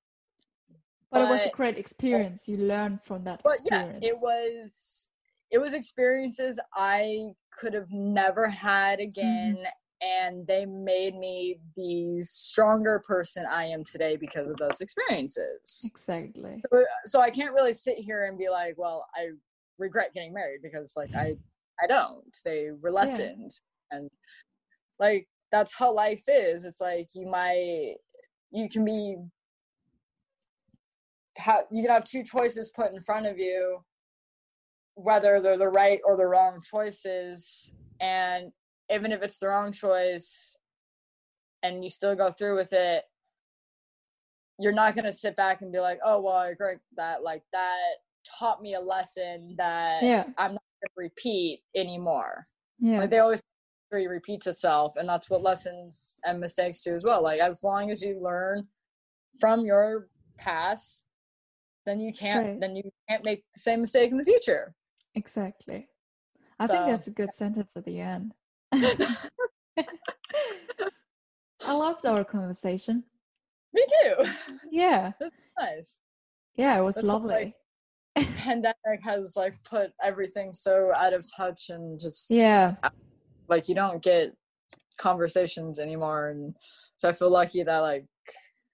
But, 1.11 1.23
it 1.23 1.29
was 1.29 1.45
a 1.45 1.49
great 1.49 1.77
experience. 1.77 2.47
You 2.47 2.57
learned 2.57 3.01
from 3.01 3.23
that 3.25 3.41
But 3.43 3.59
experience. 3.59 3.99
yeah, 4.01 4.09
it 4.09 4.17
was 4.21 5.09
it 5.51 5.59
was 5.59 5.73
experiences 5.73 6.59
I 6.73 7.33
could 7.51 7.73
have 7.73 7.91
never 7.91 8.47
had 8.47 8.99
mm-hmm. 8.99 9.09
again 9.09 9.67
and 10.01 10.45
they 10.47 10.65
made 10.65 11.15
me 11.15 11.59
the 11.75 12.21
stronger 12.23 13.01
person 13.07 13.45
I 13.49 13.65
am 13.65 13.83
today 13.83 14.17
because 14.17 14.47
of 14.49 14.57
those 14.57 14.81
experiences. 14.81 15.83
Exactly. 15.85 16.61
So, 16.71 16.83
so 17.05 17.21
I 17.21 17.29
can't 17.29 17.53
really 17.53 17.73
sit 17.73 17.97
here 17.97 18.25
and 18.25 18.37
be 18.37 18.49
like, 18.49 18.75
well, 18.77 19.05
I 19.15 19.29
regret 19.77 20.13
getting 20.13 20.33
married 20.33 20.61
because 20.61 20.93
like 20.95 21.13
I 21.15 21.35
I 21.81 21.87
don't. 21.87 22.35
They 22.43 22.69
were 22.81 22.91
lessons 22.91 23.61
and 23.91 24.09
like 24.99 25.27
that's 25.51 25.73
how 25.73 25.93
life 25.93 26.23
is. 26.27 26.65
It's 26.65 26.81
like 26.81 27.07
you 27.13 27.27
might 27.27 27.95
you 28.51 28.69
can 28.69 28.85
be 28.85 29.17
you 31.71 31.81
can 31.81 31.89
have 31.89 32.05
two 32.05 32.23
choices 32.23 32.71
put 32.75 32.93
in 32.93 33.01
front 33.03 33.25
of 33.25 33.37
you 33.37 33.79
whether 34.95 35.41
they're 35.41 35.57
the 35.57 35.67
right 35.67 35.99
or 36.05 36.15
the 36.15 36.25
wrong 36.25 36.61
choices 36.63 37.69
and 37.99 38.51
even 38.91 39.11
if 39.11 39.21
it's 39.21 39.38
the 39.38 39.47
wrong 39.47 39.71
choice 39.71 40.55
and 41.63 41.83
you 41.83 41.89
still 41.89 42.15
go 42.15 42.31
through 42.31 42.55
with 42.55 42.73
it 42.73 43.03
you're 44.59 44.71
not 44.73 44.95
going 44.95 45.05
to 45.05 45.11
sit 45.11 45.36
back 45.36 45.61
and 45.61 45.71
be 45.71 45.79
like 45.79 45.99
oh 46.05 46.21
well 46.21 46.36
i 46.36 46.49
regret 46.49 46.79
that 46.95 47.23
like 47.23 47.43
that 47.51 47.95
taught 48.39 48.61
me 48.61 48.75
a 48.75 48.79
lesson 48.79 49.55
that 49.57 50.03
Yeah. 50.03 50.23
i'm 50.38 50.53
not 50.53 50.61
going 50.79 50.89
to 50.89 50.89
repeat 50.97 51.61
anymore 51.75 52.47
Yeah. 52.79 52.99
like 52.99 53.09
they 53.09 53.19
always 53.19 53.41
history 53.91 54.07
repeats 54.07 54.47
itself 54.47 54.93
and 54.97 55.07
that's 55.07 55.29
what 55.29 55.41
lessons 55.43 56.17
and 56.23 56.39
mistakes 56.39 56.81
do 56.81 56.95
as 56.95 57.03
well 57.03 57.21
like 57.21 57.39
as 57.39 57.63
long 57.63 57.91
as 57.91 58.01
you 58.01 58.19
learn 58.21 58.67
from 59.39 59.65
your 59.65 60.07
past 60.38 61.05
then 61.86 61.99
you 61.99 62.11
can't 62.13 62.45
Right. 62.45 62.59
then 62.61 62.75
you 62.75 62.89
can't 63.09 63.23
make 63.23 63.43
the 63.53 63.59
same 63.59 63.81
mistake 63.81 64.11
in 64.11 64.17
the 64.17 64.23
future 64.23 64.73
Exactly. 65.17 65.88
I 66.59 66.67
think 66.67 66.88
that's 66.88 67.07
a 67.07 67.11
good 67.11 67.31
sentence 67.31 67.77
at 67.77 67.86
the 67.86 68.01
end. 68.01 68.33
I 71.67 71.73
loved 71.73 72.05
our 72.05 72.23
conversation. 72.23 73.03
me 73.73 73.86
too 74.01 74.26
Yeah. 74.71 75.11
nice 75.59 75.97
Yeah, 76.55 76.78
it 76.80 76.84
was 76.84 76.95
That's 76.95 77.07
lovely. 77.07 77.55
like, 78.15 78.28
pandemic 78.38 79.01
has 79.03 79.34
like 79.36 79.55
put 79.65 79.91
everything 80.03 80.53
so 80.53 80.91
out 80.95 81.13
of 81.13 81.26
touch 81.36 81.69
and 81.69 81.99
just 81.99 82.28
yeah. 82.30 82.76
like 83.49 83.67
you 83.67 83.76
don't 83.76 84.01
get 84.01 84.32
conversations 84.97 85.80
anymore 85.80 86.30
and 86.30 86.55
so 86.95 87.09
i 87.09 87.11
feel 87.11 87.30
lucky 87.30 87.61
that 87.63 87.80
like 87.80 88.05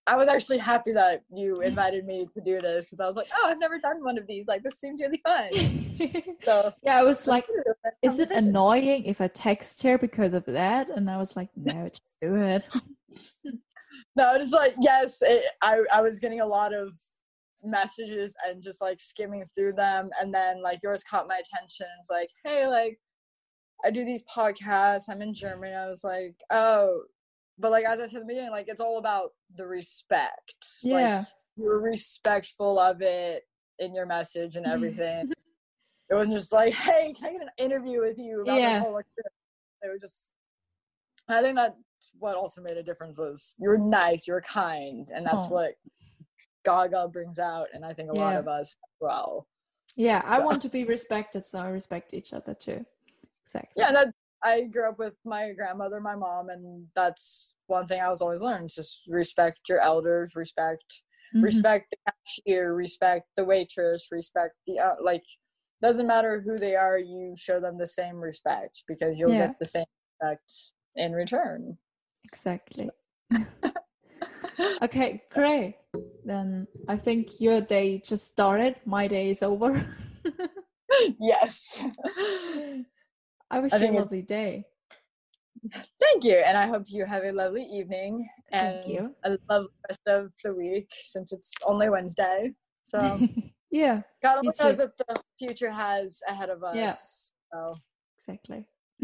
i 0.07 0.15
was 0.15 0.27
actually 0.27 0.57
happy 0.57 0.91
that 0.91 1.21
you 1.33 1.61
invited 1.61 2.05
me 2.05 2.27
to 2.33 2.41
do 2.41 2.59
this 2.61 2.85
because 2.85 2.99
i 2.99 3.07
was 3.07 3.15
like 3.15 3.27
oh 3.35 3.47
i've 3.49 3.59
never 3.59 3.79
done 3.79 4.03
one 4.03 4.17
of 4.17 4.27
these. 4.27 4.47
Like 4.47 4.63
this 4.63 4.79
seems 4.79 5.01
really 5.01 5.21
fun. 5.25 5.49
So 6.41 6.73
yeah, 6.81 6.97
I 6.97 7.03
was 7.03 7.27
like, 7.27 7.45
is 8.01 8.17
it 8.17 8.31
annoying 8.31 9.05
if 9.05 9.21
I 9.21 9.27
text 9.27 9.83
her 9.83 9.99
because 9.99 10.33
of 10.33 10.43
that? 10.45 10.89
And 10.89 11.07
I 11.07 11.17
was 11.17 11.35
like, 11.35 11.49
no, 11.55 11.87
just 11.87 12.15
do 12.19 12.35
it. 12.37 12.65
no 14.15 14.33
it's 14.35 14.51
like 14.51 14.73
yes 14.81 15.17
it, 15.21 15.45
i 15.61 15.81
i 15.93 16.01
was 16.01 16.17
getting 16.17 16.41
a 16.41 16.45
lot 16.45 16.73
of 16.73 16.93
messages 17.63 18.33
and 18.47 18.63
just 18.63 18.81
like 18.81 18.99
skimming 18.99 19.43
through 19.53 19.73
them 19.73 20.09
and 20.19 20.33
then 20.33 20.61
like 20.61 20.79
yours 20.81 21.03
caught 21.03 21.27
my 21.27 21.35
attention. 21.35 21.87
It's 21.99 22.09
like 22.09 22.29
hey 22.43 22.65
like 22.65 22.97
i 23.85 23.91
do 23.91 24.03
these 24.03 24.23
podcasts. 24.23 25.03
I'm 25.07 25.21
in 25.21 25.35
germany. 25.35 25.73
I 25.73 25.87
was 25.87 26.03
like 26.03 26.35
oh 26.49 27.03
but 27.61 27.71
like 27.71 27.85
as 27.85 27.99
i 27.99 28.05
said 28.05 28.15
in 28.15 28.19
the 28.21 28.25
beginning 28.33 28.51
like 28.51 28.65
it's 28.67 28.81
all 28.81 28.97
about 28.97 29.31
the 29.55 29.65
respect 29.65 30.65
like 30.83 31.05
Yeah. 31.05 31.25
you're 31.55 31.79
respectful 31.79 32.79
of 32.79 33.01
it 33.01 33.43
in 33.79 33.93
your 33.93 34.05
message 34.05 34.55
and 34.55 34.65
everything 34.65 35.29
it 36.09 36.13
wasn't 36.13 36.35
just 36.35 36.51
like 36.51 36.73
hey 36.73 37.13
can 37.13 37.29
i 37.29 37.31
get 37.33 37.41
an 37.41 37.49
interview 37.57 38.01
with 38.01 38.17
you 38.17 38.41
about 38.41 38.57
Yeah. 38.57 38.73
this 38.73 38.79
whole 38.79 38.97
experience 38.97 39.35
it 39.83 39.91
was 39.91 40.01
just 40.01 40.31
i 41.29 41.41
think 41.41 41.55
that 41.55 41.75
what 42.19 42.35
also 42.35 42.61
made 42.61 42.77
a 42.77 42.83
difference 42.83 43.17
was 43.17 43.55
you 43.59 43.69
were 43.69 43.77
nice, 43.77 44.27
you 44.27 44.33
were 44.33 44.41
kind, 44.41 45.09
and 45.13 45.25
that's 45.25 45.45
Oh. 45.49 45.53
what 45.55 45.73
Gaga 46.65 47.07
brings 47.07 47.39
out, 47.39 47.67
and 47.73 47.85
I 47.85 47.93
think 47.93 48.09
a 48.09 48.13
lot 48.13 48.35
of 48.35 48.47
us 48.47 48.75
as 48.83 48.89
well. 48.99 49.47
Yeah, 49.95 50.21
I 50.25 50.39
want 50.39 50.61
to 50.63 50.69
be 50.69 50.83
respected, 50.83 51.45
so 51.45 51.59
I 51.59 51.69
respect 51.69 52.13
each 52.13 52.33
other 52.33 52.53
too. 52.53 52.85
Exactly. 53.43 53.81
Yeah, 53.81 53.91
that 53.91 54.07
I 54.43 54.61
grew 54.63 54.89
up 54.89 54.99
with 54.99 55.13
my 55.25 55.51
grandmother, 55.53 55.99
my 55.99 56.15
mom, 56.15 56.49
and 56.49 56.87
that's 56.95 57.53
one 57.67 57.87
thing 57.87 58.01
I 58.01 58.09
was 58.09 58.21
always 58.21 58.41
learned: 58.41 58.69
just 58.69 59.01
respect 59.07 59.59
your 59.69 59.79
elders, 59.79 60.31
respect 60.35 61.01
Mhm. 61.33 61.43
respect 61.43 61.91
the 61.91 61.97
cashier, 62.11 62.73
respect 62.73 63.27
the 63.37 63.45
waitress, 63.45 64.07
respect 64.11 64.55
the 64.67 64.79
uh, 64.79 64.95
like. 65.01 65.23
Doesn't 65.81 66.05
matter 66.05 66.39
who 66.41 66.57
they 66.57 66.75
are, 66.75 66.99
you 66.99 67.33
show 67.35 67.59
them 67.59 67.79
the 67.79 67.87
same 67.87 68.17
respect 68.17 68.83
because 68.87 69.17
you'll 69.17 69.31
Yeah. 69.31 69.47
get 69.47 69.57
the 69.59 69.65
same 69.65 69.85
respect 70.21 70.51
in 70.95 71.11
return. 71.13 71.77
Exactly. 72.23 72.89
okay, 74.83 75.23
great. 75.31 75.77
Then 76.23 76.67
I 76.87 76.97
think 76.97 77.39
your 77.41 77.61
day 77.61 77.99
just 77.99 78.27
started. 78.27 78.79
My 78.85 79.07
day 79.07 79.29
is 79.31 79.41
over. 79.41 79.85
yes. 81.19 81.81
I 83.51 83.59
wish 83.59 83.73
I 83.73 83.77
you 83.79 83.91
a 83.91 83.99
lovely 83.99 84.21
day. 84.21 84.65
Thank 85.99 86.23
you, 86.23 86.37
and 86.37 86.57
I 86.57 86.67
hope 86.67 86.83
you 86.87 87.05
have 87.05 87.25
a 87.25 87.31
lovely 87.33 87.63
evening 87.63 88.27
and 88.53 88.81
Thank 88.81 88.87
you. 88.87 89.15
a 89.25 89.37
lovely 89.49 89.67
rest 89.89 90.01
of 90.07 90.31
the 90.43 90.53
week 90.53 90.87
since 91.03 91.33
it's 91.33 91.51
only 91.65 91.89
Wednesday. 91.89 92.51
So 92.83 93.19
yeah, 93.71 94.01
God 94.23 94.37
only 94.37 94.53
knows 94.57 94.77
what 94.77 94.97
the 94.97 95.21
future 95.37 95.69
has 95.69 96.19
ahead 96.29 96.49
of 96.49 96.63
us. 96.63 96.75
Yeah. 96.77 96.95
So, 97.53 97.75
exactly. 98.17 98.65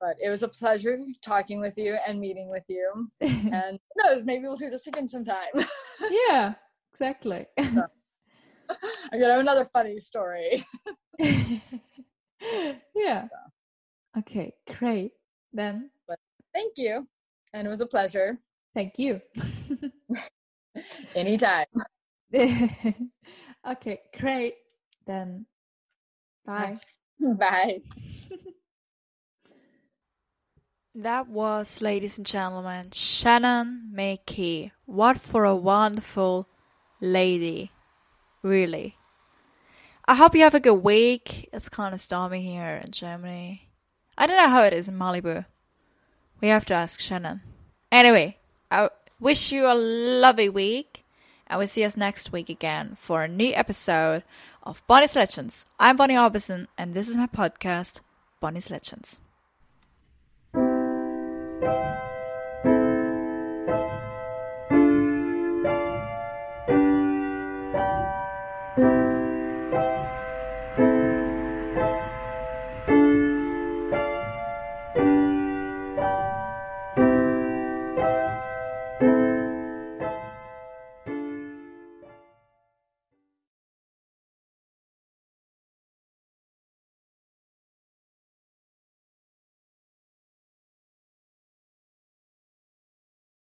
but 0.00 0.16
it 0.22 0.28
was 0.28 0.42
a 0.42 0.48
pleasure 0.48 0.98
talking 1.22 1.58
with 1.58 1.78
you 1.78 1.96
and 2.06 2.20
meeting 2.20 2.50
with 2.50 2.64
you. 2.68 3.08
And 3.20 3.78
who 3.94 4.02
knows, 4.02 4.24
maybe 4.24 4.42
we'll 4.42 4.56
do 4.56 4.68
this 4.68 4.86
again 4.86 5.08
sometime. 5.08 5.48
yeah, 6.28 6.54
exactly. 6.92 7.46
I'm 7.58 9.20
gonna 9.20 9.32
have 9.32 9.40
another 9.40 9.64
funny 9.72 9.98
story. 9.98 10.66
yeah. 12.94 13.28
Okay, 14.18 14.54
great. 14.78 15.12
Then 15.52 15.90
Thank 16.54 16.74
you, 16.76 17.06
and 17.54 17.66
it 17.66 17.70
was 17.70 17.80
a 17.80 17.86
pleasure. 17.86 18.38
thank 18.74 18.98
you. 18.98 19.20
Anytime. 21.14 21.66
okay, 22.34 24.00
great. 24.18 24.54
Then 25.06 25.46
bye. 26.46 26.78
Bye. 27.20 27.80
That 30.94 31.28
was, 31.28 31.80
ladies 31.80 32.18
and 32.18 32.26
gentlemen, 32.26 32.90
Shannon 32.90 33.90
Makey. 33.96 34.72
What 34.84 35.18
for 35.18 35.44
a 35.44 35.56
wonderful 35.56 36.46
lady. 37.00 37.70
Really. 38.42 38.96
I 40.06 40.14
hope 40.14 40.34
you 40.34 40.42
have 40.42 40.54
a 40.54 40.60
good 40.60 40.82
week. 40.84 41.48
It's 41.50 41.70
kind 41.70 41.94
of 41.94 42.00
stormy 42.02 42.42
here 42.42 42.82
in 42.84 42.90
Germany. 42.90 43.71
I 44.16 44.26
don't 44.26 44.36
know 44.36 44.48
how 44.48 44.62
it 44.62 44.72
is 44.72 44.88
in 44.88 44.98
Malibu. 44.98 45.46
We 46.40 46.48
have 46.48 46.66
to 46.66 46.74
ask 46.74 47.00
Shannon. 47.00 47.40
Anyway, 47.90 48.36
I 48.70 48.90
wish 49.20 49.52
you 49.52 49.66
a 49.66 49.74
lovely 49.74 50.48
week. 50.48 51.04
And 51.46 51.58
we'll 51.58 51.68
see 51.68 51.84
us 51.84 51.96
next 51.96 52.32
week 52.32 52.48
again 52.48 52.94
for 52.96 53.22
a 53.22 53.28
new 53.28 53.52
episode 53.54 54.22
of 54.62 54.82
Bonnie's 54.86 55.14
Legends. 55.14 55.66
I'm 55.78 55.96
Bonnie 55.96 56.14
Orbison, 56.14 56.66
and 56.78 56.94
this 56.94 57.08
is 57.08 57.16
my 57.16 57.26
podcast, 57.26 58.00
Bonnie's 58.40 58.70
Legends. 58.70 59.20